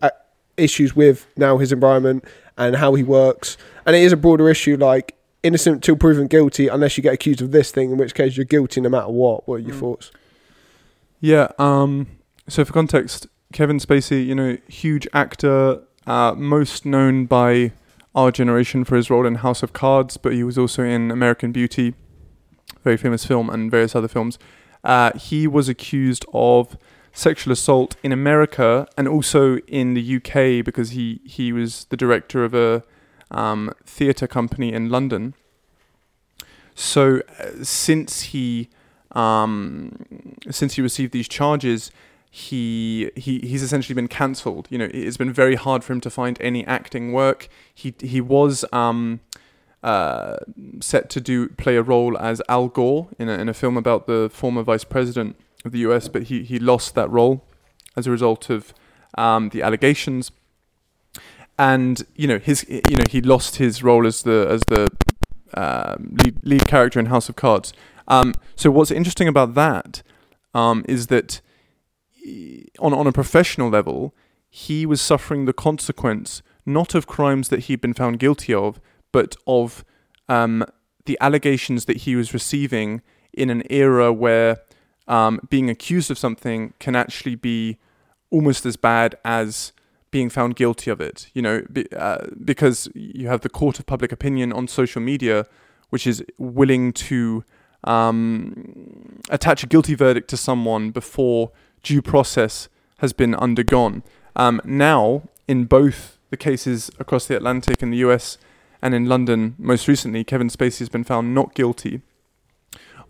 issues 0.56 0.94
with 0.96 1.26
now 1.36 1.58
his 1.58 1.72
environment 1.72 2.24
and 2.56 2.76
how 2.76 2.94
he 2.94 3.02
works. 3.02 3.56
And 3.86 3.94
it 3.96 4.02
is 4.02 4.12
a 4.12 4.16
broader 4.16 4.48
issue 4.48 4.76
like 4.76 5.14
innocent 5.42 5.82
till 5.84 5.96
proven 5.96 6.26
guilty 6.26 6.68
unless 6.68 6.96
you 6.96 7.02
get 7.02 7.12
accused 7.14 7.42
of 7.42 7.50
this 7.52 7.70
thing, 7.70 7.90
in 7.90 7.96
which 7.98 8.14
case 8.14 8.36
you're 8.36 8.44
guilty 8.44 8.80
no 8.80 8.88
matter 8.88 9.08
what. 9.08 9.46
What 9.48 9.56
are 9.56 9.58
your 9.58 9.74
Mm. 9.74 9.80
thoughts? 9.80 10.10
Yeah. 11.20 11.48
Um. 11.58 12.06
So 12.48 12.64
for 12.64 12.72
context, 12.72 13.26
Kevin 13.52 13.78
Spacey, 13.78 14.24
you 14.26 14.34
know, 14.34 14.56
huge 14.68 15.06
actor, 15.12 15.80
uh, 16.06 16.34
most 16.36 16.84
known 16.84 17.24
by 17.26 17.72
our 18.14 18.30
generation 18.30 18.84
for 18.84 18.96
his 18.96 19.10
role 19.10 19.26
in 19.26 19.36
House 19.36 19.62
of 19.62 19.72
Cards, 19.72 20.16
but 20.16 20.32
he 20.32 20.44
was 20.44 20.56
also 20.58 20.82
in 20.82 21.10
American 21.10 21.50
Beauty, 21.52 21.94
very 22.84 22.96
famous 22.96 23.24
film, 23.24 23.48
and 23.50 23.70
various 23.70 23.96
other 23.96 24.08
films. 24.08 24.38
Uh, 24.84 25.10
he 25.16 25.46
was 25.46 25.68
accused 25.68 26.24
of 26.34 26.76
sexual 27.14 27.52
assault 27.52 27.96
in 28.02 28.12
America 28.12 28.86
and 28.98 29.08
also 29.08 29.56
in 29.68 29.94
the 29.94 30.16
UK 30.16 30.64
because 30.64 30.90
he 30.90 31.20
he 31.24 31.52
was 31.52 31.86
the 31.86 31.96
director 31.96 32.44
of 32.44 32.52
a 32.54 32.82
um, 33.30 33.72
theatre 33.86 34.26
company 34.26 34.72
in 34.72 34.90
London. 34.90 35.34
So 36.74 37.22
uh, 37.38 37.62
since 37.62 38.22
he 38.32 38.68
um, 39.12 40.34
since 40.50 40.74
he 40.74 40.82
received 40.82 41.12
these 41.12 41.28
charges, 41.28 41.92
he 42.30 43.10
he 43.14 43.38
he's 43.38 43.62
essentially 43.62 43.94
been 43.94 44.08
cancelled. 44.08 44.66
You 44.68 44.78
know, 44.78 44.88
it's 44.92 45.16
been 45.16 45.32
very 45.32 45.54
hard 45.54 45.84
for 45.84 45.92
him 45.92 46.00
to 46.02 46.10
find 46.10 46.36
any 46.40 46.66
acting 46.66 47.12
work. 47.12 47.48
He 47.72 47.94
he 48.00 48.20
was 48.20 48.64
um, 48.72 49.20
uh, 49.84 50.38
set 50.80 51.10
to 51.10 51.20
do 51.20 51.48
play 51.50 51.76
a 51.76 51.82
role 51.82 52.18
as 52.18 52.42
Al 52.48 52.68
Gore 52.68 53.08
in 53.20 53.28
a, 53.28 53.34
in 53.34 53.48
a 53.48 53.54
film 53.54 53.76
about 53.76 54.08
the 54.08 54.28
former 54.32 54.64
vice 54.64 54.82
president 54.82 55.36
of 55.64 55.72
the 55.72 55.78
U.S., 55.80 56.08
but 56.08 56.24
he 56.24 56.42
he 56.42 56.58
lost 56.58 56.94
that 56.94 57.10
role 57.10 57.44
as 57.96 58.06
a 58.06 58.10
result 58.10 58.50
of 58.50 58.74
um, 59.16 59.50
the 59.50 59.62
allegations. 59.62 60.30
And 61.58 62.04
you 62.16 62.26
know 62.26 62.38
his 62.38 62.66
you 62.68 62.96
know 62.96 63.04
he 63.10 63.20
lost 63.20 63.56
his 63.56 63.82
role 63.82 64.06
as 64.06 64.22
the 64.22 64.46
as 64.50 64.60
the 64.68 64.88
um, 65.54 66.16
lead, 66.24 66.36
lead 66.42 66.66
character 66.66 66.98
in 66.98 67.06
House 67.06 67.28
of 67.28 67.36
Cards. 67.36 67.72
Um, 68.08 68.34
so 68.56 68.70
what's 68.70 68.90
interesting 68.90 69.28
about 69.28 69.54
that 69.54 70.02
um, 70.52 70.84
is 70.88 71.06
that 71.06 71.40
on 72.78 72.92
on 72.92 73.06
a 73.06 73.12
professional 73.12 73.70
level, 73.70 74.14
he 74.50 74.84
was 74.84 75.00
suffering 75.00 75.44
the 75.44 75.52
consequence 75.52 76.42
not 76.66 76.94
of 76.94 77.06
crimes 77.06 77.48
that 77.48 77.60
he'd 77.60 77.80
been 77.80 77.94
found 77.94 78.18
guilty 78.18 78.54
of, 78.54 78.80
but 79.12 79.36
of 79.46 79.84
um, 80.28 80.64
the 81.04 81.18
allegations 81.20 81.84
that 81.84 81.98
he 81.98 82.16
was 82.16 82.32
receiving 82.32 83.02
in 83.32 83.50
an 83.50 83.62
era 83.68 84.12
where 84.12 84.58
um, 85.06 85.40
being 85.50 85.68
accused 85.70 86.10
of 86.10 86.18
something 86.18 86.74
can 86.78 86.96
actually 86.96 87.34
be 87.34 87.78
almost 88.30 88.64
as 88.66 88.76
bad 88.76 89.16
as 89.24 89.72
being 90.10 90.30
found 90.30 90.56
guilty 90.56 90.90
of 90.90 91.00
it. 91.00 91.28
You 91.34 91.42
know, 91.42 91.62
be, 91.72 91.86
uh, 91.92 92.26
because 92.44 92.88
you 92.94 93.28
have 93.28 93.42
the 93.42 93.48
court 93.48 93.78
of 93.78 93.86
public 93.86 94.12
opinion 94.12 94.52
on 94.52 94.68
social 94.68 95.02
media, 95.02 95.46
which 95.90 96.06
is 96.06 96.24
willing 96.38 96.92
to 96.92 97.44
um, 97.84 99.20
attach 99.28 99.62
a 99.62 99.66
guilty 99.66 99.94
verdict 99.94 100.28
to 100.30 100.36
someone 100.36 100.90
before 100.90 101.52
due 101.82 102.00
process 102.00 102.68
has 102.98 103.12
been 103.12 103.34
undergone. 103.34 104.02
Um, 104.36 104.60
now, 104.64 105.28
in 105.46 105.66
both 105.66 106.18
the 106.30 106.36
cases 106.36 106.90
across 106.98 107.26
the 107.26 107.36
Atlantic 107.36 107.82
in 107.82 107.90
the 107.90 107.98
US 107.98 108.38
and 108.80 108.94
in 108.94 109.06
London, 109.06 109.54
most 109.58 109.86
recently, 109.86 110.24
Kevin 110.24 110.48
Spacey 110.48 110.78
has 110.78 110.88
been 110.88 111.04
found 111.04 111.34
not 111.34 111.54
guilty 111.54 112.02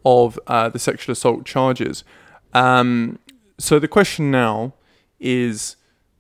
of 0.05 0.39
uh, 0.47 0.69
the 0.69 0.79
sexual 0.79 1.13
assault 1.13 1.45
charges. 1.45 2.05
Um, 2.53 3.19
so 3.59 3.79
the 3.79 3.89
question 3.89 4.31
now 4.31 4.75
is 5.21 5.77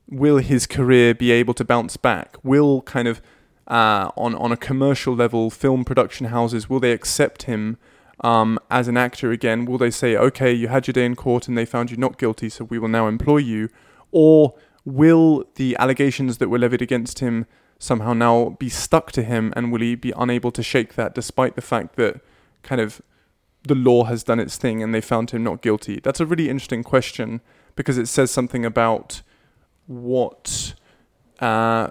will 0.09 0.39
his 0.39 0.67
career 0.67 1.15
be 1.15 1.31
able 1.31 1.55
to 1.55 1.65
bounce 1.65 1.97
back? 1.97 2.37
Will 2.43 2.83
kind 2.83 3.09
of 3.09 3.21
uh, 3.67 4.11
on 4.17 4.35
on 4.35 4.53
a 4.53 4.57
commercial 4.57 5.15
level, 5.15 5.51
film 5.51 5.85
production 5.85 6.27
houses 6.29 6.69
will 6.69 6.81
they 6.81 6.93
accept 6.93 7.45
him 7.45 7.79
um, 8.21 8.59
as 8.71 8.89
an 8.89 8.97
actor 8.97 9.33
again? 9.33 9.65
Will 9.65 9.79
they 9.79 9.91
say, 9.91 10.17
okay, 10.17 10.53
you 10.53 10.69
had 10.69 10.87
your 10.87 10.93
day 10.93 11.05
in 11.05 11.17
court 11.17 11.49
and 11.49 11.57
they 11.57 11.65
found 11.65 11.91
you 11.91 11.97
not 11.97 12.19
guilty, 12.19 12.49
so 12.49 12.65
we 12.65 12.79
will 12.79 12.89
now 12.89 13.09
employ 13.09 13.39
you, 13.39 13.69
or 14.11 14.55
will 14.85 15.45
the 15.55 15.77
allegations 15.79 16.39
that 16.39 16.49
were 16.49 16.59
levied 16.59 16.83
against 16.83 17.21
him 17.21 17.47
somehow 17.79 18.13
now 18.13 18.51
be 18.59 18.69
stuck 18.69 19.13
to 19.13 19.23
him, 19.23 19.53
and 19.57 19.73
will 19.73 19.81
he 19.81 19.95
be 19.95 20.13
unable 20.17 20.51
to 20.53 20.63
shake 20.63 20.95
that, 20.95 21.15
despite 21.15 21.55
the 21.55 21.63
fact 21.63 21.97
that 21.97 22.21
kind 22.63 22.81
of 22.81 23.03
the 23.67 23.75
law 23.75 24.05
has 24.05 24.23
done 24.23 24.41
its 24.41 24.57
thing 24.57 24.83
and 24.83 24.95
they 24.95 25.01
found 25.01 25.31
him 25.31 25.43
not 25.43 25.63
guilty? 25.63 26.01
That's 26.01 26.21
a 26.21 26.27
really 26.27 26.49
interesting 26.49 26.85
question 26.85 27.41
because 27.77 27.99
it 27.99 28.07
says 28.07 28.31
something 28.31 28.65
about 28.65 29.23
what 29.87 30.75
uh, 31.41 31.91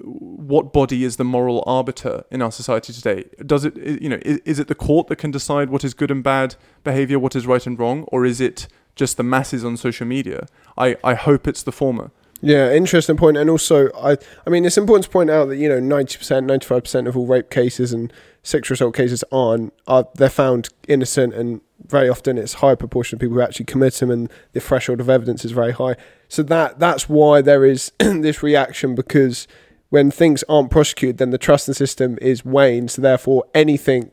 what 0.00 0.72
body 0.72 1.04
is 1.04 1.16
the 1.16 1.24
moral 1.24 1.62
arbiter 1.66 2.24
in 2.30 2.40
our 2.40 2.50
society 2.50 2.92
today? 2.92 3.24
Does 3.44 3.64
it, 3.64 3.76
you 3.76 4.08
know, 4.08 4.18
is, 4.22 4.40
is, 4.44 4.58
it 4.58 4.68
the 4.68 4.74
court 4.74 5.08
that 5.08 5.16
can 5.16 5.30
decide 5.30 5.68
what 5.68 5.84
is 5.84 5.92
good 5.92 6.10
and 6.10 6.24
bad 6.24 6.56
behavior, 6.82 7.18
what 7.18 7.36
is 7.36 7.46
right 7.46 7.64
and 7.66 7.78
wrong, 7.78 8.04
or 8.04 8.24
is 8.24 8.40
it 8.40 8.66
just 8.96 9.18
the 9.18 9.22
masses 9.22 9.64
on 9.64 9.76
social 9.76 10.06
media? 10.06 10.46
I, 10.78 10.96
I 11.04 11.14
hope 11.14 11.46
it's 11.46 11.62
the 11.62 11.72
former. 11.72 12.10
Yeah, 12.40 12.72
interesting 12.72 13.16
point. 13.16 13.36
And 13.36 13.50
also, 13.50 13.90
I 13.96 14.16
I 14.46 14.50
mean, 14.50 14.64
it's 14.64 14.78
important 14.78 15.04
to 15.04 15.10
point 15.10 15.28
out 15.28 15.46
that 15.48 15.56
you 15.56 15.68
know 15.68 15.80
ninety 15.80 16.16
percent, 16.16 16.46
ninety 16.46 16.66
five 16.66 16.84
percent 16.84 17.08
of 17.08 17.16
all 17.16 17.26
rape 17.26 17.50
cases 17.50 17.92
and 17.92 18.12
sexual 18.42 18.74
assault 18.74 18.94
cases 18.94 19.24
aren't 19.30 19.72
are 19.86 20.08
they're 20.14 20.30
found 20.30 20.68
innocent, 20.86 21.34
and 21.34 21.60
very 21.86 22.08
often 22.08 22.38
it's 22.38 22.54
high 22.54 22.74
proportion 22.74 23.16
of 23.16 23.20
people 23.20 23.36
who 23.36 23.42
actually 23.42 23.66
commit 23.66 23.94
them, 23.94 24.10
and 24.10 24.30
the 24.52 24.60
threshold 24.60 25.00
of 25.00 25.08
evidence 25.08 25.44
is 25.44 25.52
very 25.52 25.72
high. 25.72 25.96
So 26.28 26.42
that 26.44 26.78
that's 26.78 27.08
why 27.08 27.40
there 27.42 27.64
is 27.64 27.92
this 27.98 28.42
reaction 28.42 28.94
because 28.94 29.46
when 29.90 30.10
things 30.10 30.44
aren't 30.48 30.70
prosecuted, 30.70 31.18
then 31.18 31.30
the 31.30 31.38
trust 31.38 31.66
in 31.66 31.72
the 31.72 31.76
system 31.76 32.18
is 32.20 32.44
waned. 32.44 32.90
So 32.90 33.02
therefore, 33.02 33.44
anything 33.54 34.12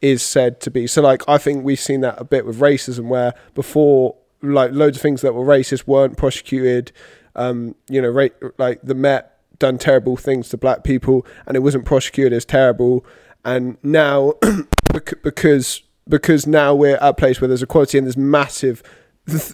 is 0.00 0.22
said 0.22 0.60
to 0.60 0.70
be. 0.70 0.86
So 0.86 1.00
like 1.00 1.22
I 1.28 1.38
think 1.38 1.64
we've 1.64 1.80
seen 1.80 2.00
that 2.00 2.20
a 2.20 2.24
bit 2.24 2.44
with 2.44 2.60
racism, 2.60 3.06
where 3.06 3.34
before 3.54 4.16
like 4.42 4.72
loads 4.72 4.96
of 4.96 5.02
things 5.02 5.20
that 5.22 5.34
were 5.34 5.44
racist 5.44 5.86
weren't 5.86 6.16
prosecuted. 6.16 6.92
Um, 7.34 7.76
you 7.88 8.02
know, 8.02 8.10
ra- 8.10 8.50
like 8.58 8.82
the 8.82 8.94
Met 8.94 9.38
done 9.58 9.78
terrible 9.78 10.16
things 10.16 10.48
to 10.50 10.56
black 10.58 10.82
people, 10.82 11.24
and 11.46 11.56
it 11.56 11.60
wasn't 11.60 11.84
prosecuted 11.84 12.32
as 12.32 12.44
terrible. 12.44 13.06
And 13.44 13.76
now, 13.82 14.34
because 15.22 15.82
because 16.08 16.46
now 16.46 16.74
we're 16.74 16.96
at 16.96 17.02
a 17.02 17.14
place 17.14 17.40
where 17.40 17.48
there's 17.48 17.62
equality 17.62 17.96
and 17.96 18.06
there's 18.06 18.16
massive 18.16 18.82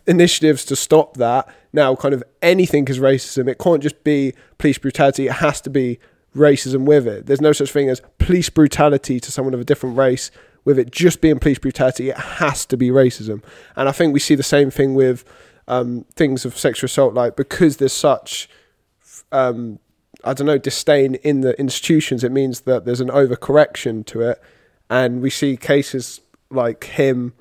initiatives 0.07 0.65
to 0.67 0.77
stop 0.77 1.17
that. 1.19 1.49
Now, 1.73 1.95
kind 1.95 2.15
of 2.15 2.25
anything 2.41 2.89
is 2.89 2.99
racism. 2.99 3.49
It 3.49 3.59
can't 3.59 3.83
just 3.83 4.03
be 4.03 4.33
police 4.57 4.79
brutality. 4.79 5.27
It 5.27 5.35
has 5.35 5.61
to 5.63 5.71
be 5.71 5.99
racism 6.35 6.85
with 6.85 7.07
it. 7.07 7.27
There's 7.27 7.41
no 7.41 7.53
such 7.53 7.71
thing 7.71 7.89
as 7.89 8.01
police 8.19 8.49
brutality 8.49 9.21
to 9.21 9.31
someone 9.31 9.55
of 9.55 9.61
a 9.61 9.65
different 9.65 9.97
race. 9.97 10.31
With 10.65 10.79
it 10.79 10.91
just 10.91 11.21
being 11.21 11.39
police 11.39 11.59
brutality, 11.59 12.11
it 12.11 12.17
has 12.17 12.67
to 12.67 12.77
be 12.77 12.91
racism. 12.91 13.43
And 13.77 13.89
I 13.89 13.93
think 13.93 14.13
we 14.13 14.21
see 14.21 14.35
the 14.35 14.43
same 14.43 14.71
thing 14.71 14.95
with 14.95 15.25
um, 15.67 16.05
things 16.15 16.45
of 16.45 16.59
sexual 16.59 16.87
assault, 16.87 17.15
like 17.15 17.37
because 17.37 17.77
there's 17.79 17.93
such, 17.93 18.49
um, 19.33 19.79
I 20.25 20.35
don't 20.35 20.47
know, 20.47 20.59
disdain 20.59 21.15
in 21.17 21.43
the 21.43 21.59
institutions, 21.59 22.25
it 22.25 22.33
means 22.33 22.63
that 22.63 22.85
there's 22.85 23.01
an 23.01 23.09
overcorrection 23.09 24.05
to 24.07 24.23
it. 24.23 24.43
And 24.91 25.21
we 25.21 25.31
see 25.31 25.57
cases 25.57 26.21
like 26.51 26.85
him 26.85 27.35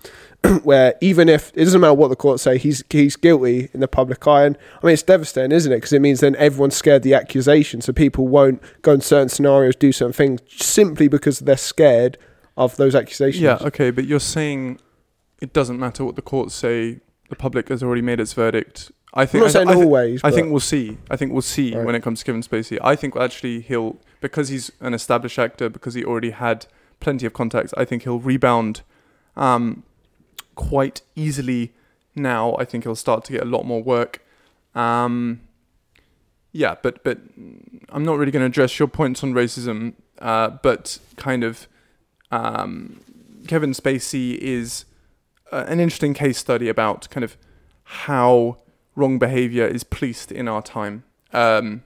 where 0.63 0.95
even 1.01 1.29
if 1.29 1.51
it 1.55 1.63
doesn't 1.63 1.81
matter 1.81 1.93
what 1.93 2.09
the 2.09 2.15
courts 2.15 2.43
say, 2.43 2.57
he's 2.57 2.83
he's 2.89 3.15
guilty 3.15 3.69
in 3.73 3.79
the 3.79 3.87
public 3.87 4.25
eye. 4.27 4.45
And 4.45 4.57
I 4.81 4.85
mean, 4.85 4.93
it's 4.93 5.03
devastating, 5.03 5.51
isn't 5.51 5.71
it? 5.71 5.77
Because 5.77 5.93
it 5.93 6.01
means 6.01 6.19
then 6.19 6.35
everyone's 6.35 6.75
scared 6.75 7.03
the 7.03 7.13
accusation, 7.13 7.81
so 7.81 7.93
people 7.93 8.27
won't 8.27 8.61
go 8.81 8.93
in 8.93 9.01
certain 9.01 9.29
scenarios, 9.29 9.75
do 9.75 9.91
certain 9.91 10.13
things 10.13 10.41
simply 10.47 11.07
because 11.07 11.39
they're 11.39 11.57
scared 11.57 12.17
of 12.55 12.75
those 12.77 12.95
accusations. 12.95 13.41
Yeah, 13.41 13.57
okay, 13.61 13.91
but 13.91 14.05
you're 14.05 14.19
saying 14.19 14.79
it 15.41 15.53
doesn't 15.53 15.79
matter 15.79 16.03
what 16.03 16.15
the 16.15 16.21
courts 16.21 16.55
say. 16.55 16.99
The 17.29 17.35
public 17.35 17.69
has 17.69 17.83
already 17.83 18.01
made 18.01 18.19
its 18.19 18.33
verdict. 18.33 18.91
I 19.13 19.25
think. 19.25 19.41
I'm 19.41 19.45
not 19.47 19.51
saying 19.53 19.67
I, 19.69 19.73
th- 19.73 19.85
always. 19.85 20.21
I 20.23 20.31
think 20.31 20.51
we'll 20.51 20.59
see. 20.59 20.97
I 21.09 21.15
think 21.15 21.31
we'll 21.31 21.41
see 21.41 21.75
Right. 21.75 21.85
when 21.85 21.95
it 21.95 22.03
comes 22.03 22.19
to 22.19 22.25
Kevin 22.25 22.41
Spacey. 22.41 22.77
I 22.83 22.95
think 22.95 23.15
actually 23.15 23.61
he'll 23.61 23.97
because 24.21 24.49
he's 24.49 24.71
an 24.81 24.93
established 24.93 25.39
actor 25.39 25.69
because 25.69 25.93
he 25.93 26.03
already 26.03 26.31
had 26.31 26.65
plenty 26.99 27.25
of 27.25 27.33
contacts. 27.33 27.73
I 27.77 27.85
think 27.85 28.03
he'll 28.03 28.19
rebound 28.19 28.81
um, 29.35 29.83
quite 30.55 31.01
easily 31.15 31.71
now. 32.15 32.55
I 32.57 32.65
think 32.65 32.83
he'll 32.83 32.95
start 32.95 33.23
to 33.25 33.33
get 33.33 33.41
a 33.43 33.45
lot 33.45 33.63
more 33.65 33.81
work. 33.81 34.23
Um, 34.75 35.41
yeah, 36.51 36.75
but 36.81 37.03
but 37.03 37.19
I'm 37.89 38.03
not 38.03 38.17
really 38.17 38.31
going 38.31 38.41
to 38.41 38.47
address 38.47 38.77
your 38.79 38.87
points 38.87 39.23
on 39.23 39.33
racism. 39.33 39.93
Uh, 40.19 40.49
but 40.63 40.97
kind 41.15 41.43
of 41.43 41.67
um, 42.31 42.99
Kevin 43.47 43.71
Spacey 43.71 44.35
is 44.37 44.85
uh, 45.51 45.63
an 45.67 45.79
interesting 45.79 46.13
case 46.15 46.37
study 46.39 46.67
about 46.69 47.07
kind 47.11 47.23
of 47.23 47.37
how 47.83 48.57
wrong 48.97 49.19
behavior 49.19 49.65
is 49.65 49.83
policed 49.83 50.31
in 50.31 50.47
our 50.47 50.61
time. 50.61 51.03
Um, 51.31 51.83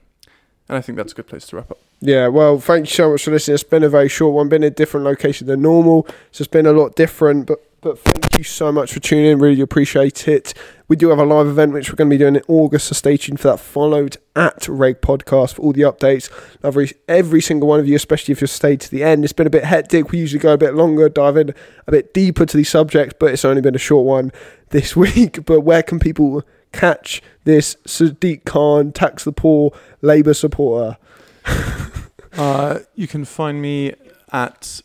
and 0.68 0.78
I 0.78 0.80
think 0.80 0.96
that's 0.96 1.12
a 1.12 1.14
good 1.14 1.26
place 1.26 1.46
to 1.48 1.56
wrap 1.56 1.70
up. 1.70 1.78
Yeah, 2.00 2.26
well, 2.28 2.58
thank 2.58 2.86
you 2.86 2.92
so 2.92 3.12
much 3.12 3.24
for 3.24 3.30
listening. 3.30 3.54
It's 3.54 3.62
been 3.62 3.84
a 3.84 3.88
very 3.88 4.08
short 4.08 4.34
one, 4.34 4.48
been 4.48 4.64
in 4.64 4.72
a 4.72 4.74
different 4.74 5.04
location 5.04 5.46
than 5.46 5.62
normal, 5.62 6.06
so 6.32 6.42
it's 6.42 6.48
been 6.48 6.66
a 6.66 6.72
lot 6.72 6.96
different. 6.96 7.46
But 7.46 7.64
but 7.82 7.98
thank 7.98 8.38
you 8.38 8.44
so 8.44 8.70
much 8.70 8.92
for 8.92 9.00
tuning 9.00 9.26
in. 9.26 9.38
Really 9.40 9.60
appreciate 9.60 10.28
it. 10.28 10.54
We 10.86 10.94
do 10.94 11.08
have 11.08 11.18
a 11.18 11.24
live 11.24 11.48
event 11.48 11.72
which 11.72 11.90
we're 11.90 11.96
going 11.96 12.08
to 12.08 12.14
be 12.14 12.18
doing 12.18 12.36
in 12.36 12.42
August, 12.46 12.86
so 12.86 12.94
stay 12.94 13.16
tuned 13.16 13.40
for 13.40 13.48
that. 13.48 13.58
Followed 13.58 14.18
at 14.36 14.68
Reg 14.68 15.00
Podcast 15.00 15.54
for 15.54 15.62
all 15.62 15.72
the 15.72 15.82
updates. 15.82 16.30
Every 16.62 16.92
every 17.08 17.40
single 17.40 17.68
one 17.68 17.80
of 17.80 17.88
you, 17.88 17.96
especially 17.96 18.32
if 18.32 18.40
you've 18.40 18.50
stayed 18.50 18.80
to 18.82 18.90
the 18.90 19.02
end. 19.02 19.24
It's 19.24 19.32
been 19.32 19.48
a 19.48 19.50
bit 19.50 19.64
hectic. 19.64 20.12
We 20.12 20.18
usually 20.18 20.40
go 20.40 20.52
a 20.52 20.58
bit 20.58 20.74
longer, 20.74 21.08
dive 21.08 21.36
in 21.36 21.54
a 21.86 21.90
bit 21.90 22.14
deeper 22.14 22.46
to 22.46 22.56
these 22.56 22.68
subjects, 22.70 23.16
but 23.18 23.32
it's 23.32 23.44
only 23.44 23.62
been 23.62 23.74
a 23.74 23.78
short 23.78 24.06
one 24.06 24.30
this 24.70 24.94
week. 24.96 25.44
But 25.44 25.62
where 25.62 25.82
can 25.82 25.98
people 25.98 26.44
catch 26.72 27.22
this 27.44 27.76
Sadiq 27.86 28.44
Khan, 28.44 28.92
tax 28.92 29.24
the 29.24 29.32
poor, 29.32 29.72
Labour 30.00 30.34
supporter? 30.34 30.96
Uh, 32.36 32.78
you 32.94 33.06
can 33.06 33.24
find 33.24 33.60
me 33.60 33.92
at 34.32 34.80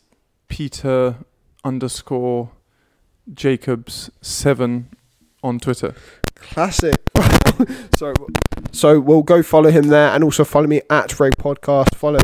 Peter 0.49 1.15
underscore 1.63 2.51
Jacobs 3.33 4.09
seven 4.21 4.89
on 5.41 5.59
Twitter. 5.59 5.95
Classic. 6.35 6.95
so, 7.95 8.13
so 8.71 8.99
we'll 8.99 9.23
go 9.23 9.41
follow 9.41 9.71
him 9.71 9.87
there, 9.87 10.09
and 10.09 10.23
also 10.23 10.43
follow 10.43 10.67
me 10.67 10.81
at 10.89 11.19
Reg 11.19 11.37
Podcast. 11.37 11.95
Follow. 11.95 12.19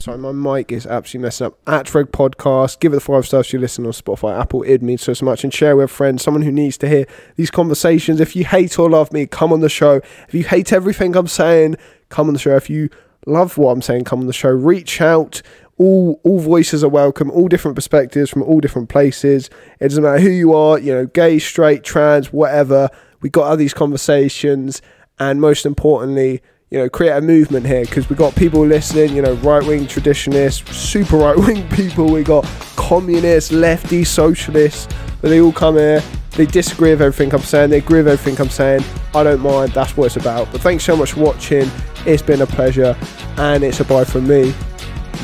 Sorry, 0.00 0.16
my 0.16 0.30
mic 0.30 0.70
is 0.70 0.86
absolutely 0.86 1.26
messing 1.26 1.48
up. 1.48 1.58
At 1.66 1.92
Reg 1.92 2.12
Podcast. 2.12 2.78
Give 2.78 2.92
it 2.92 2.96
the 2.96 3.00
five 3.00 3.26
stars 3.26 3.46
if 3.48 3.52
you 3.52 3.58
listen 3.58 3.84
on 3.84 3.90
Spotify, 3.90 4.40
Apple. 4.40 4.62
It 4.62 4.80
means 4.80 5.02
so 5.02 5.12
so 5.12 5.24
much, 5.24 5.42
and 5.42 5.52
share 5.52 5.74
with 5.74 5.90
friends. 5.90 6.22
Someone 6.22 6.42
who 6.42 6.52
needs 6.52 6.78
to 6.78 6.88
hear 6.88 7.04
these 7.34 7.50
conversations. 7.50 8.20
If 8.20 8.36
you 8.36 8.44
hate 8.44 8.78
or 8.78 8.88
love 8.88 9.12
me, 9.12 9.26
come 9.26 9.52
on 9.52 9.58
the 9.58 9.68
show. 9.68 10.00
If 10.28 10.34
you 10.34 10.44
hate 10.44 10.72
everything 10.72 11.16
I'm 11.16 11.26
saying, 11.26 11.78
come 12.10 12.28
on 12.28 12.34
the 12.34 12.38
show. 12.38 12.54
If 12.54 12.70
you 12.70 12.90
love 13.26 13.58
what 13.58 13.72
I'm 13.72 13.82
saying, 13.82 14.04
come 14.04 14.20
on 14.20 14.28
the 14.28 14.32
show. 14.32 14.50
Reach 14.50 15.00
out. 15.00 15.42
All 15.78 16.20
all 16.22 16.38
voices 16.38 16.84
are 16.84 16.88
welcome. 16.88 17.28
All 17.32 17.48
different 17.48 17.74
perspectives 17.74 18.30
from 18.30 18.44
all 18.44 18.60
different 18.60 18.88
places. 18.88 19.50
It 19.80 19.88
doesn't 19.88 20.04
matter 20.04 20.20
who 20.20 20.30
you 20.30 20.54
are. 20.54 20.78
You 20.78 20.94
know, 20.94 21.06
gay, 21.06 21.40
straight, 21.40 21.82
trans, 21.82 22.32
whatever. 22.32 22.88
We 23.20 23.30
got 23.30 23.50
have 23.50 23.58
these 23.58 23.74
conversations, 23.74 24.80
and 25.18 25.40
most 25.40 25.66
importantly, 25.66 26.40
you 26.70 26.78
know, 26.78 26.88
create 26.88 27.12
a 27.12 27.20
movement 27.20 27.66
here 27.66 27.84
because 27.84 28.10
we 28.10 28.16
got 28.16 28.34
people 28.34 28.64
listening. 28.64 29.14
You 29.14 29.22
know, 29.22 29.34
right 29.34 29.64
wing 29.64 29.86
traditionalists, 29.86 30.76
super 30.76 31.16
right 31.16 31.36
wing 31.36 31.68
people. 31.70 32.10
We 32.12 32.22
got 32.22 32.44
communists, 32.76 33.52
lefty, 33.52 34.04
socialists. 34.04 34.92
But 35.20 35.30
they 35.30 35.40
all 35.40 35.52
come 35.52 35.76
here. 35.76 36.02
They 36.32 36.46
disagree 36.46 36.90
with 36.90 37.02
everything 37.02 37.34
I'm 37.34 37.42
saying. 37.42 37.70
They 37.70 37.78
agree 37.78 37.98
with 37.98 38.08
everything 38.08 38.40
I'm 38.40 38.50
saying. 38.50 38.84
I 39.14 39.24
don't 39.24 39.40
mind. 39.40 39.72
That's 39.72 39.96
what 39.96 40.06
it's 40.06 40.16
about. 40.16 40.52
But 40.52 40.60
thanks 40.60 40.84
so 40.84 40.96
much 40.96 41.12
for 41.12 41.20
watching. 41.20 41.68
It's 42.06 42.22
been 42.22 42.42
a 42.42 42.46
pleasure, 42.46 42.96
and 43.38 43.64
it's 43.64 43.80
a 43.80 43.84
bye 43.84 44.04
from 44.04 44.28
me. 44.28 44.52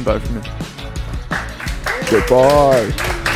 Bye 0.05 0.19
from 0.19 0.37
me. 0.37 0.43
Goodbye. 2.11 3.31